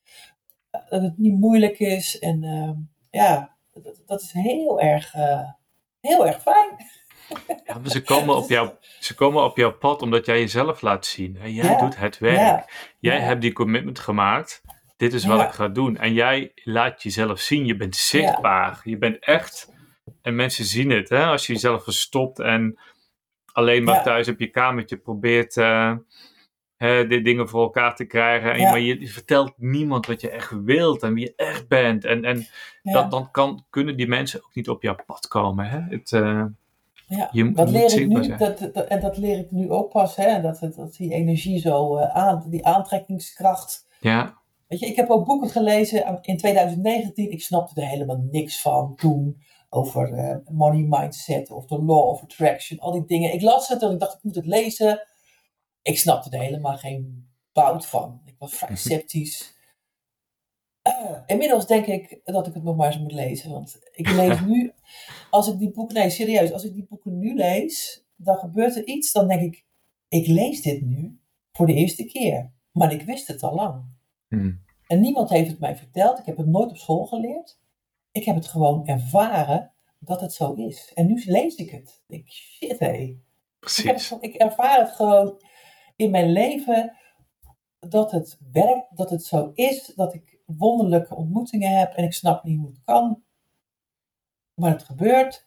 dat 0.89 1.01
het 1.01 1.17
niet 1.17 1.39
moeilijk 1.39 1.79
is. 1.79 2.19
En 2.19 2.43
ehm, 2.43 2.75
ja, 3.09 3.57
dat, 3.83 4.01
dat, 4.05 4.21
is 4.21 4.31
heel 4.31 4.79
erg, 4.79 5.13
heel 5.99 6.27
erg 6.27 6.41
fijn. 6.41 6.75
Ja, 7.65 7.89
ze, 7.89 8.01
komen 8.03 8.35
op 8.35 8.49
jou, 8.55 8.69
ze 8.99 9.15
komen 9.15 9.43
op 9.43 9.57
jouw 9.57 9.77
pad 9.77 10.01
omdat 10.01 10.25
jij 10.25 10.39
jezelf 10.39 10.81
laat 10.81 11.05
zien. 11.05 11.37
En 11.37 11.53
jij 11.53 11.77
doet 11.77 11.97
het 11.97 12.17
werk. 12.17 12.93
Jij 12.99 13.19
hebt 13.19 13.41
die 13.41 13.53
commitment 13.53 13.99
gemaakt 13.99 14.61
dit 14.99 15.13
is 15.13 15.25
wat 15.25 15.41
ik 15.41 15.51
ga 15.51 15.67
doen. 15.67 15.97
En 15.97 16.13
jij 16.13 16.51
laat 16.63 17.03
jezelf 17.03 17.39
zien, 17.39 17.65
je 17.65 17.75
bent 17.75 17.95
zichtbaar, 17.95 18.81
je 18.83 18.97
bent 18.97 19.19
echt. 19.19 19.73
En 20.21 20.35
mensen 20.35 20.65
zien 20.65 20.89
het, 20.89 21.09
hè? 21.09 21.25
als 21.25 21.47
je 21.47 21.53
jezelf 21.53 21.83
verstopt 21.83 22.39
en 22.39 22.79
alleen 23.51 23.83
maar 23.83 24.03
thuis 24.03 24.27
op 24.27 24.39
je 24.39 24.49
kamertje 24.49 24.97
probeert 24.97 25.55
uh, 25.55 25.95
hè, 26.79 27.07
de 27.07 27.21
dingen 27.21 27.49
voor 27.49 27.61
elkaar 27.61 27.95
te 27.95 28.05
krijgen. 28.05 28.53
En, 28.53 28.61
Maar 28.61 28.79
je, 28.79 29.07
vertelt 29.07 29.53
niemand 29.57 30.05
wat 30.05 30.21
je 30.21 30.29
echt 30.29 30.51
wilt 30.63 31.03
en 31.03 31.13
wie 31.13 31.25
je 31.25 31.33
echt 31.35 31.67
bent. 31.67 32.05
En, 32.05 32.23
en 32.23 32.47
dat, 32.83 33.11
dan 33.11 33.31
kan, 33.31 33.65
kunnen 33.69 33.97
die 33.97 34.07
mensen 34.07 34.39
ook 34.43 34.55
niet 34.55 34.69
op 34.69 34.81
jouw 34.81 34.95
pad 35.05 35.27
komen. 35.27 35.65
Hè? 35.65 35.79
Het, 35.79 36.11
uh, 36.11 36.45
ja, 37.07 37.29
je 37.31 37.51
dat 37.51 37.69
leer 37.69 37.99
ik 37.99 38.07
nu, 38.07 38.37
dat, 38.37 38.59
en 38.61 38.99
dat 38.99 39.17
leer 39.17 39.37
ik 39.37 39.51
nu 39.51 39.69
ook 39.69 39.91
pas, 39.91 40.15
hè? 40.15 40.41
Dat, 40.41 40.59
dat 40.75 40.95
die 40.95 41.13
energie 41.13 41.59
zo 41.59 41.97
uh, 41.97 42.15
aan, 42.15 42.45
die 42.49 42.65
aantrekkingskracht. 42.65 43.87
Ja. 43.99 44.37
Weet 44.67 44.79
je, 44.79 44.85
ik 44.85 44.95
heb 44.95 45.09
ook 45.09 45.25
boeken 45.25 45.49
gelezen 45.49 46.19
in 46.21 46.37
2019. 46.37 47.31
Ik 47.31 47.41
snapte 47.41 47.81
er 47.81 47.87
helemaal 47.87 48.27
niks 48.31 48.61
van 48.61 48.95
toen. 48.95 49.41
Over 49.69 50.09
uh, 50.13 50.35
money 50.51 50.85
mindset 50.89 51.51
of 51.51 51.65
de 51.65 51.83
law 51.83 52.07
of 52.07 52.23
attraction. 52.23 52.79
Al 52.79 52.91
die 52.91 53.05
dingen. 53.05 53.33
Ik 53.33 53.41
las 53.41 53.67
het 53.67 53.81
en 53.81 53.91
ik 53.91 53.99
dacht, 53.99 54.13
ik 54.13 54.23
moet 54.23 54.35
het 54.35 54.45
lezen. 54.45 55.07
Ik 55.81 55.97
snapte 55.97 56.29
er 56.29 56.43
helemaal 56.43 56.77
geen 56.77 57.29
bout 57.53 57.85
van. 57.85 58.21
Ik 58.25 58.35
was 58.37 58.53
vrij 58.53 58.69
mhm. 58.69 58.79
sceptisch. 58.79 59.57
Uh, 60.87 61.19
inmiddels 61.25 61.67
denk 61.67 61.85
ik 61.85 62.21
dat 62.23 62.47
ik 62.47 62.53
het 62.53 62.63
nog 62.63 62.75
maar 62.75 62.87
eens 62.87 62.99
moet 62.99 63.11
lezen. 63.11 63.51
Want 63.51 63.79
ik 63.91 64.09
lees 64.09 64.41
nu, 64.45 64.73
als 65.29 65.47
ik 65.47 65.57
die 65.57 65.71
boeken, 65.71 65.95
nee 65.95 66.09
serieus, 66.09 66.51
als 66.51 66.63
ik 66.63 66.73
die 66.73 66.85
boeken 66.89 67.17
nu 67.17 67.35
lees, 67.35 68.05
dan 68.15 68.37
gebeurt 68.37 68.75
er 68.75 68.85
iets. 68.85 69.11
Dan 69.11 69.27
denk 69.27 69.41
ik, 69.41 69.65
ik 70.07 70.27
lees 70.27 70.61
dit 70.61 70.81
nu 70.81 71.19
voor 71.51 71.67
de 71.67 71.73
eerste 71.73 72.05
keer. 72.05 72.51
Maar 72.71 72.93
ik 72.93 73.01
wist 73.01 73.27
het 73.27 73.43
al 73.43 73.55
lang. 73.55 73.83
Hmm. 74.27 74.63
En 74.87 74.99
niemand 74.99 75.29
heeft 75.29 75.49
het 75.49 75.59
mij 75.59 75.75
verteld. 75.75 76.19
Ik 76.19 76.25
heb 76.25 76.37
het 76.37 76.47
nooit 76.47 76.69
op 76.69 76.77
school 76.77 77.05
geleerd. 77.05 77.59
Ik 78.11 78.23
heb 78.23 78.35
het 78.35 78.47
gewoon 78.47 78.87
ervaren 78.87 79.71
dat 79.99 80.21
het 80.21 80.33
zo 80.33 80.53
is. 80.53 80.91
En 80.93 81.05
nu 81.05 81.23
lees 81.25 81.55
ik 81.55 81.69
het. 81.69 82.01
Ik 82.07 82.15
denk, 82.15 82.27
shit 82.29 82.79
hé. 82.79 83.17
Precies. 83.59 84.11
Ik, 84.11 84.21
ik 84.21 84.33
ervaar 84.33 84.79
het 84.79 84.91
gewoon 84.91 85.41
in 85.99 86.11
mijn 86.11 86.31
leven 86.31 86.97
dat 87.79 88.11
het 88.11 88.39
werkt, 88.51 88.97
dat 88.97 89.09
het 89.09 89.23
zo 89.23 89.51
is, 89.53 89.85
dat 89.95 90.13
ik 90.13 90.39
wonderlijke 90.45 91.15
ontmoetingen 91.15 91.77
heb 91.77 91.93
en 91.93 92.03
ik 92.03 92.13
snap 92.13 92.43
niet 92.43 92.59
hoe 92.59 92.69
het 92.69 92.81
kan. 92.85 93.23
Maar 94.53 94.71
het 94.71 94.83
gebeurt. 94.83 95.45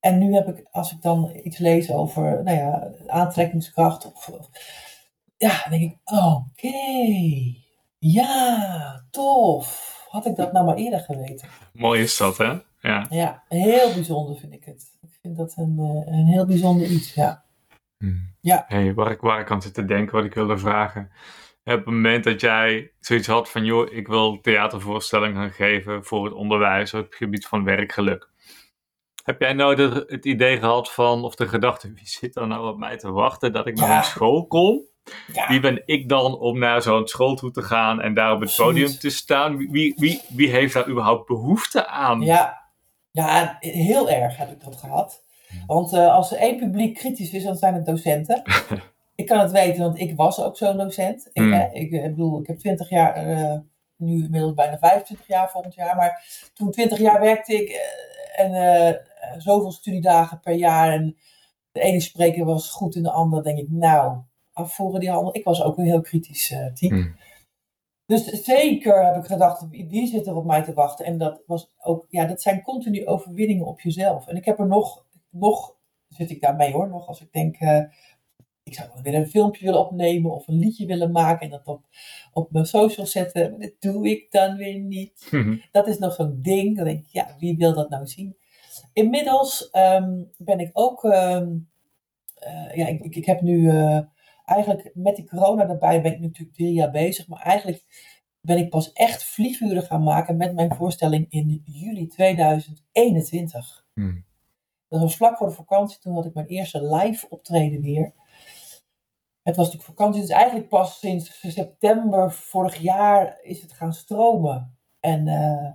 En 0.00 0.18
nu 0.18 0.34
heb 0.34 0.48
ik, 0.48 0.66
als 0.70 0.92
ik 0.92 1.02
dan 1.02 1.40
iets 1.42 1.58
lees 1.58 1.90
over 1.90 2.42
nou 2.42 2.56
ja, 2.56 2.92
aantrekkingskracht 3.06 4.12
of 4.12 4.30
ja, 5.36 5.62
dan 5.62 5.78
denk 5.78 5.92
ik, 5.92 5.98
oké. 6.04 6.76
Ja, 7.98 9.06
tof. 9.10 10.00
Had 10.08 10.26
ik 10.26 10.36
dat 10.36 10.52
nou 10.52 10.66
maar 10.66 10.76
eerder 10.76 11.00
geweten. 11.00 11.48
Mooi 11.72 12.02
is 12.02 12.16
dat, 12.16 12.36
hè? 12.36 12.58
Ja. 12.80 13.06
Ja, 13.10 13.42
heel 13.48 13.94
bijzonder 13.94 14.36
vind 14.36 14.52
ik 14.52 14.64
het. 14.64 14.98
Ik 15.00 15.18
vind 15.20 15.36
dat 15.36 15.56
een, 15.56 15.78
eh, 15.78 16.14
een 16.18 16.26
heel 16.26 16.46
bijzonder 16.46 16.86
iets, 16.86 17.14
ja. 17.14 17.44
Hmm. 18.02 18.34
ja. 18.40 18.64
Hey, 18.66 18.94
waar, 18.94 19.10
ik, 19.10 19.20
waar 19.20 19.40
ik 19.40 19.50
aan 19.50 19.62
zit 19.62 19.74
te 19.74 19.84
denken, 19.84 20.14
wat 20.14 20.24
ik 20.24 20.34
wilde 20.34 20.58
vragen. 20.58 21.10
Op 21.64 21.72
het 21.72 21.84
moment 21.84 22.24
dat 22.24 22.40
jij 22.40 22.92
zoiets 23.00 23.26
had 23.26 23.50
van, 23.50 23.64
joh, 23.64 23.92
ik 23.92 24.06
wil 24.06 24.40
theatervoorstellingen 24.40 25.36
gaan 25.36 25.50
geven 25.50 26.04
voor 26.04 26.24
het 26.24 26.34
onderwijs 26.34 26.94
op 26.94 27.04
het 27.04 27.14
gebied 27.14 27.46
van 27.46 27.64
werkgeluk. 27.64 28.28
Heb 29.24 29.40
jij 29.40 29.52
nou 29.52 29.82
het 30.06 30.24
idee 30.24 30.58
gehad 30.58 30.92
van, 30.92 31.24
of 31.24 31.34
de 31.34 31.48
gedachte, 31.48 31.92
wie 31.92 32.08
zit 32.08 32.36
er 32.36 32.46
nou 32.46 32.68
op 32.68 32.78
mij 32.78 32.96
te 32.96 33.10
wachten 33.10 33.52
dat 33.52 33.66
ik 33.66 33.76
naar 33.76 33.96
een 33.96 34.04
school 34.04 34.46
kom? 34.46 34.80
Wie 35.48 35.60
ben 35.60 35.82
ik 35.84 36.08
dan 36.08 36.38
om 36.38 36.58
naar 36.58 36.82
zo'n 36.82 37.06
school 37.06 37.34
toe 37.34 37.50
te 37.50 37.62
gaan 37.62 38.00
en 38.00 38.14
daar 38.14 38.32
op 38.32 38.40
het 38.40 38.54
podium 38.56 38.98
te 38.98 39.10
staan? 39.10 39.56
Wie, 39.56 39.94
wie, 39.96 40.20
wie 40.28 40.50
heeft 40.50 40.74
daar 40.74 40.88
überhaupt 40.88 41.26
behoefte 41.26 41.86
aan? 41.86 42.20
Ja, 42.20 42.70
ja 43.10 43.56
heel 43.60 44.10
erg 44.10 44.36
heb 44.36 44.50
ik 44.50 44.64
dat 44.64 44.76
gehad. 44.76 45.22
Want 45.66 45.92
uh, 45.92 46.14
als 46.14 46.32
er 46.32 46.38
één 46.38 46.56
publiek 46.56 46.94
kritisch 46.94 47.32
is, 47.32 47.44
dan 47.44 47.56
zijn 47.56 47.74
het 47.74 47.86
docenten. 47.86 48.42
ik 49.14 49.26
kan 49.26 49.38
het 49.38 49.50
weten, 49.50 49.82
want 49.82 49.98
ik 49.98 50.16
was 50.16 50.40
ook 50.40 50.56
zo'n 50.56 50.76
docent. 50.76 51.30
Ik, 51.32 51.42
hmm. 51.42 51.52
ik, 51.52 51.90
ik, 51.90 52.02
bedoel, 52.02 52.40
ik 52.40 52.46
heb 52.46 52.58
20 52.58 52.88
jaar, 52.88 53.28
uh, 53.28 53.58
nu 53.96 54.24
inmiddels 54.24 54.54
bijna 54.54 54.78
25 54.78 55.26
jaar 55.26 55.50
volgend 55.50 55.74
jaar, 55.74 55.96
maar 55.96 56.24
toen 56.54 56.70
20 56.70 56.98
jaar 56.98 57.20
werkte 57.20 57.54
ik 57.54 57.80
en 58.36 59.00
zoveel 59.38 59.72
studiedagen 59.72 60.40
per 60.40 60.54
jaar. 60.54 60.92
En 60.92 61.16
de 61.72 61.80
ene 61.80 62.00
spreker 62.00 62.44
was 62.44 62.70
goed 62.70 62.96
en 62.96 63.02
de 63.02 63.10
ander 63.10 63.42
denk 63.42 63.58
ik, 63.58 63.70
nou, 63.70 64.18
afvoeren 64.52 65.00
die 65.00 65.10
handel. 65.10 65.36
Ik 65.36 65.44
was 65.44 65.62
ook 65.62 65.78
een 65.78 65.84
heel 65.84 66.00
kritisch 66.00 66.54
type. 66.74 66.94
Hmm. 66.94 67.14
Dus 68.06 68.24
zeker 68.24 69.04
heb 69.04 69.16
ik 69.16 69.24
gedacht, 69.24 69.66
wie 69.70 70.06
zit 70.06 70.26
er 70.26 70.36
op 70.36 70.44
mij 70.44 70.62
te 70.62 70.72
wachten? 70.72 71.04
En 71.04 71.18
dat 71.18 71.42
was 71.46 71.74
ook, 71.82 72.06
ja, 72.08 72.24
dat 72.24 72.42
zijn 72.42 72.62
continu 72.62 73.06
overwinningen 73.06 73.66
op 73.66 73.80
jezelf. 73.80 74.26
En 74.26 74.36
ik 74.36 74.44
heb 74.44 74.58
er 74.58 74.66
nog, 74.66 75.04
nog 75.32 75.76
zit 76.08 76.30
ik 76.30 76.40
daarmee 76.40 76.72
hoor, 76.72 76.88
nog 76.88 77.06
als 77.06 77.20
ik 77.20 77.32
denk, 77.32 77.60
uh, 77.60 77.82
ik 78.62 78.74
zou 78.74 78.88
wel 78.94 79.02
weer 79.02 79.14
een 79.14 79.30
filmpje 79.30 79.64
willen 79.64 79.80
opnemen 79.80 80.34
of 80.34 80.48
een 80.48 80.58
liedje 80.58 80.86
willen 80.86 81.10
maken 81.10 81.40
en 81.40 81.50
dat 81.50 81.66
op, 81.66 81.84
op 82.32 82.52
mijn 82.52 82.66
social 82.66 83.06
zetten. 83.06 83.50
Maar 83.50 83.60
dat 83.60 83.74
doe 83.78 84.10
ik 84.10 84.30
dan 84.30 84.56
weer 84.56 84.78
niet. 84.78 85.28
Mhm. 85.30 85.56
Dat 85.70 85.86
is 85.86 85.98
nog 85.98 86.14
zo'n 86.14 86.38
ding. 86.42 86.76
Dan 86.76 86.84
denk 86.84 86.98
ik, 86.98 87.12
ja, 87.12 87.36
wie 87.38 87.56
wil 87.56 87.74
dat 87.74 87.90
nou 87.90 88.06
zien? 88.06 88.36
Inmiddels 88.92 89.70
ehm, 89.70 90.22
ben 90.36 90.58
ik 90.58 90.70
ook, 90.72 91.04
ehm, 91.04 91.56
eh, 92.34 92.74
ja, 92.74 92.86
ik, 92.86 93.16
ik, 93.16 93.24
heb 93.24 93.40
nu 93.40 93.58
uh, 93.58 94.00
eigenlijk 94.44 94.90
met 94.94 95.16
die 95.16 95.28
corona 95.28 95.68
erbij 95.68 96.02
ben 96.02 96.12
ik 96.12 96.20
natuurlijk 96.20 96.56
drie 96.56 96.72
jaar 96.72 96.90
bezig, 96.90 97.28
maar 97.28 97.40
eigenlijk 97.40 97.84
ben 98.40 98.58
ik 98.58 98.70
pas 98.70 98.92
echt 98.92 99.24
vlieguren 99.24 99.82
gaan 99.82 100.02
maken 100.02 100.36
met 100.36 100.54
mijn 100.54 100.74
voorstelling 100.74 101.26
in 101.30 101.62
juli 101.64 102.06
2021. 102.06 103.84
Hmm. 103.94 104.24
Dat 104.92 105.00
was 105.00 105.16
vlak 105.16 105.36
voor 105.36 105.48
de 105.48 105.54
vakantie, 105.54 105.98
toen 105.98 106.14
had 106.14 106.24
ik 106.24 106.34
mijn 106.34 106.46
eerste 106.46 106.94
live 106.94 107.26
optreden 107.28 107.80
weer. 107.80 108.12
Het 109.42 109.56
was 109.56 109.66
natuurlijk 109.66 109.98
vakantie, 109.98 110.20
dus 110.20 110.30
eigenlijk 110.30 110.68
pas 110.68 110.98
sinds 110.98 111.40
september 111.40 112.32
vorig 112.32 112.76
jaar 112.76 113.38
is 113.42 113.62
het 113.62 113.72
gaan 113.72 113.92
stromen. 113.92 114.76
En, 115.00 115.26
uh, 115.26 115.72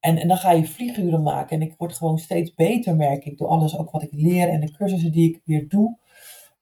en, 0.00 0.16
en 0.18 0.28
dan 0.28 0.36
ga 0.36 0.50
je 0.50 0.66
vlieguren 0.66 1.22
maken. 1.22 1.60
En 1.60 1.66
ik 1.66 1.74
word 1.78 1.96
gewoon 1.96 2.18
steeds 2.18 2.54
beter, 2.54 2.96
merk 2.96 3.24
ik, 3.24 3.38
door 3.38 3.48
alles 3.48 3.78
ook 3.78 3.90
wat 3.90 4.02
ik 4.02 4.12
leer 4.12 4.48
en 4.48 4.60
de 4.60 4.72
cursussen 4.72 5.12
die 5.12 5.30
ik 5.30 5.40
weer 5.44 5.68
doe. 5.68 5.98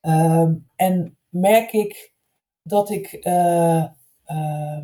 Um, 0.00 0.68
en 0.76 1.18
merk 1.28 1.72
ik 1.72 2.14
dat 2.62 2.90
ik 2.90 3.26
uh, 3.26 3.84
uh, 4.26 4.80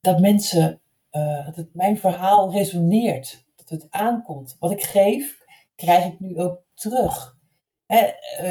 dat 0.00 0.20
mensen, 0.20 0.80
uh, 1.10 1.44
dat 1.44 1.56
het, 1.56 1.74
mijn 1.74 1.98
verhaal 1.98 2.52
resoneert, 2.52 3.45
dat 3.68 3.82
het 3.82 3.90
aankomt. 3.90 4.56
Wat 4.58 4.70
ik 4.70 4.82
geef, 4.82 5.44
krijg 5.74 6.04
ik 6.04 6.20
nu 6.20 6.38
ook 6.38 6.62
terug. 6.74 7.34
Hè, 7.86 8.06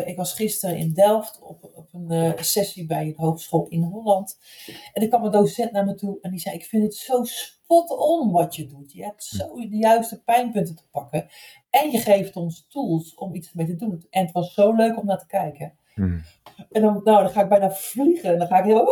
ik 0.06 0.18
was 0.18 0.34
gisteren 0.34 0.78
in 0.78 0.94
Delft 0.94 1.42
op, 1.42 1.70
op 1.74 1.94
een 1.94 2.34
sessie 2.44 2.86
bij 2.86 3.06
een 3.08 3.14
hogeschool 3.16 3.68
in 3.68 3.84
Holland. 3.84 4.40
En 4.94 5.02
er 5.02 5.08
kwam 5.08 5.24
een 5.24 5.32
docent 5.32 5.72
naar 5.72 5.86
me 5.86 5.96
toe 5.96 6.18
en 6.22 6.32
die 6.32 6.40
zei: 6.40 6.56
Ik 6.56 6.66
vind 6.66 6.84
het 6.84 6.96
zo 6.96 7.24
spot 7.24 7.90
on 7.90 8.32
wat 8.32 8.56
je 8.56 8.66
doet. 8.66 8.92
Je 8.92 9.04
hebt 9.04 9.24
zo 9.24 9.56
de 9.56 9.78
juiste 9.78 10.24
pijnpunten 10.24 10.76
te 10.76 10.88
pakken. 10.92 11.28
En 11.70 11.92
je 11.92 11.98
geeft 11.98 12.36
ons 12.36 12.66
tools 12.70 13.16
om 13.16 13.36
iets 13.36 13.54
mee 13.54 13.66
te 13.66 13.76
doen. 13.76 14.06
En 14.10 14.24
het 14.24 14.34
was 14.34 14.54
zo 14.54 14.74
leuk 14.74 14.98
om 14.98 15.06
naar 15.06 15.20
te 15.20 15.28
kijken. 15.28 15.78
Hmm. 15.94 16.24
En 16.72 16.82
dan, 16.82 17.02
nou, 17.04 17.24
dan 17.24 17.30
ga 17.30 17.42
ik 17.42 17.50
bijna 17.50 17.72
vliegen. 17.72 18.32
En 18.32 18.40
dan 18.40 18.48
ga 18.48 18.60
ik 18.60 18.66
heel. 18.66 18.88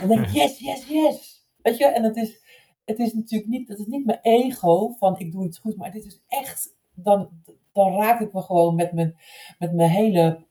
En 0.00 0.08
dan 0.08 0.08
denk 0.08 0.26
ik: 0.26 0.32
Yes, 0.32 0.58
yes, 0.58 0.88
yes. 0.88 1.46
Weet 1.62 1.78
je, 1.78 1.86
en 1.86 2.02
het 2.02 2.16
is, 2.16 2.43
het 2.84 2.98
is 2.98 3.12
natuurlijk 3.12 3.50
niet, 3.50 3.68
het 3.68 3.78
is 3.78 3.86
niet 3.86 4.06
mijn 4.06 4.18
ego 4.22 4.94
van 4.98 5.18
ik 5.18 5.32
doe 5.32 5.44
iets 5.44 5.58
goed, 5.58 5.76
maar 5.76 5.90
dit 5.90 6.04
is 6.04 6.20
echt, 6.28 6.74
dan, 6.94 7.28
dan 7.72 7.92
raak 7.96 8.20
ik 8.20 8.32
me 8.32 8.42
gewoon 8.42 8.74
met 8.74 8.92
mijn, 8.92 9.16
met 9.58 9.72
mijn 9.72 9.90
hele 9.90 10.44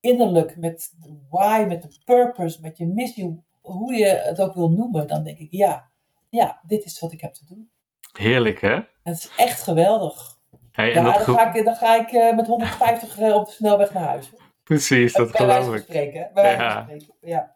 innerlijk, 0.00 0.56
met 0.56 0.94
de 1.00 1.18
why, 1.30 1.64
met 1.68 1.82
de 1.82 1.88
purpose, 2.04 2.60
met 2.60 2.76
je 2.78 2.86
missie, 2.86 3.42
hoe 3.60 3.94
je 3.94 4.06
het 4.06 4.40
ook 4.40 4.54
wil 4.54 4.70
noemen, 4.70 5.06
dan 5.06 5.24
denk 5.24 5.38
ik 5.38 5.48
ja, 5.50 5.88
ja, 6.28 6.60
dit 6.66 6.84
is 6.84 7.00
wat 7.00 7.12
ik 7.12 7.20
heb 7.20 7.34
te 7.34 7.44
doen. 7.46 7.70
Heerlijk 8.12 8.60
hè? 8.60 8.74
Het 9.02 9.16
is 9.16 9.30
echt 9.36 9.62
geweldig. 9.62 10.38
Hey, 10.72 10.88
ja, 10.88 11.02
dat 11.02 11.26
dan, 11.26 11.34
ga 11.36 11.54
ik, 11.54 11.64
dan 11.64 11.74
ga 11.74 11.96
ik 12.00 12.12
uh, 12.12 12.36
met 12.36 12.46
150 12.46 13.18
op 13.34 13.46
de 13.46 13.52
snelweg 13.52 13.92
naar 13.92 14.02
huis. 14.06 14.30
Precies, 14.64 15.12
dat 15.12 15.36
geloof 15.36 15.74
ik. 15.74 15.82
spreken. 15.82 16.30
Ja. 16.34 16.82
spreken. 16.82 17.14
Ja. 17.20 17.54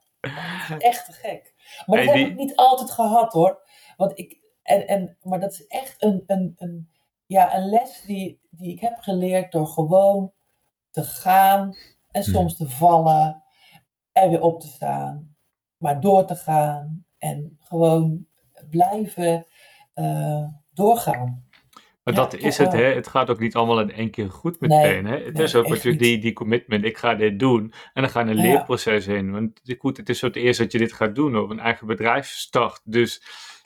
Echt 0.79 1.05
te 1.07 1.12
gek. 1.12 1.55
Maar 1.87 1.97
Hey, 1.99 2.07
dat 2.07 2.14
die- 2.14 2.25
heb 2.25 2.33
ik 2.33 2.38
niet 2.38 2.57
altijd 2.57 2.90
gehad 2.90 3.33
hoor. 3.33 3.62
Want 3.96 4.18
ik, 4.18 4.38
en, 4.62 4.87
en, 4.87 5.16
maar 5.22 5.40
dat 5.40 5.52
is 5.52 5.66
echt 5.66 6.02
een, 6.02 6.22
een, 6.26 6.54
een, 6.57 6.88
ja, 7.26 7.57
een 7.57 7.68
les 7.68 8.02
die, 8.07 8.40
die 8.50 8.72
ik 8.72 8.80
heb 8.80 8.96
geleerd 8.98 9.52
door 9.52 9.66
gewoon 9.66 10.33
te 10.90 11.02
gaan 11.04 11.76
en 12.11 12.22
Hmm. 12.24 12.33
soms 12.33 12.57
te 12.57 12.68
vallen 12.68 13.42
en 14.12 14.30
weer 14.30 14.40
op 14.40 14.61
te 14.61 14.66
staan. 14.68 15.37
Maar 15.76 16.00
door 16.00 16.24
te 16.24 16.35
gaan 16.37 17.04
en 17.18 17.57
gewoon 17.61 18.26
blijven 18.70 19.46
eh, 19.94 20.44
doorgaan. 20.72 21.48
Maar 22.02 22.14
Ja, 22.14 22.20
dat 22.20 22.35
is 22.35 22.59
het, 22.59 22.72
hè? 22.72 22.83
Het 22.85 23.07
gaat 23.07 23.30
ook 23.30 23.38
niet 23.38 23.54
allemaal 23.54 23.80
in 23.80 23.92
één 23.92 24.11
keer 24.11 24.30
goed 24.30 24.61
Nee, 24.61 24.68
meteen. 24.70 25.07
hè? 25.07 25.24
Het 25.24 25.35
nee, 25.35 25.42
is 25.42 25.54
ook 25.54 25.68
natuurlijk 25.68 26.02
die, 26.02 26.18
die 26.18 26.33
commitment. 26.33 26.85
Ik 26.85 26.96
ga 26.98 27.14
dit 27.14 27.38
doen. 27.38 27.72
En 27.92 28.02
dan 28.02 28.11
ga 28.11 28.20
je 28.20 28.30
een 28.30 28.37
Ja. 28.37 28.42
leerproces 28.42 29.07
in. 29.07 29.33
Want 29.33 29.61
goed, 29.78 29.96
het 29.96 30.09
is 30.09 30.18
zo 30.18 30.26
het 30.26 30.37
eerst 30.37 30.59
dat 30.59 30.72
je 30.72 30.78
dit 30.78 30.92
gaat 30.92 31.14
doen. 31.14 31.38
Of 31.38 31.50
een 31.50 31.59
eigen 31.61 31.87
bedrijf 31.87 32.26
start. 32.28 32.80
Dus 32.85 33.22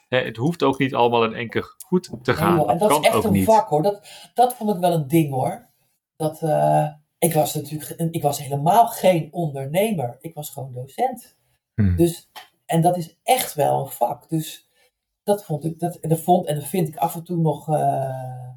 hè, 0.09 0.17
het 0.17 0.37
hoeft 0.37 0.63
ook 0.63 0.79
niet 0.79 0.95
allemaal 0.95 1.23
in 1.23 1.33
één 1.33 1.49
keer 1.49 1.75
goed 1.85 2.09
te 2.21 2.33
gaan. 2.33 2.69
en 2.69 2.77
dat 2.77 2.91
is 2.91 2.99
echt 2.99 3.15
ook 3.15 3.23
een 3.23 3.31
niet. 3.31 3.45
vak 3.45 3.69
hoor. 3.69 3.81
Dat, 3.81 4.07
dat 4.33 4.53
vond 4.53 4.75
ik 4.75 4.81
wel 4.81 4.93
een 4.93 5.07
ding 5.07 5.31
hoor. 5.33 5.69
Dat, 6.15 6.41
eh, 6.41 6.87
ik 7.17 7.33
was 7.33 7.53
natuurlijk 7.53 8.11
ik 8.11 8.21
was 8.21 8.39
helemaal 8.39 8.87
geen 8.87 9.27
ondernemer. 9.33 10.17
Ik 10.19 10.33
was 10.33 10.49
gewoon 10.49 10.73
docent. 10.73 11.37
Hmm. 11.75 11.95
Dus, 11.95 12.29
en 12.65 12.81
dat 12.81 12.97
is 12.97 13.17
echt 13.23 13.53
wel 13.53 13.79
een 13.79 13.91
vak. 13.91 14.29
Dus 14.29 14.69
dat 15.23 15.45
vond 15.45 15.65
ik, 15.65 15.79
dat, 15.79 15.95
en 15.95 16.09
dat 16.09 16.19
vond 16.19 16.45
en 16.45 16.55
dat 16.55 16.67
vind 16.67 16.87
ik 16.87 16.95
af 16.95 17.15
en 17.15 17.23
toe 17.23 17.37
nog 17.37 17.67
eh, 17.67 18.49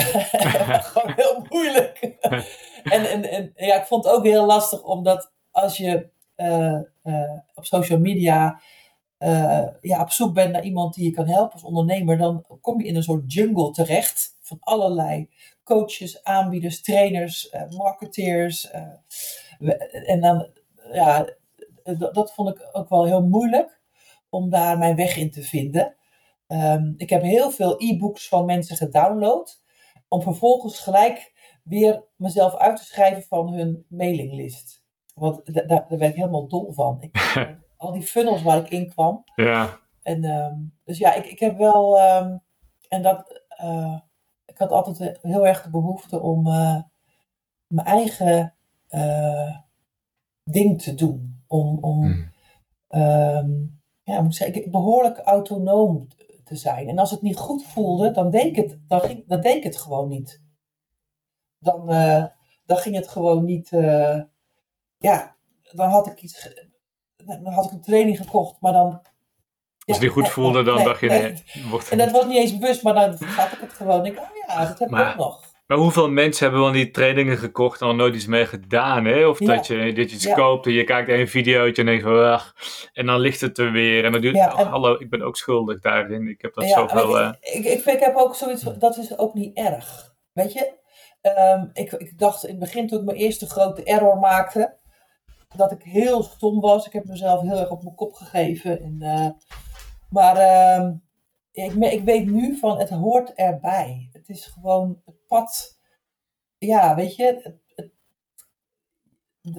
gewoon 0.84 1.12
heel 1.22 1.46
moeilijk. 1.48 1.98
en, 2.82 3.10
en, 3.10 3.30
en 3.30 3.52
ja, 3.54 3.80
ik 3.80 3.86
vond 3.86 4.04
het 4.04 4.14
ook 4.14 4.24
heel 4.24 4.46
lastig, 4.46 4.82
omdat 4.82 5.32
als 5.50 5.76
je 5.76 6.10
eh, 6.34 6.80
eh, 7.02 7.38
op 7.54 7.64
social 7.64 7.98
media 7.98 8.60
eh, 9.20 9.66
ja, 9.80 10.00
op 10.00 10.10
zoek 10.10 10.34
bent 10.34 10.52
naar 10.52 10.64
iemand 10.64 10.94
die 10.94 11.04
je 11.04 11.10
kan 11.10 11.26
helpen 11.26 11.52
als 11.52 11.62
ondernemer, 11.62 12.18
dan 12.18 12.44
kom 12.60 12.80
je 12.80 12.86
in 12.86 12.96
een 12.96 13.02
soort 13.02 13.32
jungle 13.32 13.70
terecht 13.70 14.36
van 14.40 14.56
allerlei 14.60 15.28
coaches, 15.64 16.24
aanbieders, 16.24 16.82
trainers, 16.82 17.48
eh, 17.48 17.70
marketeers. 17.70 18.70
eh, 18.70 18.82
en 20.10 20.20
dan, 20.20 20.48
ja, 20.92 21.28
dat, 22.12 22.32
vond 22.34 22.48
ik 22.48 22.68
ook 22.72 22.88
wel 22.88 23.04
heel 23.04 23.22
moeilijk 23.22 23.80
om 24.28 24.50
daar 24.50 24.78
mijn 24.78 24.96
weg 24.96 25.16
in 25.16 25.30
te 25.30 25.42
vinden. 25.42 25.94
Ehm, 26.46 26.92
ik 26.96 27.10
heb 27.10 27.22
heel 27.22 27.50
veel 27.50 27.74
e-books 27.78 28.28
van 28.28 28.44
mensen 28.44 28.76
gedownload, 28.76 29.62
om 30.08 30.22
vervolgens 30.22 30.78
gelijk 30.78 31.32
weer 31.64 32.04
mezelf 32.16 32.54
uit 32.56 32.76
te 32.76 32.84
schrijven 32.84 33.22
van 33.22 33.52
hun 33.52 33.84
mailinglist. 33.88 34.82
Want 35.14 35.54
da- 35.54 35.62
da- 35.62 35.86
daar 35.88 35.98
werd 35.98 36.10
ik 36.10 36.16
helemaal 36.16 36.48
dol 36.48 36.72
van. 36.72 36.96
Ik, 37.00 37.32
al 37.80 37.92
die 37.92 38.02
funnels 38.02 38.42
waar 38.42 38.58
ik 38.58 38.68
in 38.70 38.88
kwam. 38.88 39.22
Ja, 39.34 39.78
En, 40.02 40.24
ehm, 40.24 40.54
dus 40.84 40.98
ja, 40.98 41.14
ik, 41.14 41.26
ik 41.26 41.38
heb 41.38 41.56
wel. 41.58 41.98
ehm, 41.98 42.36
en 42.88 43.02
dat. 43.02 43.42
eh, 43.48 43.98
ik 44.46 44.58
had 44.58 44.70
altijd 44.70 45.18
heel 45.22 45.46
erg 45.46 45.62
de 45.62 45.70
behoefte 45.70 46.20
om 46.20 46.46
eh, 46.46 46.82
mijn 47.66 47.86
eigen 47.86 48.54
eh, 48.88 49.56
ding 50.44 50.82
te 50.82 50.94
doen. 50.94 51.42
Om. 51.46 51.78
om 51.84 52.02
Hmm. 52.02 52.32
ehm, 52.88 53.50
ja, 54.02 54.16
ik 54.16 54.22
moet 54.22 54.34
zeggen, 54.34 54.64
ik- 54.64 54.70
behoorlijk 54.70 55.18
autonoom 55.18 56.06
te 56.44 56.56
zijn. 56.56 56.88
En 56.88 56.98
als 56.98 57.10
het 57.10 57.22
niet 57.22 57.36
goed 57.36 57.64
voelde, 57.64 58.10
dan 58.10 58.30
deed 58.30 58.44
ik 58.44 58.56
het, 58.56 58.78
dan 58.88 59.00
ging, 59.00 59.26
dan 59.26 59.40
deed 59.40 59.56
ik 59.56 59.62
het 59.64 59.76
gewoon 59.76 60.08
niet. 60.08 60.40
Dan, 61.58 61.86
dan 62.66 62.76
ging 62.76 62.94
het 62.96 63.08
gewoon 63.08 63.44
niet. 63.44 63.68
ja, 64.98 65.36
dan 65.72 65.88
had 65.90 66.06
ik 66.06 66.22
iets. 66.22 66.52
Dan 67.26 67.52
had 67.52 67.64
ik 67.64 67.70
een 67.70 67.80
training 67.82 68.16
gekocht, 68.16 68.56
maar 68.60 68.72
dan. 68.72 68.86
als 68.86 69.02
het 69.86 69.96
ja, 69.96 70.02
niet 70.02 70.10
goed 70.10 70.28
voelde, 70.28 70.62
dan 70.62 70.74
nee, 70.74 70.84
dacht 70.84 71.00
je, 71.00 71.08
nee. 71.08 71.22
nee, 71.22 71.42
wordt 71.70 71.88
En 71.88 71.98
dat 71.98 72.10
was 72.10 72.24
niet 72.24 72.36
eens 72.36 72.58
bewust, 72.58 72.82
maar 72.82 72.94
dan 72.94 73.16
zat 73.18 73.52
ik 73.52 73.58
het 73.60 73.72
gewoon. 73.72 74.06
Ik, 74.06 74.18
oh 74.18 74.24
ja, 74.46 74.64
dat 74.66 74.78
heb 74.78 74.88
ik 74.90 74.98
ook 74.98 75.16
nog. 75.16 75.48
Maar 75.66 75.78
hoeveel 75.78 76.10
mensen 76.10 76.42
hebben 76.44 76.62
wel 76.62 76.72
die 76.72 76.90
trainingen 76.90 77.38
gekocht 77.38 77.80
en 77.80 77.88
er 77.88 77.94
nooit 77.94 78.14
iets 78.14 78.26
mee 78.26 78.46
gedaan, 78.46 79.04
hè? 79.04 79.26
Of 79.26 79.38
Ja. 79.38 79.54
dat, 79.54 79.66
je, 79.66 79.76
dat 79.92 80.10
je 80.10 80.16
iets 80.16 80.24
Ja. 80.24 80.34
koopt 80.34 80.66
en 80.66 80.72
je 80.72 80.84
kijkt 80.84 81.08
een 81.08 81.28
videootje 81.28 81.82
en 81.82 81.88
denkt 81.88 82.02
van, 82.02 82.32
ach, 82.32 82.54
en 82.92 83.06
dan 83.06 83.20
ligt 83.20 83.40
het 83.40 83.58
er 83.58 83.72
weer. 83.72 84.04
En 84.04 84.12
dan 84.12 84.20
duurt, 84.20 84.36
oh, 84.36 84.60
en- 84.60 84.66
hallo, 84.66 84.96
ik 84.98 85.10
ben 85.10 85.22
ook 85.22 85.36
schuldig 85.36 85.80
daarin. 85.80 86.28
Ik 86.28 86.42
heb 86.42 86.54
dat 86.54 86.64
zoveel... 86.68 87.10
maar 87.10 87.38
eh, 87.40 87.54
ik, 87.54 87.64
ik, 87.64 87.78
ik, 87.78 87.84
ik 87.84 88.00
heb 88.00 88.16
ook 88.16 88.34
zoiets, 88.34 88.62
van, 88.62 88.74
dat 88.78 88.96
is 88.96 89.18
ook 89.18 89.34
niet 89.34 89.56
erg. 89.56 90.14
Weet 90.32 90.52
je? 90.52 90.72
Ehm, 91.20 91.64
ik, 91.72 91.92
ik 91.92 92.18
dacht 92.18 92.44
in 92.44 92.50
het 92.50 92.58
begin 92.58 92.86
toen 92.86 92.98
ik 92.98 93.04
mijn 93.04 93.18
eerste 93.18 93.46
grote 93.46 93.84
error 93.84 94.18
maakte, 94.18 94.76
dat 95.56 95.72
ik 95.72 95.82
heel 95.82 96.22
stom 96.22 96.60
was. 96.60 96.86
Ik 96.86 96.92
heb 96.92 97.04
mezelf 97.04 97.40
heel 97.40 97.58
erg 97.58 97.70
op 97.70 97.82
mijn 97.82 97.94
kop 97.94 98.12
gegeven. 98.12 98.80
En, 98.80 99.02
eh, 99.02 99.30
maar 100.08 100.36
ehm, 100.36 100.94
ik, 101.52 101.72
ik 101.72 102.04
weet 102.04 102.26
nu 102.26 102.56
van 102.56 102.78
het 102.78 102.90
hoort 102.90 103.32
erbij. 103.34 104.08
Het 104.12 104.28
is 104.28 104.46
gewoon 104.46 105.02
het 105.04 105.26
pad. 105.26 105.78
Ja, 106.58 106.94
weet 106.94 107.16
je, 107.16 107.24
het, 107.24 107.44
het, 107.74 107.92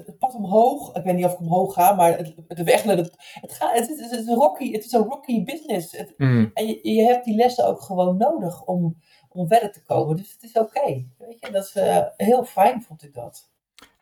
het 0.06 0.18
pad 0.18 0.34
omhoog. 0.34 0.94
Ik 0.94 1.04
weet 1.04 1.14
niet 1.14 1.24
of 1.24 1.32
ik 1.32 1.40
omhoog 1.40 1.74
ga, 1.74 1.94
maar 1.94 2.16
het, 2.16 2.34
de 2.48 2.64
weg 2.64 2.84
naar 2.84 2.96
het. 2.96 3.14
Het, 3.40 3.52
gaat, 3.52 3.78
het, 3.78 3.88
is, 3.88 4.26
een 4.26 4.34
rocky, 4.34 4.72
het 4.72 4.84
is 4.84 4.92
een 4.92 5.04
rocky 5.04 5.44
business. 5.44 6.04
Mm. 6.16 6.50
en 6.54 6.66
je, 6.66 6.92
je 6.94 7.02
hebt 7.02 7.24
die 7.24 7.36
lessen 7.36 7.66
ook 7.66 7.80
gewoon 7.80 8.16
nodig 8.16 8.64
om, 8.64 8.96
om 9.28 9.48
verder 9.48 9.72
te 9.72 9.82
komen. 9.82 10.16
Dus 10.16 10.32
het 10.32 10.42
is 10.42 10.52
oké. 10.52 11.06
Weet 11.18 11.40
je, 11.40 11.50
dat 11.50 11.64
is 11.64 11.74
eh, 11.74 12.04
heel 12.16 12.44
fijn, 12.44 12.82
vond 12.82 13.02
ik 13.02 13.14
dat. 13.14 13.51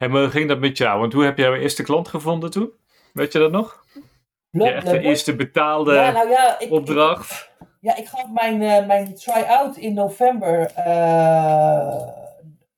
Maar 0.08 0.20
hoe 0.20 0.30
ging 0.30 0.48
dat 0.48 0.58
met 0.58 0.78
jou? 0.78 1.00
Want 1.00 1.12
hoe 1.12 1.24
heb 1.24 1.38
jij 1.38 1.46
jouw 1.46 1.56
eerste 1.56 1.82
klant 1.82 2.08
gevonden 2.08 2.50
toen? 2.50 2.70
Weet 3.12 3.32
je 3.32 3.38
dat 3.38 3.50
nog? 3.50 3.84
Je 4.50 4.72
echt 4.72 4.86
de 4.86 5.00
eerste 5.00 5.36
betaalde 5.36 5.94
ja, 5.94 6.10
nou 6.10 6.28
ja, 6.28 6.58
ik, 6.58 6.70
opdracht? 6.70 7.50
Ik, 7.60 7.66
ja, 7.80 7.96
ik 7.96 8.06
gaf 8.06 8.30
mijn, 8.32 8.62
eh, 8.62 8.86
mijn 8.86 9.14
try-out 9.14 9.76
in 9.76 9.94
november 9.94 10.72
eh, 10.74 12.08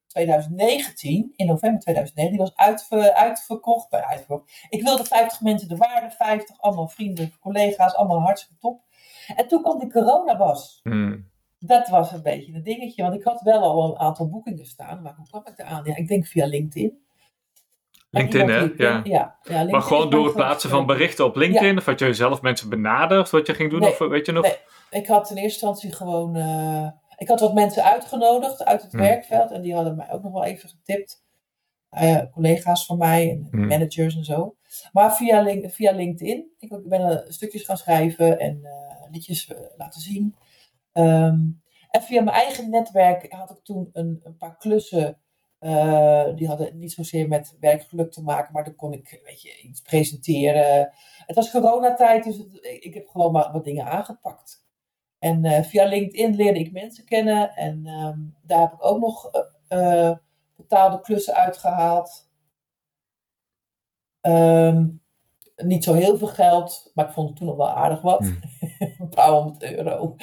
2019, 0.07 1.33
in 1.37 1.47
november 1.47 1.81
2019, 1.81 2.31
die 2.31 2.39
was 2.39 2.75
uitverkocht. 3.15 3.91
bij 3.91 4.05
uitverkocht. 4.05 4.67
Ik 4.69 4.83
wilde 4.83 5.05
50 5.05 5.41
mensen, 5.41 5.71
er 5.71 5.77
waren 5.77 6.11
50, 6.11 6.61
allemaal 6.61 6.89
vrienden, 6.89 7.33
collega's, 7.41 7.95
allemaal 7.95 8.21
hartstikke 8.21 8.61
top. 8.61 8.81
En 9.37 9.49
toen 9.49 9.63
kwam 9.63 9.79
de 9.79 9.91
corona 9.91 10.37
was. 10.37 10.81
Hmm. 10.83 11.31
Dat 11.59 11.89
was 11.89 12.13
een 12.13 12.23
beetje 12.23 12.55
een 12.55 12.63
dingetje, 12.63 13.03
want 13.03 13.15
ik 13.15 13.25
had 13.25 13.41
wel 13.41 13.63
al 13.63 13.91
een 13.91 13.99
aantal 13.99 14.29
boekingen 14.29 14.67
staan, 14.67 15.03
maar 15.03 15.15
hoe 15.17 15.29
kwam 15.29 15.47
ik 15.47 15.59
eraan? 15.59 15.85
Ja, 15.85 15.97
ik 15.97 16.09
denk 16.09 16.27
via 16.27 16.47
LinkedIn. 16.47 17.01
LinkedIn, 18.13 18.49
hè? 18.49 18.59
Ja. 18.77 19.01
Ja, 19.05 19.39
ja 19.43 19.65
maar 19.65 19.83
gewoon 19.83 20.11
door 20.11 20.25
het 20.25 20.35
plaatsen 20.35 20.71
van 20.71 20.87
berichten 20.87 21.25
op 21.25 21.37
LinkedIn? 21.37 21.79
Of 21.79 21.85
had 21.85 21.99
je 21.99 22.15
zelf 22.15 22.43
mensen 22.43 22.69
benaderd 22.69 23.31
wat 23.31 23.47
je 23.47 23.55
ging 23.55 23.71
doen? 23.71 23.83
of 23.83 23.99
weet 23.99 24.27
je 24.27 24.33
nog? 24.33 24.43
Nee, 24.43 24.59
ik 24.91 25.07
had 25.07 25.31
in 25.31 25.37
eerste 25.37 25.67
instantie 25.67 25.93
gewoon... 25.93 26.37
Uh, 26.37 26.89
ik 27.17 27.29
had 27.29 27.41
wat 27.41 27.55
mensen 27.55 27.85
uitgenodigd 27.85 28.65
uit 28.65 28.83
het 28.83 28.93
hmm. 28.93 29.01
werkveld. 29.01 29.51
En 29.51 29.63
die 29.63 29.75
hadden 29.75 29.97
mij 29.97 30.11
ook 30.11 30.23
nog 30.23 30.33
wel 30.33 30.45
even 30.45 30.69
getipt. 30.69 31.25
Uh, 32.03 32.23
collega's 32.33 32.87
van 32.87 32.99
mij, 32.99 33.31
en 33.31 33.49
hmm. 33.51 33.67
managers 33.67 34.17
en 34.17 34.25
zo. 34.25 34.57
Maar 34.93 35.17
via, 35.17 35.41
link, 35.41 35.71
via 35.71 35.93
LinkedIn. 35.93 36.53
Ik, 36.59 36.71
ik 36.71 36.89
ben 36.89 37.25
stukjes 37.29 37.65
gaan 37.65 37.77
schrijven 37.77 38.39
en 38.39 38.61
uh, 38.63 39.11
liedjes 39.11 39.53
laten 39.77 40.01
zien. 40.01 40.37
Um, 40.93 41.63
en 41.91 42.03
via 42.03 42.23
mijn 42.23 42.37
eigen 42.37 42.71
netwerk 42.71 43.33
had 43.33 43.51
ik 43.51 43.59
toen 43.63 43.91
een, 43.93 44.21
een 44.25 44.37
paar 44.37 44.57
klussen 44.57 45.22
uh, 45.63 46.35
die 46.35 46.47
hadden 46.47 46.79
niet 46.79 46.93
zozeer 46.93 47.29
met 47.29 47.57
werkgeluk 47.61 48.13
te 48.13 48.23
maken, 48.23 48.53
maar 48.53 48.65
dan 48.65 48.75
kon 48.75 48.93
ik 48.93 49.21
weet 49.25 49.43
je, 49.43 49.61
iets 49.63 49.81
presenteren. 49.81 50.93
Het 51.27 51.37
was 51.37 51.51
coronatijd, 51.51 52.25
dus 52.25 52.45
ik 52.61 52.95
heb 52.95 53.09
gewoon 53.09 53.33
maar 53.33 53.53
wat 53.53 53.65
dingen 53.65 53.87
aangepakt. 53.87 54.65
En 55.19 55.45
uh, 55.45 55.63
via 55.63 55.85
LinkedIn 55.85 56.35
leerde 56.35 56.59
ik 56.59 56.73
mensen 56.73 57.05
kennen 57.05 57.55
en 57.55 57.87
um, 57.87 58.37
daar 58.43 58.61
heb 58.61 58.73
ik 58.73 58.85
ook 58.85 59.01
nog 59.01 59.31
uh, 59.69 60.17
betaalde 60.57 61.01
klussen 61.01 61.35
uitgehaald. 61.35 62.31
Um, 64.21 65.03
niet 65.57 65.85
zo 65.85 65.93
heel 65.93 66.19
veel 66.19 66.29
geld, 66.29 66.91
maar 66.95 67.07
ik 67.07 67.13
vond 67.13 67.29
het 67.29 67.39
toen 67.39 67.47
nog 67.47 67.57
wel 67.57 67.71
aardig 67.71 68.01
wat. 68.01 68.21
Hmm. 68.21 68.41
een 68.99 69.09
paar 69.09 69.31
honderd 69.31 69.63
euro. 69.63 70.17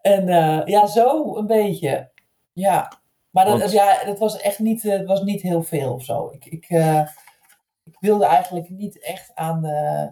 en 0.00 0.26
ja, 0.66 0.86
zo 0.86 1.36
een 1.36 1.46
beetje. 1.46 2.10
Ja. 2.52 2.99
Maar 3.30 3.44
dat, 3.44 3.72
ja, 3.72 4.04
dat 4.04 4.18
was 4.18 4.40
echt 4.40 4.58
niet, 4.58 4.82
het 4.82 5.06
was 5.06 5.22
niet 5.22 5.42
heel 5.42 5.62
veel 5.62 5.92
of 5.92 6.04
zo. 6.04 6.30
Ik, 6.30 6.44
ik, 6.44 6.70
uh, 6.70 7.00
ik 7.84 7.96
wilde 8.00 8.24
eigenlijk 8.24 8.68
niet 8.68 9.00
echt 9.00 9.30
aan 9.34 9.66
uh, 9.66 10.06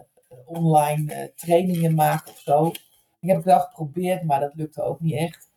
online 0.45 1.13
uh, 1.13 1.23
trainingen 1.35 1.95
maken 1.95 2.31
of 2.31 2.39
zo. 2.39 2.71
Ik 3.19 3.27
heb 3.27 3.35
het 3.35 3.45
wel 3.45 3.59
geprobeerd, 3.59 4.23
maar 4.23 4.39
dat 4.39 4.55
lukte 4.55 4.83
ook 4.83 4.99
niet 4.99 5.15
echt. 5.15 5.51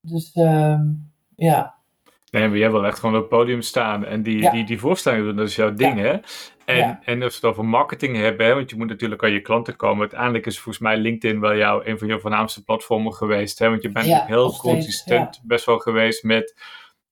Dus 0.00 0.36
um, 0.36 1.12
ja. 1.36 1.74
Nee, 2.30 2.48
maar 2.48 2.58
jij 2.58 2.70
wil 2.70 2.86
echt 2.86 2.98
gewoon 2.98 3.14
op 3.14 3.20
het 3.20 3.30
podium 3.30 3.62
staan 3.62 4.04
en 4.04 4.22
die, 4.22 4.50
die, 4.50 4.64
die 4.64 4.80
voorstellingen 4.80 5.26
doen, 5.26 5.36
dat 5.36 5.48
is 5.48 5.56
jouw 5.56 5.74
ding, 5.74 5.98
hè? 5.98 6.16
En, 6.64 7.00
en 7.04 7.22
als 7.22 7.40
we 7.40 7.46
het 7.46 7.56
over 7.56 7.64
marketing 7.64 8.16
hebben, 8.16 8.46
hè, 8.46 8.54
want 8.54 8.70
je 8.70 8.76
moet 8.76 8.88
natuurlijk 8.88 9.22
aan 9.22 9.32
je 9.32 9.40
klanten 9.40 9.76
komen. 9.76 10.00
Uiteindelijk 10.00 10.46
is 10.46 10.54
volgens 10.60 10.84
mij 10.84 10.96
LinkedIn 10.96 11.40
wel 11.40 11.56
jou 11.56 11.86
een 11.86 11.98
van 11.98 12.08
je 12.08 12.20
voornaamste 12.20 12.64
platformen 12.64 13.14
geweest, 13.14 13.58
hè? 13.58 13.68
Want 13.68 13.82
je 13.82 13.90
bent 13.90 14.26
heel 14.26 14.56
consistent 14.56 15.40
best 15.44 15.64
wel 15.64 15.78
geweest 15.78 16.22
met 16.22 16.62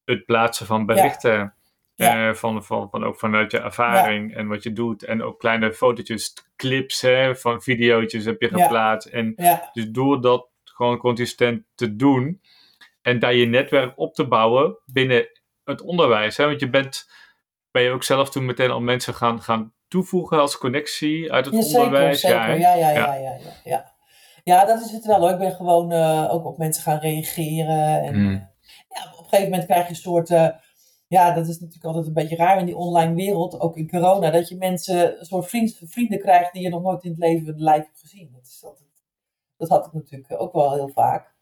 het 0.05 0.24
plaatsen 0.24 0.66
van 0.66 0.86
berichten. 0.86 1.55
Uh, 1.96 2.32
van, 2.32 2.64
van, 2.64 2.90
van 2.90 3.05
ook 3.05 3.18
vanuit 3.18 3.51
je 3.51 3.59
ervaring 3.59 4.34
en 4.34 4.46
wat 4.46 4.62
je 4.62 4.72
doet. 4.72 5.05
En 5.05 5.22
ook 5.22 5.38
kleine 5.38 5.72
fotootjes, 5.72 6.34
clips 6.57 7.01
hè, 7.01 7.36
van 7.36 7.62
video's 7.62 8.12
heb 8.12 8.40
je 8.40 8.48
geplaatst. 8.48 9.09
En 9.09 9.34
dus 9.72 9.88
door 9.88 10.20
dat 10.20 10.48
gewoon 10.64 10.98
consistent 10.98 11.62
te 11.74 11.96
doen 11.96 12.40
en 13.03 13.18
daar 13.18 13.34
je 13.34 13.46
netwerk 13.46 13.92
op 13.98 14.14
te 14.14 14.26
bouwen 14.26 14.78
binnen 14.86 15.28
het 15.64 15.80
onderwijs. 15.80 16.36
Hè? 16.36 16.46
Want 16.46 16.61
je 16.61 16.70
bent, 16.70 17.11
ben 17.70 17.82
je 17.82 17.90
ook 17.90 18.02
zelf 18.02 18.30
toen 18.30 18.44
meteen 18.44 18.70
al 18.70 18.80
mensen 18.80 19.14
gaan, 19.14 19.42
gaan 19.42 19.72
toevoegen 19.88 20.40
als 20.40 20.58
connectie 20.58 21.32
uit 21.32 21.44
het 21.44 21.54
onderwijs? 21.54 22.20
Zeker. 22.20 22.58
Ja, 22.58 22.74
ja, 22.74 22.74
ja, 22.74 22.90
ja, 22.90 23.14
ja, 23.14 23.38
ja, 23.64 23.92
ja. 24.44 24.64
dat 24.64 24.80
is 24.80 24.90
het 24.90 25.04
wel 25.04 25.20
hoor. 25.20 25.30
Ik 25.30 25.38
ben 25.38 25.52
gewoon 25.52 25.92
uh, 25.92 26.34
ook 26.34 26.44
op 26.44 26.58
mensen 26.58 26.82
gaan 26.82 26.98
reageren. 26.98 28.02
En, 28.02 28.14
hmm. 28.14 28.48
ja, 28.88 29.12
op 29.12 29.18
een 29.18 29.24
gegeven 29.24 29.50
moment 29.50 29.64
krijg 29.64 29.84
je 29.84 29.90
een 29.90 29.96
soort... 29.96 30.30
Uh, 30.30 30.48
ja, 31.06 31.32
dat 31.32 31.48
is 31.48 31.58
natuurlijk 31.58 31.84
altijd 31.84 32.06
een 32.06 32.12
beetje 32.12 32.36
raar 32.36 32.58
in 32.58 32.66
die 32.66 32.76
online 32.76 33.14
wereld, 33.14 33.60
ook 33.60 33.76
in 33.76 33.90
corona, 33.90 34.30
dat 34.30 34.48
je 34.48 34.56
mensen, 34.56 35.18
een 35.18 35.24
soort 35.24 35.48
vriend, 35.48 35.80
vrienden 35.84 36.18
krijgt 36.18 36.52
die 36.52 36.62
je 36.62 36.68
nog 36.68 36.82
nooit 36.82 37.04
in 37.04 37.10
het 37.10 37.18
leven 37.18 37.54
live 37.56 37.70
hebt 37.70 38.00
gezien. 38.00 38.30
Dat, 38.32 38.46
is 38.46 38.64
altijd, 38.64 38.88
dat 39.56 39.68
had 39.68 39.86
ik 39.86 39.92
natuurlijk 39.92 40.40
ook 40.40 40.52
wel 40.52 40.74
heel 40.74 40.88
vaak. 40.88 41.34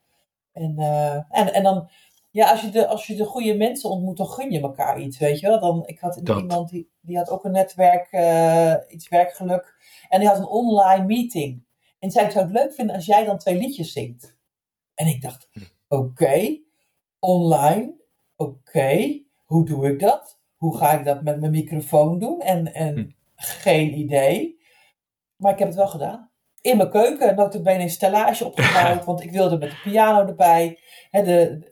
En, 0.53 0.75
uh, 0.79 1.15
en, 1.15 1.53
en 1.53 1.63
dan, 1.63 1.91
ja, 2.31 2.51
als 2.51 2.61
je, 2.61 2.71
de, 2.71 2.87
als 2.87 3.07
je 3.07 3.15
de 3.17 3.25
goede 3.25 3.55
mensen 3.55 3.91
ontmoet, 3.91 4.17
dan 4.17 4.27
gun 4.27 4.51
je 4.51 4.61
elkaar 4.61 5.01
iets, 5.01 5.19
weet 5.19 5.41
je 5.41 5.47
wel. 5.47 5.61
Dan, 5.61 5.87
ik 5.87 5.99
had 5.99 6.17
iemand 6.17 6.69
die, 6.69 6.91
die 7.01 7.17
had 7.17 7.31
ook 7.31 7.45
een 7.45 7.53
netwerk, 7.53 8.13
uh, 8.13 8.75
iets 8.89 9.09
werkgeluk, 9.09 9.75
en 10.09 10.21
die 10.21 10.29
had 10.29 10.39
een 10.39 10.47
online 10.47 11.05
meeting. 11.05 11.67
En 11.99 12.11
zei, 12.11 12.27
ik 12.27 12.33
zou 12.33 12.45
het 12.45 12.55
leuk 12.55 12.75
vinden 12.75 12.95
als 12.95 13.07
jij 13.07 13.25
dan 13.25 13.39
twee 13.39 13.59
liedjes 13.59 13.93
zingt. 13.93 14.37
En 14.95 15.07
ik 15.07 15.23
dacht, 15.23 15.49
hm. 15.53 15.61
oké, 15.89 16.61
online, 17.19 17.95
oké, 18.37 19.23
hoe 19.45 19.65
doe 19.65 19.89
ik 19.89 20.01
dat? 20.01 20.41
Hoe 20.57 20.77
ga 20.77 20.99
ik 20.99 21.05
dat 21.05 21.23
met 21.23 21.41
mijn 21.41 21.53
microfoon 21.53 22.19
doen? 22.19 22.41
En, 22.41 22.75
en 22.75 22.95
hm. 22.95 23.11
geen 23.37 23.99
idee. 23.99 24.61
Maar 25.37 25.53
ik 25.53 25.59
heb 25.59 25.69
het 25.69 25.77
wel 25.77 25.89
gedaan 25.89 26.29
in 26.61 26.77
mijn 26.77 26.91
keuken 26.91 27.37
notabene 27.37 27.83
een 27.83 27.91
stellage 27.91 28.45
opgebouwd, 28.45 29.05
want 29.11 29.23
ik 29.23 29.31
wilde 29.31 29.59
met 29.59 29.71
de 29.71 29.81
piano 29.83 30.27
erbij. 30.27 30.79
Hè, 31.11 31.23
de, 31.23 31.67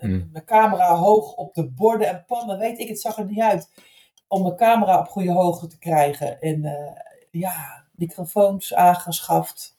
mm. 0.00 0.28
Mijn 0.32 0.44
camera 0.44 0.94
hoog 0.94 1.34
op 1.34 1.54
de 1.54 1.68
borden 1.68 2.08
en 2.08 2.24
pannen, 2.26 2.58
weet 2.58 2.78
ik, 2.78 2.88
het 2.88 3.00
zag 3.00 3.18
er 3.18 3.24
niet 3.24 3.40
uit. 3.40 3.70
Om 4.28 4.42
mijn 4.42 4.56
camera 4.56 4.98
op 4.98 5.08
goede 5.08 5.32
hoogte 5.32 5.66
te 5.66 5.78
krijgen. 5.78 6.40
En 6.40 6.64
uh, 6.64 6.72
ja, 7.30 7.84
microfoons 7.94 8.74
aangeschaft. 8.74 9.76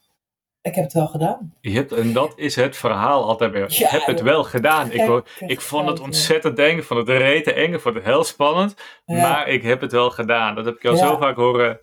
Ik 0.62 0.76
heb 0.76 0.84
het 0.84 0.94
wel 0.94 1.08
gedaan. 1.08 1.54
Je 1.62 1.72
hebt, 1.72 1.92
en 1.92 2.14
dat 2.14 2.34
is 2.36 2.56
het 2.56 2.78
verhaal 2.78 3.24
altijd 3.24 3.52
weer. 3.52 3.66
Ik 3.66 3.78
heb 3.78 4.06
het 4.06 4.22
wel 4.22 4.44
gedaan. 4.44 4.92
Ik, 4.92 5.24
ik 5.40 5.62
vond 5.62 5.88
het 5.90 6.00
ontzettend 6.00 6.60
eng, 6.60 6.82
vond 6.82 7.08
het 7.08 7.18
rete 7.18 7.54
eng, 7.54 7.74
ik 7.74 7.80
vond 7.80 7.96
het 7.96 8.04
heel 8.04 8.24
spannend. 8.24 8.76
Maar 9.06 9.48
ik 9.48 9.64
heb 9.64 9.82
het 9.82 9.92
wel 9.92 10.10
gedaan. 10.10 10.56
Dat 10.56 10.66
heb 10.66 10.76
ik 10.76 10.86
al 10.86 10.98
zo 10.98 11.18
vaak 11.18 11.36
horen, 11.36 11.80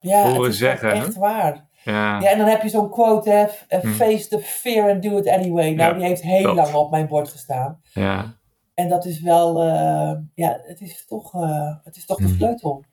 horen 0.00 0.52
zeggen. 0.52 0.92
Echt 0.92 1.14
waar. 1.14 1.68
Ja. 1.84 2.20
ja, 2.20 2.30
en 2.30 2.38
dan 2.38 2.46
heb 2.46 2.62
je 2.62 2.68
zo'n 2.68 2.90
quote, 2.90 3.30
hè, 3.30 3.78
hm. 3.78 3.88
face 3.88 4.28
the 4.28 4.38
fear 4.38 4.90
and 4.90 5.02
do 5.02 5.16
it 5.16 5.28
anyway. 5.28 5.70
Nou, 5.70 5.94
die 5.94 6.06
heeft 6.06 6.22
heel 6.22 6.54
lang 6.54 6.74
op 6.74 6.90
mijn 6.90 7.06
bord 7.06 7.28
gestaan. 7.28 7.80
Ja. 7.92 8.38
En 8.74 8.88
dat 8.88 9.04
is 9.04 9.20
wel, 9.20 9.66
uh, 9.66 10.12
ja, 10.34 10.60
het 10.62 10.80
is 10.80 11.06
toch, 11.06 11.34
uh, 11.34 11.74
het 11.84 11.96
is 11.96 12.06
toch 12.06 12.16
de 12.16 12.24
hm. 12.24 12.34
sleutel. 12.34 12.84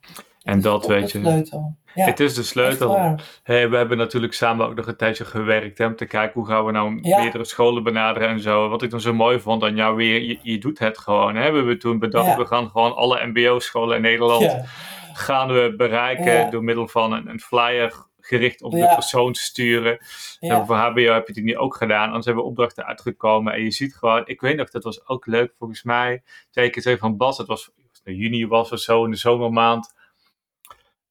En 0.44 0.62
dat 0.62 0.88
weet 0.88 1.12
je. 1.12 1.20
Sleutel. 1.20 1.76
Ja, 1.94 2.06
het 2.06 2.20
is 2.20 2.34
de 2.34 2.44
sleutel. 2.44 3.16
Hey, 3.44 3.70
we 3.70 3.78
hebben 3.78 3.98
natuurlijk 3.98 4.34
samen 4.34 4.66
ook 4.66 4.76
nog 4.76 4.88
een 4.88 4.96
tijdje 4.96 5.26
gewerkt 5.26 5.78
hè, 5.78 5.86
om 5.86 5.96
te 5.96 6.06
kijken 6.06 6.34
hoe 6.34 6.50
gaan 6.50 6.66
we 6.66 6.72
nou 6.72 7.00
ja. 7.02 7.20
meerdere 7.22 7.46
scholen 7.46 7.84
benaderen 7.84 8.30
en 8.30 8.40
zo. 8.40 8.70
Wat 8.70 8.82
ik 8.82 8.90
dan 8.90 9.02
zo 9.02 9.14
mooi 9.14 9.40
vond 9.40 9.64
aan 9.64 9.76
jou 9.76 9.96
weer, 9.96 10.22
je, 10.22 10.40
je 10.42 10.58
doet 10.58 10.80
het 10.80 10.98
gewoon. 10.98 11.36
Hè. 11.36 11.52
We 11.52 11.58
hebben 11.58 11.80
toen 11.80 12.00
bedacht, 12.00 12.38
we 12.38 12.46
gaan 12.46 12.70
gewoon 12.70 12.96
alle 12.96 13.26
mbo-scholen 13.26 13.96
in 13.96 14.02
Nederland 14.02 14.56
gaan 15.18 15.48
we 15.48 15.74
bereiken 15.78 16.52
door 16.52 16.64
middel 16.64 16.88
van 16.88 17.14
een, 17.14 17.30
een 17.30 17.40
flyer 17.40 18.07
gericht 18.28 18.62
op 18.62 18.72
de 18.72 18.92
persoon 18.94 19.36
sturen. 19.36 19.98
En 20.40 20.66
voor 20.66 20.76
HBO 20.76 21.14
heb 21.14 21.28
je 21.28 21.34
het 21.34 21.44
nu 21.44 21.58
ook 21.58 21.76
gedaan. 21.76 22.06
Anders 22.08 22.26
hebben 22.26 22.44
we 22.44 22.50
opdrachten 22.50 22.86
uitgekomen. 22.86 23.54
En 23.54 23.64
je 23.64 23.72
ziet 23.72 23.96
gewoon, 23.96 24.22
ik 24.26 24.42
weet 24.42 24.58
nog, 24.58 24.70
dat 24.70 24.84
was 24.84 25.08
ook 25.08 25.26
leuk 25.26 25.54
volgens 25.58 25.84
mij. 25.84 26.24
Zeker 26.50 26.82
zei 26.82 26.98
van 26.98 27.18
Bas, 27.18 27.38
het 27.38 27.48
was 27.48 27.72
in 28.04 28.16
juni 28.16 28.48
was 28.48 28.72
of 28.72 28.80
zo, 28.80 29.06
in 29.06 29.12
de 29.12 29.18
zomermaand. 29.18 29.94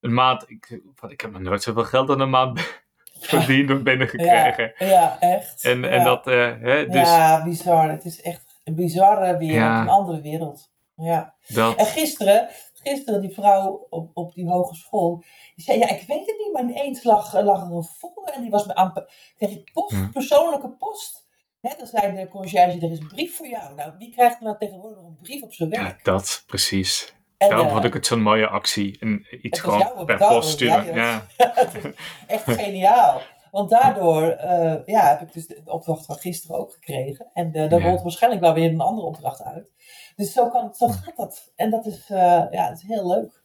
Een 0.00 0.14
maand, 0.14 0.50
ik, 0.50 0.80
ik 1.08 1.20
heb 1.20 1.32
nog 1.32 1.40
nooit 1.40 1.62
zoveel 1.62 1.84
geld 1.84 2.10
aan 2.10 2.20
een 2.20 2.30
maand 2.30 2.60
verdiend 3.20 3.70
of 3.70 3.82
binnengekregen. 3.82 4.74
Ja, 4.78 4.86
ja, 4.86 5.20
echt. 5.20 5.64
En, 5.64 5.90
en 5.90 6.04
dat, 6.04 6.26
uh, 6.26 6.52
hè, 6.60 6.86
dus... 6.86 7.08
Ja, 7.08 7.44
bizar. 7.44 7.90
Het 7.90 8.04
is 8.04 8.22
echt 8.22 8.60
een 8.64 8.74
bizarre 8.74 9.36
wereld, 9.36 9.80
een 9.80 9.88
andere 9.88 10.20
wereld. 10.20 10.70
Ja. 10.94 11.34
Dat... 11.46 11.76
En 11.76 11.86
gisteren, 11.86 12.48
gisteren 12.88 13.20
die 13.20 13.34
vrouw 13.34 13.86
op, 13.90 14.10
op 14.14 14.34
die 14.34 14.48
hogeschool, 14.48 15.24
die 15.54 15.64
zei, 15.64 15.78
ja, 15.78 15.88
ik 15.88 16.04
weet 16.06 16.26
het 16.26 16.36
niet, 16.38 16.52
maar 16.52 16.62
ineens 16.62 17.02
lag, 17.04 17.42
lag 17.42 17.66
er 17.66 17.76
een 17.76 17.82
folder 17.82 18.34
en 18.34 18.42
die 18.42 18.50
was 18.50 18.66
me 18.66 18.74
aan, 18.74 18.92
kreeg 19.36 19.50
ik 19.50 19.70
post, 19.72 19.94
hm. 19.94 20.10
persoonlijke 20.10 20.70
post. 20.70 21.24
Hè, 21.60 21.70
dan 21.78 21.86
zei 21.86 22.16
de 22.16 22.28
conciërge, 22.28 22.86
er 22.86 22.90
is 22.90 22.98
een 22.98 23.08
brief 23.08 23.36
voor 23.36 23.46
jou. 23.46 23.74
Nou, 23.74 23.92
wie 23.98 24.12
krijgt 24.12 24.40
nou 24.40 24.56
tegenwoordig 24.58 24.98
een 24.98 25.18
brief 25.22 25.42
op 25.42 25.52
zijn 25.52 25.70
werk? 25.70 25.82
Ja, 25.82 26.12
dat, 26.12 26.44
precies. 26.46 27.14
En, 27.38 27.48
Daarom 27.48 27.66
uh, 27.66 27.72
vond 27.72 27.84
ik 27.84 27.92
het 27.92 28.06
zo'n 28.06 28.22
mooie 28.22 28.46
actie. 28.46 28.98
En 29.00 29.26
iets 29.42 29.60
gewoon 29.60 30.04
per 30.06 30.16
post 30.16 30.48
sturen. 30.48 30.94
Ja. 30.94 31.26
Echt 32.26 32.44
geniaal. 32.44 33.20
Want 33.50 33.70
daardoor 33.70 34.22
uh, 34.22 34.74
ja, 34.86 35.08
heb 35.08 35.20
ik 35.20 35.32
dus 35.32 35.46
de 35.46 35.62
opdracht 35.64 36.06
van 36.06 36.16
gisteren 36.16 36.56
ook 36.56 36.72
gekregen. 36.72 37.30
En 37.32 37.46
uh, 37.46 37.70
daar 37.70 37.80
ja. 37.80 37.88
rolt 37.88 38.02
waarschijnlijk 38.02 38.42
wel 38.42 38.54
weer 38.54 38.70
een 38.70 38.80
andere 38.80 39.06
opdracht 39.06 39.42
uit. 39.42 39.72
Dus 40.16 40.32
zo, 40.32 40.48
kan, 40.48 40.74
zo 40.74 40.88
gaat 40.88 41.16
dat. 41.16 41.52
En 41.56 41.70
dat 41.70 41.86
is, 41.86 42.08
uh, 42.10 42.18
ja, 42.50 42.68
dat 42.68 42.76
is 42.76 42.82
heel 42.86 43.08
leuk. 43.08 43.44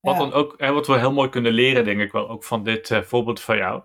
Wat, 0.00 0.16
dan 0.16 0.32
ook, 0.32 0.54
hè, 0.56 0.72
wat 0.72 0.86
we 0.86 0.98
heel 0.98 1.12
mooi 1.12 1.28
kunnen 1.28 1.52
leren, 1.52 1.84
denk 1.84 2.00
ik 2.00 2.12
wel, 2.12 2.28
ook 2.28 2.44
van 2.44 2.62
dit 2.64 2.90
uh, 2.90 3.02
voorbeeld 3.02 3.40
van 3.40 3.56
jou. 3.56 3.82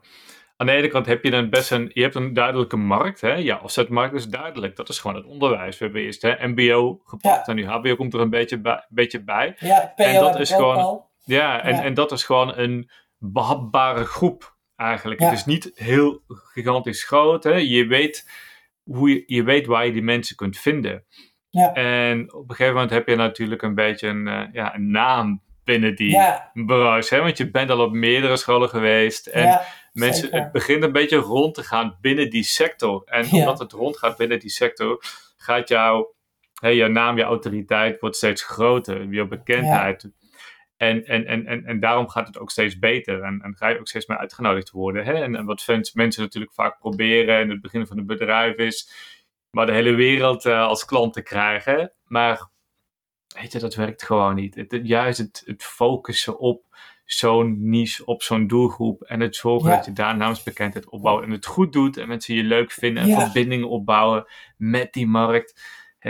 aan 0.58 0.66
de 0.66 0.72
ene 0.72 0.88
kant 0.88 1.06
heb 1.06 1.24
je 1.24 1.32
dan 1.32 1.50
best 1.50 1.72
een, 1.72 1.92
je 1.94 2.02
hebt 2.02 2.16
een 2.16 2.34
duidelijke 2.34 2.78
markt. 2.78 3.22
Hè? 3.22 3.34
Ja, 3.34 3.56
afzetmarkt 3.56 4.14
is 4.16 4.28
duidelijk. 4.28 4.76
Dat 4.76 4.90
is 4.90 5.00
gewoon 5.00 5.18
het 5.18 5.26
onderwijs. 5.26 5.78
We 5.78 5.84
hebben 5.86 6.02
eerst 6.02 6.22
hè, 6.22 6.48
MBO 6.48 7.02
gepakt 7.06 7.48
en 7.48 7.56
nu 7.56 7.66
HBO 7.66 7.96
komt 7.96 8.14
er 8.14 8.20
een 8.20 8.30
beetje 8.30 8.60
bij. 8.62 8.86
Beetje 8.90 9.24
bij. 9.24 9.56
Ja, 9.58 9.94
PO 9.96 10.04
en 10.04 10.20
dat 10.20 10.40
is 10.40 10.52
gewoon, 10.52 10.78
al. 10.78 11.10
Ja, 11.24 11.62
en, 11.64 11.76
Ja. 11.76 11.84
en 11.84 11.94
dat 11.94 12.12
is 12.12 12.24
gewoon 12.24 12.58
een 12.58 12.90
behapbare 13.18 14.06
groep 14.06 14.56
eigenlijk. 14.76 15.20
Ja. 15.20 15.26
Het 15.26 15.38
is 15.38 15.46
niet 15.46 15.72
heel 15.76 16.22
gigantisch 16.28 17.04
groot. 17.04 17.44
Hè? 17.44 17.56
Je, 17.56 17.86
weet 17.86 18.30
hoe 18.84 19.10
je, 19.10 19.24
je 19.26 19.44
weet 19.44 19.66
waar 19.66 19.86
je 19.86 19.92
die 19.92 20.04
mensen 20.04 20.36
kunt 20.36 20.58
vinden. 20.58 21.06
Ja. 21.52 21.74
En 21.74 22.34
op 22.34 22.50
een 22.50 22.56
gegeven 22.56 22.74
moment 22.74 22.92
heb 22.92 23.08
je 23.08 23.16
natuurlijk 23.16 23.62
een 23.62 23.76
beetje 23.76 24.08
een, 24.08 24.28
eh, 24.28 24.44
ja, 24.52 24.76
een 24.76 24.92
naam 24.92 25.42
binnen 25.64 25.96
die 25.96 26.12
Ja, 26.12 26.52
branche. 26.54 27.16
Hè? 27.16 27.22
Want 27.22 27.38
je 27.38 27.52
bent 27.52 27.70
al 27.70 27.80
op 27.80 27.92
meerdere 27.92 28.38
scholen 28.38 28.70
geweest. 28.70 29.28
En 29.28 29.44
ja, 29.44 29.62
mensen, 29.94 30.24
zeker. 30.24 30.40
het 30.40 30.52
begint 30.52 30.84
een 30.84 30.92
beetje 30.92 31.18
rond 31.18 31.54
te 31.56 31.64
gaan 31.64 31.98
binnen 32.02 32.30
die 32.30 32.44
sector. 32.44 33.02
En 33.06 33.26
Ja. 33.30 33.38
omdat 33.38 33.60
het 33.60 33.72
rondgaat 33.72 34.18
binnen 34.18 34.40
die 34.40 34.50
sector, 34.50 35.04
gaat 35.38 35.68
jouw, 35.70 36.14
hè, 36.62 36.70
jouw 36.70 36.88
naam, 36.90 37.18
je 37.18 37.24
autoriteit 37.24 38.00
wordt 38.00 38.16
steeds 38.16 38.44
groter. 38.44 39.08
Je 39.14 39.28
bekendheid. 39.28 40.10
En, 40.78 41.06
en, 41.06 41.26
en, 41.26 41.46
en, 41.46 41.66
en 41.66 41.80
daarom 41.80 42.10
gaat 42.10 42.28
het 42.28 42.40
ook 42.40 42.52
steeds 42.52 42.80
beter. 42.80 43.22
En, 43.24 43.42
en 43.44 43.56
ga 43.56 43.68
je 43.68 43.80
ook 43.80 43.88
steeds 43.88 44.06
meer 44.06 44.18
uitgenodigd 44.18 44.72
worden. 44.72 45.06
Hè? 45.06 45.14
En, 45.14 45.36
en 45.36 45.46
wat 45.46 45.64
fans- 45.64 45.94
mensen 45.94 46.22
natuurlijk 46.22 46.54
vaak 46.54 46.80
proberen 46.80 47.40
in 47.42 47.50
het 47.50 47.62
begin 47.62 47.88
van 47.88 47.98
een 47.98 48.06
bedrijf 48.06 48.56
is, 48.56 48.92
maar 49.52 49.66
de 49.66 49.72
hele 49.74 49.94
wereld 49.94 50.46
eh, 50.46 50.68
als 50.68 50.86
klant 50.86 51.14
te 51.14 51.22
krijgen. 51.22 51.92
Maar 52.06 52.50
weet 53.42 53.52
je, 53.52 53.60
dat 53.60 53.76
werkt 53.76 54.04
gewoon 54.04 54.36
niet. 54.36 54.56
Het, 54.56 54.72
het- 54.72 54.88
juist 54.88 55.18
het, 55.18 55.42
het 55.46 55.64
focussen 55.64 56.40
op 56.40 56.64
zo'n 57.06 57.70
niche, 57.70 58.06
op 58.06 58.24
zo'n 58.24 58.48
doelgroep. 58.48 59.02
En 59.02 59.20
het 59.20 59.36
zorgen 59.36 59.70
Ja. 59.70 59.76
dat 59.76 59.86
je 59.86 59.94
daar 59.94 60.18
naamsbekendheid 60.18 60.90
opbouwt. 60.90 61.24
En 61.24 61.32
het 61.32 61.46
goed 61.46 61.74
doet. 61.74 61.98
En 61.98 62.08
mensen 62.08 62.36
je 62.36 62.44
leuk 62.44 62.72
vinden. 62.72 63.04
En 63.04 63.10
Ja. 63.10 63.20
verbindingen 63.20 63.70
opbouwen 63.70 64.26
met 64.58 64.94
die 64.94 65.08
markt. 65.08 65.62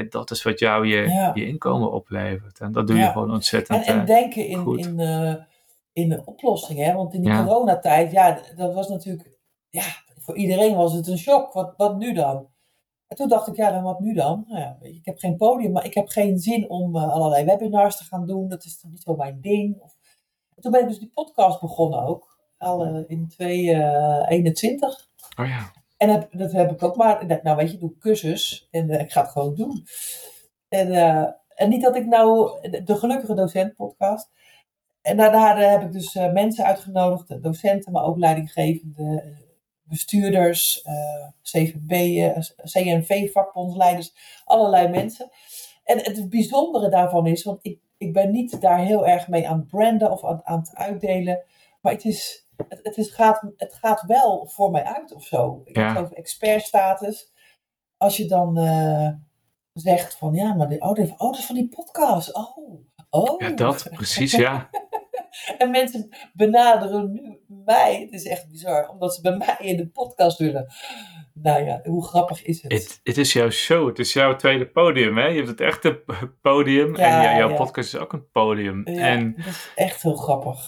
Dat 0.09 0.31
is 0.31 0.43
wat 0.43 0.59
jou 0.59 0.87
je, 0.87 1.01
Ja. 1.09 1.31
je 1.33 1.45
inkomen 1.47 1.91
oplevert. 1.91 2.59
En 2.59 2.71
dat 2.71 2.87
doe 2.87 2.97
je 2.97 3.05
gewoon 3.07 3.27
En, 3.27 3.33
ontzettend 3.33 3.85
en 3.85 3.99
eh, 3.99 4.05
denken 4.05 4.45
in, 4.47 4.57
goed. 4.57 4.85
in, 4.85 4.99
eh, 4.99 5.33
in 5.93 6.09
de 6.09 6.21
oplossingen. 6.25 6.85
Hè? 6.85 6.93
Want 6.93 7.13
in 7.13 7.21
die 7.21 7.31
coronatijd, 7.35 8.11
ja, 8.11 8.39
dat 8.55 8.73
was 8.73 8.87
natuurlijk, 8.87 9.29
ja, 9.69 9.83
voor 10.19 10.35
iedereen 10.37 10.75
was 10.75 10.93
het 10.93 11.07
een 11.07 11.17
shock. 11.17 11.53
Wat, 11.53 11.73
wat 11.77 11.97
nu 11.97 12.13
dan? 12.13 12.47
En 13.11 13.17
toen 13.17 13.27
dacht 13.27 13.47
ik, 13.47 13.55
ja, 13.55 13.71
dan 13.71 13.83
wat 13.83 13.99
nu 13.99 14.13
dan? 14.13 14.45
Nou 14.47 14.59
ja, 14.59 14.77
ik 14.81 15.05
heb 15.05 15.17
geen 15.17 15.37
podium, 15.37 15.71
maar 15.71 15.85
ik 15.85 15.93
heb 15.93 16.07
geen 16.07 16.39
zin 16.39 16.69
om 16.69 16.95
eh, 16.95 17.09
allerlei 17.09 17.45
webinars 17.45 17.97
te 17.97 18.03
gaan 18.03 18.25
doen. 18.25 18.47
Dat 18.47 18.63
is 18.65 18.79
toch 18.79 18.91
niet 18.91 19.01
zo 19.01 19.15
mijn 19.15 19.41
ding. 19.41 19.81
Of... 19.81 19.97
En 20.55 20.61
toen 20.61 20.71
ben 20.71 20.81
ik 20.81 20.87
dus 20.87 20.99
die 20.99 21.11
podcast 21.13 21.61
begonnen 21.61 22.03
ook, 22.03 22.37
al 22.57 22.85
eh, 22.85 23.03
in 23.07 23.27
2021. 23.27 25.07
Oh 25.39 25.47
ja. 25.47 25.71
En 25.97 26.09
heb, 26.09 26.27
dat 26.31 26.51
heb 26.51 26.71
ik 26.71 26.83
ook 26.83 26.95
maar. 26.95 27.21
Ik 27.21 27.29
dacht, 27.29 27.43
nou 27.43 27.57
weet 27.57 27.67
je, 27.67 27.73
ik 27.73 27.79
doe 27.79 27.97
cursus 27.97 28.67
en 28.71 28.89
eh, 28.89 28.99
ik 28.99 29.11
ga 29.11 29.21
het 29.21 29.31
gewoon 29.31 29.55
doen. 29.55 29.85
En, 30.69 30.91
eh, 30.91 31.27
en 31.55 31.69
niet 31.69 31.81
dat 31.81 31.95
ik 31.95 32.05
nou 32.05 32.51
de, 32.83 32.95
Gelukkige 32.95 33.33
Docent 33.33 33.75
podcast. 33.75 34.29
En 35.01 35.17
daar, 35.17 35.31
daar 35.31 35.57
eh, 35.57 35.69
heb 35.69 35.81
ik 35.81 35.91
dus 35.91 36.15
eh, 36.15 36.31
mensen 36.31 36.65
uitgenodigd, 36.65 37.29
eh, 37.29 37.41
docenten, 37.41 37.91
maar 37.91 38.03
ook 38.03 38.17
leidinggevende, 38.17 39.21
eh, 39.21 39.31
bestuurders, 39.91 40.85
CVB, 41.41 41.91
eh, 41.91 42.39
CNV, 42.63 43.31
vakbondsleiders, 43.31 44.13
allerlei 44.45 44.87
mensen. 44.87 45.29
En 45.83 45.97
het 45.97 46.29
bijzondere 46.29 46.89
daarvan 46.89 47.27
is, 47.27 47.43
want 47.43 47.59
ik, 47.61 47.79
ik 47.97 48.13
ben 48.13 48.31
niet 48.31 48.61
daar 48.61 48.79
heel 48.79 49.07
erg 49.07 49.27
mee 49.27 49.49
aan 49.49 49.59
het 49.59 49.67
branden 49.67 50.11
of 50.11 50.25
aan, 50.25 50.41
aan 50.43 50.59
het 50.59 50.75
uitdelen, 50.75 51.43
maar 51.81 51.93
het 51.93 52.05
is, 52.05 52.47
het, 52.67 52.79
het, 52.83 52.97
is, 52.97 53.09
gaat, 53.11 53.51
het 53.57 53.73
gaat 53.73 54.01
wel 54.01 54.47
voor 54.47 54.71
mij 54.71 54.83
uit 54.83 55.13
of 55.13 55.23
zo. 55.23 55.61
Ik 55.65 55.75
Ja. 55.75 55.97
over 55.97 56.15
expertstatus. 56.17 57.31
Als 57.97 58.17
je 58.17 58.25
dan 58.25 58.57
eh, 58.57 59.09
zegt 59.73 60.17
van 60.17 60.33
ja, 60.33 60.53
maar 60.53 60.69
de, 60.69 60.79
oh, 60.79 60.89
oh, 60.89 60.95
dat 61.17 61.37
is 61.37 61.45
van 61.45 61.55
die 61.55 61.69
podcast. 61.69 62.35
Oh, 62.35 62.57
oh. 63.09 63.39
ja, 63.39 63.49
dat 63.49 63.89
precies, 63.91 64.31
ja. 64.31 64.69
En 65.57 65.71
mensen 65.71 66.09
benaderen 66.33 67.11
nu 67.11 67.40
mij. 67.71 67.99
Het 68.01 68.11
is 68.11 68.25
echt 68.25 68.49
bizar, 68.49 68.89
omdat 68.89 69.15
ze 69.15 69.21
bij 69.21 69.37
mij 69.37 69.55
in 69.59 69.77
de 69.77 69.87
podcast 69.87 70.37
willen. 70.37 70.73
Nou 71.33 71.65
ja, 71.65 71.79
hoe 71.83 72.05
grappig 72.05 72.43
is 72.43 72.61
het? 72.61 72.71
Het, 72.71 72.99
het 73.03 73.17
is 73.17 73.33
jouw 73.33 73.49
show, 73.49 73.87
het 73.87 73.99
is 73.99 74.13
jouw 74.13 74.35
tweede 74.35 74.67
podium. 74.67 75.17
Hè? 75.17 75.25
Je 75.25 75.35
hebt 75.35 75.47
het 75.47 75.61
echte 75.61 76.03
podium 76.41 76.95
en 76.95 77.09
Ja, 77.09 77.23
jou- 77.23 77.37
jouw 77.37 77.49
ja. 77.49 77.55
podcast 77.55 77.93
is 77.93 77.99
ook 77.99 78.13
een 78.13 78.29
podium. 78.31 78.81
ja, 78.89 78.99
En, 79.07 79.33
dat 79.37 79.45
is 79.45 79.71
echt 79.75 80.01
heel 80.01 80.15
grappig. 80.15 80.59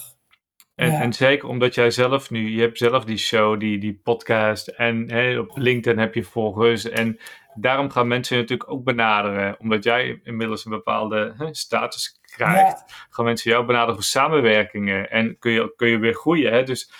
en, 0.74 0.90
ja. 0.90 1.00
en 1.00 1.12
zeker 1.12 1.48
omdat 1.48 1.74
jij 1.74 1.90
zelf 1.90 2.30
nu, 2.30 2.50
je 2.54 2.60
hebt 2.60 2.78
zelf 2.78 3.04
die 3.04 3.16
show, 3.16 3.60
die, 3.60 3.78
die 3.78 4.00
podcast 4.02 4.68
en 4.68 5.10
hè, 5.12 5.38
op 5.38 5.50
LinkedIn 5.56 5.98
heb 6.00 6.14
je 6.14 6.22
volgers. 6.22 6.88
En 6.88 7.18
daarom 7.54 7.90
gaan 7.90 8.06
mensen 8.08 8.36
je 8.36 8.42
natuurlijk 8.42 8.70
ook 8.70 8.84
benaderen, 8.84 9.56
omdat 9.60 9.84
jij 9.84 10.20
inmiddels 10.22 10.64
een 10.64 10.70
bepaalde 10.70 11.34
hè, 11.38 11.54
status 11.54 12.18
krijgt. 12.20 12.84
Gaan 13.10 13.24
mensen 13.24 13.50
jou 13.50 13.66
benaderen 13.66 13.94
voor 13.94 14.02
samenwerkingen 14.04 15.10
en 15.10 15.38
kun 15.38 15.52
je, 15.52 15.72
kun 15.76 15.88
je 15.88 15.98
weer 15.98 16.14
groeien. 16.14 16.52
Hè? 16.52 16.62
Dus, 16.62 16.90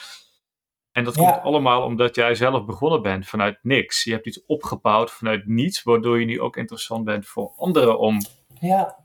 en 0.92 1.04
dat 1.04 1.14
Ja. 1.14 1.30
komt 1.32 1.42
allemaal 1.44 1.82
omdat 1.82 2.14
jij 2.14 2.34
zelf 2.34 2.64
begonnen 2.64 3.02
bent 3.02 3.26
vanuit 3.28 3.58
niks. 3.62 4.04
Je 4.04 4.12
hebt 4.12 4.26
iets 4.26 4.44
opgebouwd 4.46 5.10
vanuit 5.10 5.46
niets, 5.46 5.82
waardoor 5.82 6.20
je 6.20 6.26
nu 6.26 6.40
ook 6.40 6.56
interessant 6.56 7.04
bent 7.04 7.26
voor 7.26 7.52
anderen 7.56 7.98
om 7.98 8.18
Ja, 8.60 8.96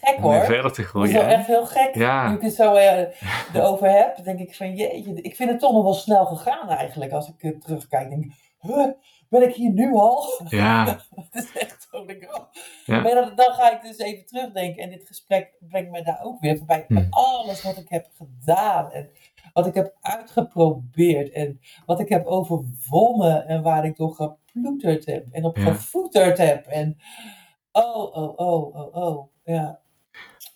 gek 0.00 0.16
om 0.16 0.22
weer 0.22 0.32
hoor. 0.32 0.44
verder 0.44 0.62
te 0.72 0.82
Dat 0.82 0.84
is 0.84 0.86
groeien. 0.86 1.12
wel 1.12 1.24
echt 1.24 1.46
heel 1.46 1.66
gek. 1.66 1.94
Ja. 1.94 2.28
Nu 2.28 2.34
ik 2.36 2.42
het 2.42 2.54
zo 2.54 2.74
eh, 2.74 3.06
erover 3.54 3.90
heb, 3.90 4.24
denk 4.24 4.38
ik 4.38 4.54
van 4.56 4.74
jeetje, 4.74 5.22
ik 5.22 5.36
vind 5.36 5.50
het 5.50 5.60
toch 5.60 5.72
nog 5.72 5.82
wel 5.82 5.94
snel 5.94 6.26
gegaan 6.26 6.68
eigenlijk. 6.68 7.12
Als 7.12 7.32
ik 7.38 7.60
terugkijk, 7.60 8.08
denk 8.08 8.24
ik, 8.24 8.32
huh, 8.60 8.86
ben 9.30 9.42
ik 9.48 9.54
hier 9.54 9.70
nu 9.70 9.92
al? 9.92 10.42
Ja, 10.48 11.00
Het 11.30 11.44
is 11.44 11.58
echt 11.58 11.86
zo. 11.90 12.04
Ja. 12.84 13.00
Maar 13.00 13.14
dan, 13.14 13.34
dan 13.34 13.52
ga 13.52 13.72
ik 13.72 13.82
dus 13.82 13.98
even 13.98 14.26
terugdenken. 14.26 14.82
En 14.82 14.90
dit 14.90 15.06
gesprek 15.06 15.52
brengt 15.58 15.90
mij 15.90 16.02
daar 16.02 16.20
ook 16.22 16.40
weer 16.40 16.56
voorbij. 16.56 16.84
Hm. 16.88 17.06
Alles 17.10 17.62
wat 17.62 17.76
ik 17.76 17.88
heb 17.88 18.08
gedaan. 18.16 18.92
En 18.92 19.10
wat 19.52 19.66
ik 19.66 19.74
heb 19.74 19.96
uitgeprobeerd. 20.00 21.30
En 21.32 21.60
wat 21.86 22.00
ik 22.00 22.08
heb 22.08 22.26
overwonnen. 22.26 23.46
En 23.46 23.62
waar 23.62 23.84
ik 23.84 23.96
door 23.96 24.14
geploeterd 24.14 25.06
heb. 25.06 25.26
En 25.32 25.44
op 25.44 25.56
Ja. 25.56 25.62
gevoeterd 25.62 26.38
heb. 26.38 26.66
En 26.66 26.96
oh, 27.72 28.16
oh, 28.16 28.38
oh, 28.38 28.74
oh, 28.74 28.94
oh. 28.96 29.28
Ja. 29.44 29.79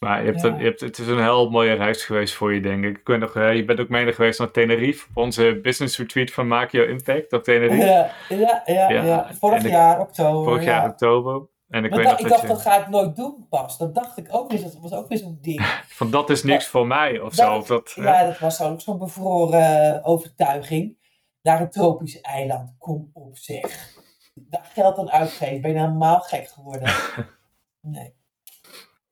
Maar 0.05 0.21
je 0.21 0.27
hebt 0.31 0.43
Ja. 0.43 0.49
een, 0.49 0.59
je 0.59 0.65
hebt, 0.65 0.81
het 0.81 0.99
is 0.99 1.07
een 1.07 1.23
heel 1.23 1.51
mooie 1.51 1.73
reis 1.75 2.05
geweest 2.05 2.35
voor 2.35 2.55
je, 2.55 2.61
denk 2.61 2.85
ik. 2.85 3.09
ik 3.09 3.19
nog, 3.19 3.37
eh, 3.37 3.55
je 3.55 3.65
bent 3.65 3.81
ook 3.81 3.89
mede 3.89 4.13
geweest 4.13 4.39
naar 4.39 4.51
Tenerife, 4.51 5.07
op 5.11 5.17
onze 5.17 5.59
business 5.63 5.99
retreat 5.99 6.31
van 6.31 6.47
Maak 6.49 6.71
Your 6.71 6.89
Impact 6.89 7.33
op 7.33 7.43
Tenerife. 7.43 7.77
Ja, 7.87 8.11
ja, 8.29 8.63
ja, 8.67 8.89
Ja, 8.91 9.03
ja. 9.03 9.29
Vorig 9.41 9.59
en 9.59 9.65
ik- 9.65 9.71
jaar, 9.71 10.01
oktober. 10.01 10.45
Vorig 10.53 10.65
jaar 10.65 10.83
ja. 10.83 10.89
oktober. 10.89 11.47
En 11.69 11.85
ik 11.85 11.91
weet 11.95 12.05
da- 12.05 12.11
nog 12.11 12.19
ik 12.21 12.29
dat 12.29 12.29
dacht, 12.31 12.43
je, 12.43 12.49
dat 12.49 12.61
ga 12.61 12.81
ik 12.81 12.89
nooit 12.89 13.17
doen 13.17 13.47
pas. 13.49 13.79
Dat 13.79 13.95
dacht 13.95 14.17
ik 14.19 14.27
ook 14.31 14.51
weer. 14.51 14.63
Dat 14.63 14.79
was 14.81 14.93
ook 14.93 15.09
weer 15.09 15.19
zo'n 15.19 15.39
ding. 15.43 15.61
van 15.99 16.11
dat 16.11 16.31
is 16.31 16.43
niks 16.43 16.67
voor 16.67 16.87
mij 16.87 17.21
of 17.21 17.35
zo. 17.35 17.45
Dat- 17.51 17.61
Of 17.61 17.67
dat? 17.67 17.93
Ja, 17.95 18.25
dat 18.27 18.39
was 18.39 18.61
ook 18.63 18.81
zo'n 18.81 18.99
bevroren 18.99 19.95
eh, 19.95 20.09
overtuiging. 20.09 21.03
Naar 21.43 21.61
een 21.61 21.71
tropisch 21.71 22.21
eiland. 22.21 22.75
Kom 22.79 23.11
op 23.13 23.37
zeg. 23.37 23.93
Daar 24.35 24.65
geld 24.75 24.99
aan 24.99 25.11
uitgeven. 25.11 25.61
Ben 25.61 25.71
je 25.71 25.77
nou 25.77 25.89
helemaal 25.89 26.21
gek 26.21 26.49
geworden? 26.49 26.93
Nee. 27.81 28.15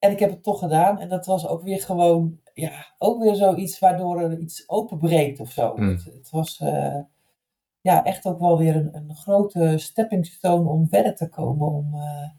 En 0.02 0.10
ik 0.10 0.18
heb 0.18 0.30
het 0.30 0.42
toch 0.42 0.58
gedaan. 0.58 0.98
En 1.00 1.08
dat 1.08 1.26
was 1.26 1.46
ook 1.46 1.62
weer 1.62 1.80
gewoon... 1.80 2.40
Ja, 2.54 2.94
ook 2.98 3.22
weer 3.22 3.34
zoiets 3.34 3.78
waardoor 3.78 4.20
er 4.20 4.38
iets 4.38 4.68
openbreekt 4.68 5.40
of 5.40 5.50
zo. 5.50 5.76
Mm. 5.76 5.88
Het, 5.88 6.04
het 6.04 6.30
was... 6.30 6.60
eh, 6.60 7.00
ja, 7.80 8.04
echt 8.04 8.26
ook 8.26 8.38
wel 8.38 8.58
weer 8.58 8.76
een, 8.76 8.94
een 8.94 9.14
grote 9.14 9.78
stepping 9.78 10.26
stone 10.26 10.68
om 10.68 10.88
verder 10.88 11.14
te 11.16 11.28
komen. 11.28 11.68
Om... 11.68 11.94
eh, 11.94 12.30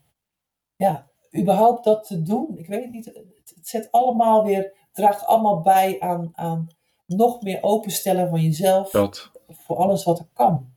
ja, 0.76 1.10
überhaupt 1.38 1.84
dat 1.84 2.08
te 2.08 2.22
doen. 2.22 2.58
Ik 2.58 2.68
weet 2.68 2.84
het 2.84 2.92
niet. 2.92 3.06
Het, 3.06 3.54
het 3.56 3.68
zet 3.68 3.92
allemaal 3.92 4.44
weer, 4.44 4.74
draagt 4.92 5.26
allemaal 5.26 5.62
bij 5.62 6.00
aan, 6.00 6.32
aan 6.34 6.68
nog 7.06 7.42
meer 7.42 7.64
openstellen 7.64 8.30
van 8.30 8.42
jezelf 8.42 8.92
dat. 8.92 9.32
voor 9.48 9.78
alles 9.78 10.04
wat 10.04 10.20
er 10.20 10.30
kan. 10.34 10.73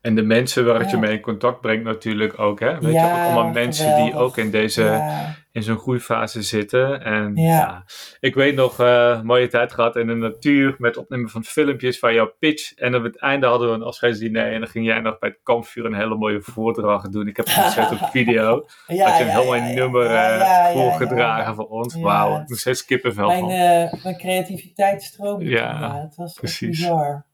En 0.00 0.14
de 0.14 0.22
mensen 0.22 0.66
waar 0.66 0.80
het 0.80 0.90
je 0.90 0.96
mee 0.96 1.12
in 1.12 1.20
contact 1.20 1.60
brengt 1.60 1.84
natuurlijk 1.84 2.38
ook. 2.38 2.60
Hè? 2.60 2.78
Weet 2.78 2.92
Ja, 2.92 3.06
je, 3.06 3.12
ook 3.12 3.18
allemaal 3.26 3.52
mensen 3.52 3.96
die 4.04 4.14
ook 4.14 4.36
in 4.36 4.50
deze... 4.50 4.82
ja, 4.82 5.38
in 5.52 5.62
zo'n 5.62 5.78
groeifase 5.78 6.42
zitten. 6.42 7.04
En 7.04 7.36
Ja. 7.36 7.84
ik 8.20 8.34
weet 8.34 8.54
nog, 8.54 8.78
een 8.78 9.26
mooie 9.26 9.48
tijd 9.48 9.72
gehad 9.72 9.96
in 9.96 10.06
de 10.06 10.14
natuur 10.14 10.74
met 10.78 10.96
opnemen 10.96 11.28
van 11.30 11.44
filmpjes 11.44 11.98
van 11.98 12.14
jouw 12.14 12.32
pitch. 12.38 12.74
En 12.74 12.94
op 12.94 13.02
het 13.02 13.18
einde 13.20 13.46
hadden 13.46 13.68
we 13.68 13.74
een 13.74 13.82
afscheidsdiner 13.82 14.52
en 14.52 14.58
dan 14.60 14.68
ging 14.68 14.86
jij 14.86 15.00
nog 15.00 15.18
bij 15.18 15.28
het 15.28 15.38
kampvuur 15.42 15.84
een 15.84 15.94
hele 15.94 16.16
mooie 16.16 16.40
voordracht 16.42 17.12
doen. 17.12 17.26
Ik 17.28 17.36
heb 17.36 17.46
het 17.46 17.54
gezet 17.54 17.90
op 17.90 17.98
video. 18.12 18.66
ja, 18.86 19.08
had 19.08 19.18
je 19.18 19.24
een 19.24 19.30
heel 19.30 19.44
mooi 19.44 19.60
nummer 19.74 20.06
eh, 20.06 20.70
voorgedragen 20.72 21.54
voor 21.54 21.68
ons. 21.68 21.94
Wauw, 21.94 22.42
nog 22.46 22.58
steeds 22.58 22.84
kippenvel 22.84 23.26
Mijn, 23.26 23.40
van. 23.40 23.50
eh, 23.50 24.02
mijn 24.04 24.16
creativiteit 24.18 25.02
stroomde. 25.02 25.44
Ja, 25.44 26.00
het 26.02 26.16
was 26.16 26.32
precies. 26.34 26.68
bizar. 26.68 27.24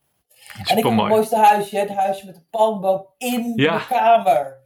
En 0.58 0.76
ik 0.76 0.84
heb 0.84 0.84
het 0.84 1.08
mooiste 1.08 1.36
huisje, 1.36 1.78
het 1.78 1.90
huisje 1.92 2.26
met 2.26 2.34
de 2.34 2.44
palmboom 2.50 3.06
in 3.18 3.52
Ja. 3.56 3.78
de 3.78 3.86
kamer. 3.86 4.64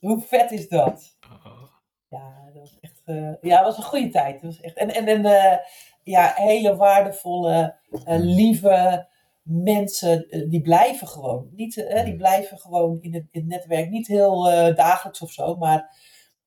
Hoe 0.00 0.20
vet 0.20 0.50
is 0.50 0.68
dat? 0.68 1.16
Oh, 1.44 1.62
Ja, 2.08 2.44
dat 2.44 2.54
was 2.54 2.76
echt. 2.80 3.02
eh, 3.04 3.32
ja, 3.40 3.62
was 3.62 3.76
een 3.76 3.82
goede 3.82 4.08
tijd. 4.08 4.42
Was 4.42 4.60
echt, 4.60 4.76
en 4.76 4.94
en, 4.94 5.06
en 5.06 5.24
eh, 5.24 5.58
ja, 6.02 6.32
hele 6.34 6.76
waardevolle, 6.76 7.76
eh, 8.04 8.18
lieve, 8.18 9.08
mensen, 9.42 10.26
die 10.50 10.60
blijven 10.60 11.08
gewoon. 11.08 11.48
Niet, 11.52 11.74
die 12.04 12.16
blijven 12.16 12.58
gewoon 12.58 12.98
in 13.00 13.14
het, 13.14 13.24
in 13.30 13.40
het 13.40 13.48
netwerk. 13.48 13.90
Niet 13.90 14.06
heel 14.06 14.42
dagelijks 14.74 15.20
of 15.22 15.30
zo, 15.30 15.56
maar 15.56 15.96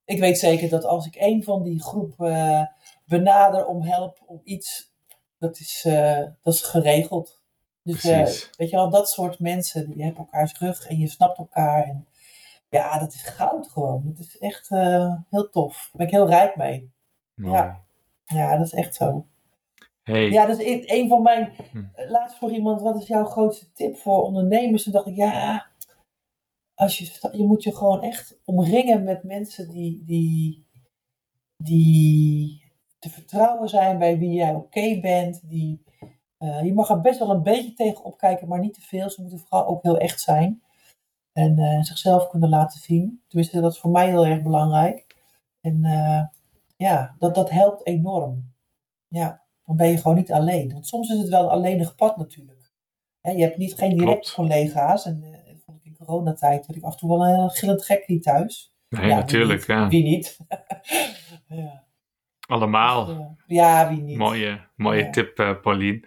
ik 0.05 0.19
weet 0.19 0.39
zeker 0.39 0.69
dat 0.69 0.85
als 0.85 1.05
ik 1.05 1.15
een 1.19 1.43
van 1.43 1.63
die 1.63 1.81
groep 1.81 2.13
benader 3.05 3.65
om 3.65 3.81
help 3.81 4.19
om 4.25 4.41
iets, 4.43 4.93
dat 5.37 5.59
is, 5.59 5.81
dat 6.43 6.53
is 6.53 6.61
geregeld. 6.61 7.38
Dus 7.83 8.03
weet 8.57 8.69
je 8.69 8.75
wel, 8.75 8.89
dat 8.89 9.09
soort 9.09 9.39
mensen, 9.39 9.91
die 9.91 10.03
hebben 10.03 10.21
elkaars 10.21 10.59
rug 10.59 10.87
en 10.87 10.97
je 10.97 11.07
snapt 11.07 11.37
elkaar. 11.37 11.83
En, 11.83 12.07
ja, 12.69 12.99
dat 12.99 13.13
is 13.13 13.21
goud 13.21 13.67
gewoon. 13.67 14.01
Dat 14.05 14.19
is 14.19 14.37
echt 14.37 14.69
heel 15.29 15.49
tof. 15.51 15.75
Daar 15.75 15.91
ben 15.91 16.05
ik 16.05 16.13
heel 16.13 16.27
rijk 16.27 16.55
mee. 16.55 16.91
Ja. 17.35 17.83
ja, 18.25 18.57
dat 18.57 18.65
is 18.65 18.73
echt 18.73 18.95
zo. 18.95 19.25
Hey. 20.03 20.29
Ja, 20.29 20.45
dat 20.45 20.59
is 20.59 20.89
een 20.89 21.07
van 21.07 21.21
mijn. 21.21 21.53
Hm. 21.71 21.83
Laatst 21.95 22.37
voor 22.37 22.51
iemand, 22.51 22.81
wat 22.81 23.01
is 23.01 23.07
jouw 23.07 23.25
grootste 23.25 23.71
tip 23.73 23.97
voor 23.97 24.23
ondernemers? 24.23 24.83
Toen 24.83 24.93
dacht 24.93 25.07
ik, 25.07 25.15
ja, 25.15 25.67
als 26.75 26.97
je, 26.97 27.29
je 27.31 27.43
moet 27.43 27.63
je 27.63 27.75
gewoon 27.75 28.01
echt 28.01 28.39
omringen 28.45 29.03
met 29.03 29.23
mensen 29.23 29.69
die, 29.69 30.03
die, 30.05 30.65
die 31.57 32.63
te 32.99 33.09
vertrouwen 33.09 33.69
zijn, 33.69 33.97
bij 33.97 34.17
wie 34.17 34.31
jij 34.31 34.53
oké 34.53 34.99
bent. 34.99 35.49
Die, 35.49 35.83
uh, 36.39 36.63
je 36.63 36.73
mag 36.73 36.89
er 36.89 37.01
best 37.01 37.19
wel 37.19 37.29
een 37.29 37.43
beetje 37.43 37.73
tegen 37.73 38.03
opkijken, 38.03 38.47
maar 38.47 38.59
niet 38.59 38.73
te 38.73 38.81
veel. 38.81 39.09
Ze 39.09 39.21
moeten 39.21 39.39
vooral 39.39 39.67
ook 39.67 39.83
heel 39.83 39.97
echt 39.97 40.21
zijn. 40.21 40.61
En 41.33 41.59
uh, 41.59 41.81
zichzelf 41.81 42.29
kunnen 42.29 42.49
laten 42.49 42.79
zien. 42.79 43.23
Tenminste, 43.27 43.61
dat 43.61 43.71
is 43.71 43.79
voor 43.79 43.91
mij 43.91 44.07
heel 44.07 44.25
erg 44.25 44.41
belangrijk. 44.41 45.17
En 45.61 45.83
uh, 45.83 46.21
ja, 46.77 47.15
dat, 47.19 47.35
dat 47.35 47.49
helpt 47.49 47.85
enorm. 47.85 48.53
Ja, 49.07 49.43
dan 49.65 49.75
ben 49.75 49.87
je 49.87 49.97
gewoon 49.97 50.17
niet 50.17 50.31
alleen. 50.31 50.73
Want 50.73 50.87
soms 50.87 51.09
is 51.09 51.17
het 51.17 51.29
wel 51.29 51.43
een 51.43 51.49
alleenig 51.49 51.95
pad 51.95 52.17
natuurlijk. 52.17 52.71
je 53.21 53.41
hebt 53.41 53.57
niet, 53.57 53.73
geen 53.73 53.97
direct 53.97 54.33
collega's. 54.33 55.05
En 55.05 55.23
uh, 55.23 55.39
in 55.83 55.95
coronatijd 55.97 56.67
had 56.67 56.75
ik 56.75 56.83
af 56.83 56.91
en 56.93 56.99
toe 56.99 57.09
wel 57.09 57.27
een 57.27 57.35
heel 57.35 57.49
gillend 57.49 57.85
gekkie 57.85 58.19
thuis. 58.19 58.73
Nee, 58.89 59.07
ja, 59.07 59.15
natuurlijk. 59.15 59.65
Wie 59.65 59.75
ja. 59.75 59.87
Wie 59.87 60.03
niet? 60.03 60.37
ja. 61.47 61.87
Allemaal. 62.49 63.09
Uh, 63.09 63.19
ja, 63.47 63.89
wie 63.89 64.01
niet. 64.01 64.17
Mooie, 64.17 64.67
mooie 64.75 65.09
tip, 65.09 65.39
uh, 65.39 65.61
Paulien. 65.61 66.05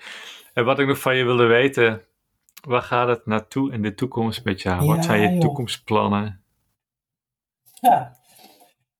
En 0.55 0.64
wat 0.64 0.78
ik 0.78 0.86
nog 0.86 1.01
van 1.01 1.16
je 1.16 1.24
wilde 1.24 1.47
weten, 1.47 2.03
waar 2.66 2.82
gaat 2.82 3.09
het 3.09 3.26
naartoe 3.26 3.72
in 3.72 3.82
de 3.82 3.95
toekomst 3.95 4.45
met 4.45 4.62
jou? 4.62 4.86
wat 4.86 5.05
zijn 5.05 5.34
je 5.34 5.40
toekomstplannen? 5.40 6.45
Ja, 7.80 8.16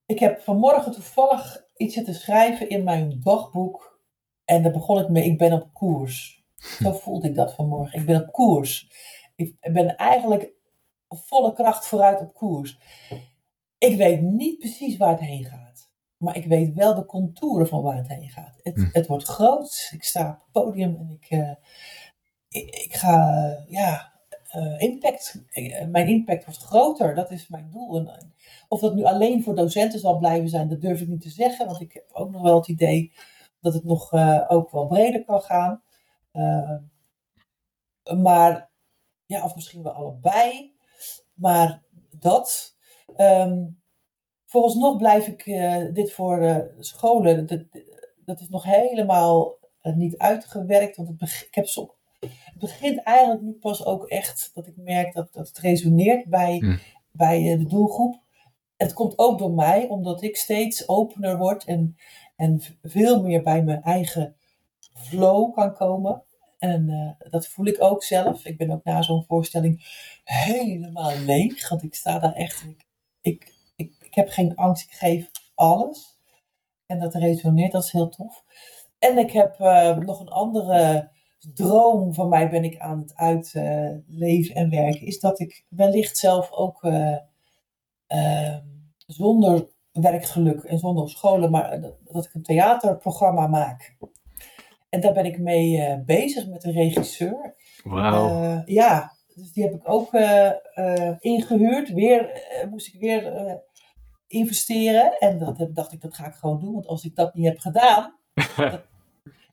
ik 0.07 0.19
heb 0.19 0.41
vanmorgen 0.41 0.93
toevallig 0.93 1.65
iets 1.77 1.95
zitten 1.95 2.15
schrijven 2.15 2.69
in 2.69 2.85
mijn 2.85 3.21
dagboek. 3.21 4.01
En 4.45 4.63
daar 4.63 4.73
begon 4.73 5.01
ik 5.01 5.09
mee, 5.09 5.25
ik 5.25 5.39
ben 5.39 5.53
op 5.53 5.69
koers. 5.73 6.45
Zo 6.57 6.93
voelde 7.03 7.29
ik 7.29 7.35
dat 7.35 7.55
vanmorgen. 7.55 8.01
Ik 8.01 8.07
ben 8.07 8.23
op 8.23 8.33
koers. 8.33 8.91
Ik 9.35 9.57
ben 9.61 9.97
eigenlijk 9.97 10.53
volle 11.09 11.53
kracht 11.53 11.87
vooruit 11.87 12.21
op 12.21 12.35
koers. 12.35 12.79
Ik 13.79 13.97
weet 13.97 14.21
niet 14.21 14.59
precies 14.59 14.97
waar 14.97 15.11
het 15.11 15.21
heen 15.21 15.45
gaat. 15.45 15.62
Maar 16.23 16.37
ik 16.37 16.47
weet 16.47 16.75
wel 16.75 16.95
de 16.95 17.07
contouren 17.07 17.69
van 17.69 17.83
waar 17.83 17.97
het 17.97 18.09
heen 18.09 18.31
gaat. 18.31 18.61
Het, 18.63 18.75
hm. 18.75 18.89
het 18.93 19.07
wordt 19.07 19.25
groot. 19.25 19.91
Ik 19.95 20.05
sta 20.05 20.29
op 20.29 20.41
het 20.43 20.65
podium 20.65 20.97
en 20.97 21.11
ik, 21.11 21.31
uh, 21.31 21.55
ik, 22.49 22.71
ik, 22.71 22.95
ga, 22.95 23.65
ja, 23.69 24.13
uh, 24.57 24.81
impact. 24.81 25.43
mijn 25.89 26.09
impact 26.09 26.45
wordt 26.45 26.61
groter. 26.61 27.15
Dat 27.15 27.31
is 27.31 27.49
mijn 27.49 27.71
doel. 27.71 27.99
En, 27.99 28.35
of 28.69 28.81
dat 28.81 28.95
nu 28.95 29.05
alleen 29.05 29.43
voor 29.43 29.55
docenten 29.55 29.99
zal 30.01 30.19
blijven 30.19 30.49
zijn, 30.49 30.69
dat 30.69 30.81
durf 30.81 31.01
ik 31.01 31.09
niet 31.09 31.21
te 31.21 31.31
zeggen. 31.31 31.67
Want 31.67 31.81
ik 31.81 31.93
heb 31.93 32.09
ook 32.13 32.31
nog 32.31 32.43
wel 32.43 32.57
het 32.57 32.69
idee 32.69 33.13
dat 33.61 33.75
het 33.75 33.85
nog 33.85 34.13
ook 34.49 34.71
wel 34.71 34.87
breder 34.87 35.25
kan 35.25 35.41
gaan. 35.41 35.83
Maar, 38.23 38.71
ja, 39.27 39.45
of 39.45 39.55
misschien 39.55 39.83
wel 39.83 39.93
allebei. 39.93 40.75
Maar 41.35 41.83
dat. 42.11 42.77
Um, 43.17 43.82
vooralsnog 44.53 44.97
blijf 44.97 45.27
ik 45.27 45.47
uh, 45.47 45.85
dit 45.93 46.13
voor 46.13 46.71
scholen. 46.79 47.47
Dat, 47.47 47.61
dat 48.25 48.41
is 48.41 48.49
nog 48.49 48.65
helemaal 48.65 49.59
niet 49.83 50.19
uitgewerkt. 50.19 50.97
Want 50.97 51.09
het, 51.09 51.19
beg 51.19 51.47
ik 51.47 51.55
heb 51.55 51.67
zo, 51.67 51.95
het 52.21 52.59
begint 52.59 53.03
eigenlijk 53.03 53.43
nu 53.43 53.53
pas 53.53 53.85
ook 53.85 54.09
echt 54.09 54.51
dat 54.55 54.67
ik 54.67 54.77
merk 54.77 55.15
dat, 55.15 55.33
dat 55.33 55.49
het 55.49 55.59
resoneert 55.59 56.25
bij, 56.25 56.57
hm. 56.59 56.77
bij 57.13 57.57
de 57.57 57.67
doelgroep 57.67 58.23
het 58.83 58.93
komt 58.93 59.19
ook 59.19 59.39
door 59.39 59.53
mij, 59.53 59.89
omdat 59.89 60.23
ik 60.23 60.37
steeds 60.37 60.89
opener 60.89 61.39
word 61.39 61.65
en, 61.65 61.97
en 62.37 62.63
veel 62.83 63.23
meer 63.23 63.43
bij 63.43 63.63
mijn 63.63 63.83
eigen 63.83 64.37
flow 64.95 65.55
kan 65.55 65.75
komen. 65.75 66.23
En 66.59 66.89
uh, 66.89 67.31
dat 67.31 67.47
voel 67.47 67.67
ik 67.67 67.83
ook 67.83 68.03
zelf. 68.03 68.45
Ik 68.45 68.57
ben 68.57 68.71
ook 68.71 68.85
na 68.85 69.03
zo'n 69.03 69.25
voorstelling 69.25 69.85
helemaal 70.25 71.19
leeg, 71.19 71.69
want 71.69 71.83
ik 71.83 71.95
sta 71.95 72.19
daar 72.19 72.33
echt. 72.33 72.63
Ik, 72.63 72.87
ik, 73.21 73.52
ik, 74.13 74.19
heb 74.19 74.29
geen 74.29 74.55
angst, 74.55 74.85
ik 74.85 74.93
geef 74.93 75.31
alles. 75.55 76.19
En 76.87 76.99
dat 76.99 77.15
resoneert, 77.15 77.73
dat 77.73 77.85
is 77.85 77.93
heel 77.93 78.09
tof. 78.09 78.45
En 78.99 79.19
ik 79.19 79.31
heb 79.31 79.59
uh, 79.61 79.97
nog 79.97 80.21
een 80.21 80.29
andere 80.29 81.11
droom 81.55 82.15
van 82.15 82.29
mij 82.29 82.51
ben 82.51 82.65
ik 82.65 82.79
aan 82.79 82.99
het 82.99 83.15
uitleven 83.15 84.57
uh, 84.57 84.63
en 84.63 84.71
werken. 84.71 85.07
Is 85.07 85.21
dat 85.21 85.41
ik 85.41 85.65
wellicht 85.69 86.17
zelf 86.17 86.51
ook 86.51 86.83
uh, 86.83 87.17
zonder 89.07 89.69
werkgeluk 89.93 90.63
en 90.63 90.79
zonder 90.79 91.09
scholen, 91.09 91.51
maar 91.51 91.81
dat 92.05 92.25
ik 92.25 92.35
een 92.35 92.43
theaterprogramma 92.43 93.47
maak. 93.47 93.97
En 94.89 95.01
daar 95.01 95.13
ben 95.13 95.27
ik 95.27 95.39
mee 95.39 96.03
bezig 96.05 96.49
met 96.49 96.65
een 96.65 96.73
regisseur. 96.73 97.55
Wauw. 97.85 98.63
Ja, 98.65 99.13
dus 99.35 99.53
die 99.53 99.65
heb 99.65 99.75
ik 99.75 99.89
ook 99.89 100.13
ingehuurd. 101.19 101.93
Weer 101.93 102.47
moest 102.71 102.95
ik 102.95 103.01
weer 103.01 103.23
investeren. 104.33 105.19
En 105.19 105.39
dat 105.39 105.69
dacht 105.71 105.93
ik, 105.93 106.01
dat 106.01 106.15
ga 106.15 106.27
ik 106.27 106.35
gewoon 106.35 106.61
doen. 106.61 106.73
Want 106.73 106.87
als 106.87 107.05
ik 107.05 107.17
dat 107.17 107.35
niet 107.35 107.47
heb 107.47 107.59
gedaan, 107.59 108.15
dat, 108.57 108.83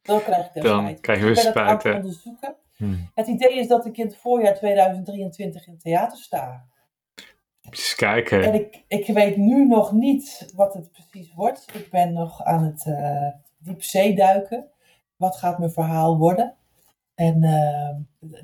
dan 0.01 0.21
krijg 0.21 0.47
ik 0.47 0.55
er 0.55 0.63
Dan 0.63 0.81
spijt. 0.81 0.99
krijg 0.99 1.19
je 1.19 1.25
weer 1.25 1.37
spijt. 1.37 1.85
Ik 1.85 1.93
onderzoeken. 1.95 2.55
Hmm. 2.75 3.09
Het 3.13 3.27
idee 3.27 3.59
is 3.59 3.67
dat 3.67 3.85
ik 3.85 3.97
in 3.97 4.05
het 4.05 4.17
voorjaar 4.17 4.55
2023 4.55 5.67
in 5.67 5.73
het 5.73 5.81
theater 5.81 6.17
sta. 6.17 6.65
Eens 7.61 7.95
kijken. 7.95 8.43
En 8.43 8.53
ik, 8.53 8.83
ik 8.87 9.07
weet 9.07 9.37
nu 9.37 9.65
nog 9.67 9.91
niet 9.91 10.51
wat 10.55 10.73
het 10.73 10.91
precies 10.91 11.33
wordt. 11.33 11.65
Ik 11.73 11.89
ben 11.89 12.13
nog 12.13 12.43
aan 12.43 12.63
het 12.63 12.85
uh, 12.85 13.27
diepzee 13.57 14.15
duiken. 14.15 14.67
Wat 15.15 15.35
gaat 15.37 15.59
mijn 15.59 15.71
verhaal 15.71 16.17
worden? 16.17 16.55
En 17.15 17.43
uh, 17.43 17.95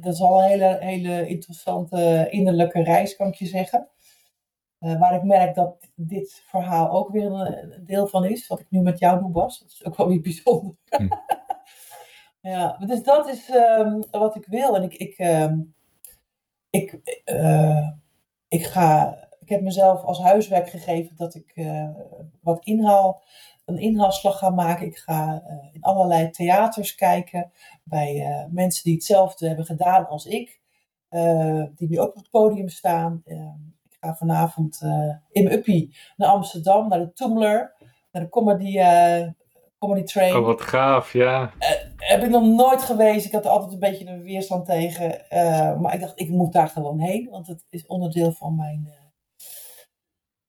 dat 0.01 0.13
is 0.13 0.21
al 0.21 0.43
een 0.43 0.49
hele, 0.49 0.77
hele 0.79 1.27
interessante 1.27 2.27
innerlijke 2.29 2.83
reis, 2.83 3.15
kan 3.15 3.27
ik 3.27 3.35
je 3.35 3.45
zeggen. 3.45 3.87
Uh, 4.85 4.99
waar 4.99 5.15
ik 5.15 5.23
merk 5.23 5.55
dat 5.55 5.89
dit 5.95 6.43
verhaal 6.45 6.91
ook 6.91 7.09
weer 7.09 7.25
een, 7.25 7.73
een, 7.73 7.85
deel 7.85 8.07
van 8.07 8.25
is. 8.25 8.47
Wat 8.47 8.59
ik 8.59 8.65
nu 8.69 8.81
met 8.81 8.99
jou 8.99 9.19
doe, 9.19 9.31
Bas. 9.31 9.59
Dat 9.59 9.69
is 9.69 9.85
ook 9.85 9.95
wel 9.97 10.07
weer 10.07 10.21
bijzonder. 10.21 10.75
Hm. 10.89 11.07
ja, 12.49 12.77
dus 12.77 13.03
dat 13.03 13.27
is 13.27 13.49
um, 13.49 14.03
wat 14.11 14.35
ik 14.35 14.45
wil. 14.45 14.75
En 14.75 14.83
ik, 14.83 14.93
ik, 14.93 15.19
um, 15.19 15.75
ik 16.69 16.99
ik, 18.47 18.65
ga, 18.65 19.17
ik 19.39 19.49
heb 19.49 19.61
mezelf 19.61 20.03
als 20.03 20.21
huiswerk 20.21 20.69
gegeven 20.69 21.15
dat 21.15 21.35
ik 21.35 21.51
uh, 21.55 21.89
wat 22.41 22.65
inhaal, 22.65 23.23
een 23.65 23.77
inhaalslag 23.77 24.37
ga 24.37 24.49
maken. 24.49 24.85
Ik 24.85 24.97
ga 24.97 25.43
in 25.71 25.81
allerlei 25.81 26.29
theaters 26.29 26.95
kijken 26.95 27.51
bij 27.83 28.47
mensen 28.51 28.83
die 28.83 28.93
hetzelfde 28.93 29.47
hebben 29.47 29.65
gedaan 29.65 30.07
als 30.07 30.25
ik, 30.25 30.61
die 31.75 31.89
nu 31.89 31.99
ook 31.99 32.09
op 32.09 32.15
het 32.15 32.29
podium 32.29 32.69
staan. 32.69 33.23
Ga 34.05 34.15
vanavond 34.15 34.81
in 35.31 35.43
mijn 35.43 35.55
uppie 35.55 35.95
naar 36.15 36.29
Amsterdam, 36.29 36.87
naar 36.87 36.99
de 36.99 37.13
Tumblr, 37.13 37.73
naar 38.11 38.23
de 38.23 38.29
comedy, 38.29 38.79
comedy 39.77 40.03
train. 40.03 40.35
Oh, 40.35 40.45
wat 40.45 40.61
gaaf, 40.61 41.13
ja. 41.13 41.51
heb 41.97 42.23
ik 42.23 42.29
nog 42.29 42.43
nooit 42.43 42.81
geweest. 42.81 43.25
Ik 43.25 43.31
had 43.31 43.45
er 43.45 43.51
altijd 43.51 43.73
een 43.73 43.79
beetje 43.79 44.07
een 44.07 44.21
weerstand 44.21 44.65
tegen. 44.65 45.21
maar 45.81 45.93
ik 45.93 45.99
dacht, 45.99 46.19
ik 46.19 46.29
moet 46.29 46.53
daar 46.53 46.69
gewoon 46.69 46.99
heen, 46.99 47.27
want 47.29 47.47
het 47.47 47.65
is 47.69 47.85
onderdeel 47.85 48.31
van 48.31 48.55
mijn 48.55 48.93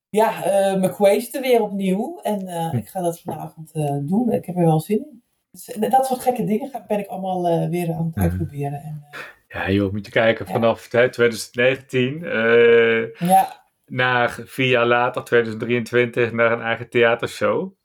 ja, 0.09 0.37
uh, 0.45 0.79
mijn 0.79 0.93
quest 0.93 1.39
weer 1.39 1.61
opnieuw. 1.61 2.19
En 2.21 2.47
uh, 2.47 2.73
ik 2.73 2.87
ga 2.87 3.01
dat 3.01 3.21
vanavond 3.21 3.75
uh, 3.75 3.97
doen. 4.01 4.31
Ik 4.31 4.45
heb 4.45 4.55
er 4.55 4.65
wel 4.65 4.79
zin 4.79 4.97
in. 4.97 5.23
Dus, 5.51 5.89
dat 5.89 6.05
soort 6.05 6.21
gekke 6.21 6.43
dingen 6.43 6.71
ben 6.87 6.99
ik 6.99 7.07
allemaal 7.07 7.69
weer 7.69 7.93
aan 7.93 8.05
het 8.05 8.15
uitproberen. 8.15 8.81
En, 8.81 9.03
ja, 9.47 9.69
joh, 9.69 9.91
moet 9.91 10.05
je 10.05 10.11
kijken. 10.11 10.45
Vanaf 10.47 10.81
ja. 10.83 10.87
2019 11.09 12.19
ja. 13.19 13.65
naar 13.85 14.39
vier 14.45 14.69
jaar 14.69 14.85
later, 14.85 15.23
2023, 15.23 16.31
naar 16.31 16.51
een 16.51 16.61
eigen 16.61 16.89
theatershow. 16.89 17.75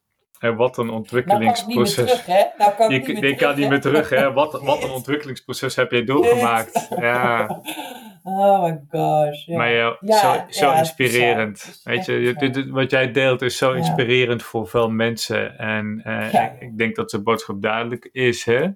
En 0.43 0.57
wat 0.57 0.79
een 0.79 0.91
ontwikkelingsproces. 0.91 2.27
Nou 2.27 2.27
kan 2.27 2.31
ik 2.31 2.37
niet 2.37 2.51
meer 2.51 2.51
terug, 2.51 2.51
hè? 2.51 2.65
Nou 2.65 2.73
kan 2.77 2.91
je, 2.91 2.99
niet 2.99 3.07
meer 3.07 3.17
terug, 3.21 3.37
kan 3.39 3.59
niet 3.59 3.69
meer 3.69 3.81
terug, 3.81 4.11
hè? 4.11 4.33
Wat, 4.33 4.61
wat 4.63 4.83
een 4.83 4.91
ontwikkelingsproces 4.91 5.77
heb 5.77 5.91
je 5.91 6.05
doorgemaakt. 6.05 6.89
Ja. 6.97 7.47
Oh 8.25 8.63
my 8.63 8.81
gosh. 8.91 9.47
Ja. 9.47 9.57
Maar 9.57 9.73
ja, 9.73 9.97
zo, 10.01 10.45
zo 10.49 10.67
ja, 10.67 10.79
inspirerend. 10.79 11.81
Weet 11.85 12.05
je, 12.05 12.67
wat 12.71 12.91
jij 12.91 13.13
deelt 13.13 13.43
is 13.43 13.57
zo 13.57 13.73
inspirerend 13.73 14.43
voor 14.43 14.69
veel 14.69 14.91
mensen. 14.91 15.59
En 15.59 16.03
uh, 16.07 16.35
ik, 16.35 16.61
ik, 16.61 16.79
denk 16.79 16.97
dat 16.97 17.11
de 17.11 17.23
boodschap 17.23 17.63
duidelijk 17.63 18.09
is. 18.13 18.45
Hè? 18.45 18.69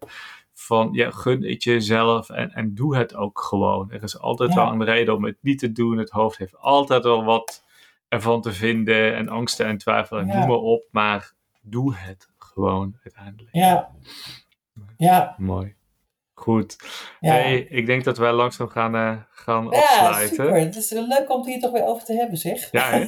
Van 0.66 0.88
ja, 0.92 1.10
gun 1.10 1.44
het 1.44 1.62
jezelf 1.62 2.30
en, 2.30 2.50
en 2.52 2.74
doe 2.74 2.96
het 2.96 3.14
ook 3.14 3.40
gewoon. 3.40 3.90
Er 3.90 4.02
is 4.02 4.18
altijd 4.18 4.54
wel 4.54 4.72
een 4.72 4.84
reden 4.84 5.14
om 5.14 5.24
het 5.24 5.36
niet 5.40 5.58
te 5.58 5.72
doen. 5.72 5.98
Het 5.98 6.10
hoofd 6.10 6.38
heeft 6.38 6.58
altijd 6.58 7.02
wel 7.02 7.24
wat 7.24 7.64
ervan 8.08 8.40
te 8.40 8.52
vinden 8.52 9.14
en 9.14 9.28
angsten 9.28 9.66
en 9.66 9.78
twijfelen, 9.78 10.26
noem 10.26 10.46
maar 10.46 10.56
op. 10.56 10.82
Maar 10.90 11.32
doe 11.60 11.94
het 11.94 12.28
gewoon 12.38 12.96
uiteindelijk. 13.02 13.54
Ja. 13.54 13.90
Ja. 14.96 15.34
Mooi. 15.38 15.74
Goed. 16.34 16.76
Hey, 17.20 17.58
ik 17.58 17.86
denk 17.86 18.04
dat 18.04 18.18
wij 18.18 18.32
langzaam 18.32 18.68
gaan, 18.68 18.94
uh, 18.94 19.16
gaan 19.30 19.64
ja, 19.70 19.78
afsluiten. 19.78 20.28
super. 20.28 20.60
Het 20.60 20.76
is 20.76 20.90
leuk 20.90 21.30
om 21.30 21.38
het 21.38 21.46
hier 21.46 21.60
toch 21.60 21.72
weer 21.72 21.84
over 21.84 22.04
te 22.04 22.12
hebben, 22.12 22.38
zeg. 22.38 22.70
Ja, 22.70 22.90
hè? 22.90 23.00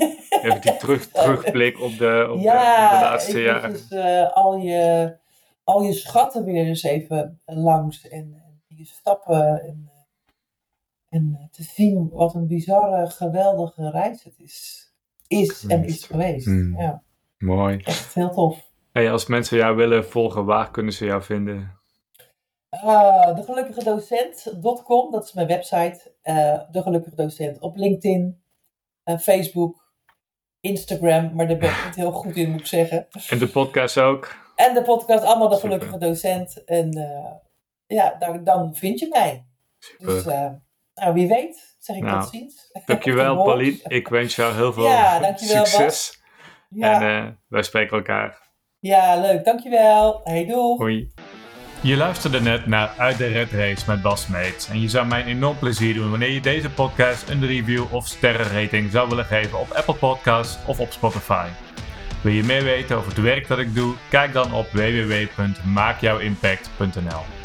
even 0.42 0.60
die 0.60 0.76
terug, 0.76 1.06
terugblik 1.12 1.80
op 1.80 1.98
de, 1.98 2.28
op 2.30 2.40
ja, 2.40 2.90
de, 2.90 2.96
de 2.96 3.04
laatste 3.04 3.40
jaren. 3.40 3.72
Dus, 3.72 3.90
uh, 3.90 4.32
al, 4.32 4.56
je, 4.56 5.12
al 5.68 5.82
je 5.82 5.92
schatten 5.92 6.44
weer 6.44 6.66
eens 6.66 6.82
even 6.82 7.40
langs 7.44 8.08
en, 8.08 8.42
en 8.68 8.76
je 8.76 8.84
stappen 8.84 9.62
en, 9.62 9.90
en 11.08 11.48
te 11.50 11.62
zien 11.62 12.08
wat 12.08 12.34
een 12.34 12.46
bizarre, 12.46 13.10
geweldige 13.10 13.90
reis 13.90 14.24
het 14.24 14.38
is. 14.38 14.86
Is 15.26 15.66
en 15.66 15.84
is 15.84 16.04
geweest. 16.04 16.46
Mm. 16.46 16.80
Ja. 16.80 17.02
Mooi. 17.38 17.76
Echt 17.76 18.14
heel 18.14 18.30
tof. 18.30 18.70
Hey, 18.92 19.12
als 19.12 19.26
mensen 19.26 19.56
jou 19.56 19.76
willen 19.76 20.04
volgen, 20.04 20.44
waar 20.44 20.70
kunnen 20.70 20.92
ze 20.92 21.04
jou 21.04 21.22
vinden? 21.22 21.78
Uh, 22.84 23.36
de 23.36 23.42
gelukkige 23.42 23.84
docent.com, 23.84 25.10
dat 25.10 25.24
is 25.24 25.32
mijn 25.32 25.46
website. 25.46 26.14
Uh, 26.22 26.60
de 26.70 26.82
gelukkige 26.82 27.16
docent 27.16 27.58
op 27.58 27.76
LinkedIn, 27.76 28.42
uh, 29.04 29.18
Facebook, 29.18 29.92
Instagram, 30.60 31.34
maar 31.34 31.48
daar 31.48 31.58
ben 31.58 31.70
ik 31.70 31.84
niet 31.84 31.94
heel 31.94 32.12
goed 32.12 32.36
in, 32.36 32.50
moet 32.50 32.60
ik 32.60 32.66
zeggen. 32.66 33.06
En 33.28 33.38
de 33.38 33.48
podcast 33.48 33.98
ook. 33.98 34.46
En 34.58 34.74
de 34.74 34.82
podcast, 34.82 35.24
allemaal 35.24 35.48
de 35.48 35.56
gelukkige 35.56 35.98
docent. 35.98 36.64
En 36.64 36.90
ja, 37.86 38.16
daar, 38.18 38.44
dan 38.44 38.74
vind 38.74 38.98
je 38.98 39.06
mij. 39.08 39.46
Super. 39.78 40.06
Dus 40.06 40.24
nou, 40.94 41.14
wie 41.14 41.28
weet, 41.28 41.76
zeg 41.78 41.96
ik 41.96 42.02
nou, 42.02 42.20
tot 42.20 42.30
ziens. 42.30 42.70
Dankjewel, 42.86 43.42
Pauline. 43.44 43.78
Ik 43.82 44.08
wens 44.08 44.36
jou 44.36 44.54
heel 44.54 44.72
veel 44.72 44.84
ja, 44.84 45.36
succes. 45.36 46.22
Ja. 46.68 47.02
En 47.02 47.40
wij 47.48 47.62
spreken 47.62 47.96
elkaar. 47.96 48.48
Ja, 48.78 49.20
leuk. 49.20 49.44
Dankjewel. 49.44 50.20
Hey, 50.24 50.46
doei. 50.46 50.76
Hoi. 50.76 51.12
Je 51.80 51.96
luisterde 51.96 52.40
net 52.40 52.66
naar 52.66 52.94
Uit 52.96 53.18
de 53.18 53.26
Red 53.26 53.50
Race 53.50 53.84
met 53.86 54.02
Bas 54.02 54.26
Meets. 54.26 54.68
En 54.68 54.80
je 54.80 54.88
zou 54.88 55.06
mij 55.06 55.20
een 55.20 55.26
enorm 55.26 55.58
plezier 55.58 55.94
doen 55.94 56.10
wanneer 56.10 56.30
je 56.30 56.40
deze 56.40 56.70
podcast 56.70 57.28
een 57.28 57.46
review 57.46 57.94
of 57.94 58.06
sterrenrating 58.06 58.90
zou 58.90 59.08
willen 59.08 59.24
geven 59.24 59.58
op 59.58 59.70
Apple 59.70 59.94
Podcasts 59.94 60.66
of 60.66 60.80
op 60.80 60.92
Spotify. 60.92 61.48
Wil 62.20 62.32
je 62.32 62.44
meer 62.44 62.62
weten 62.62 62.96
over 62.96 63.08
het 63.08 63.20
werk 63.20 63.48
dat 63.48 63.58
ik 63.58 63.74
doe? 63.74 63.94
Kijk 64.08 64.32
dan 64.32 64.52
op 64.52 64.72
www.maakjouwimpact.nl 64.72 67.37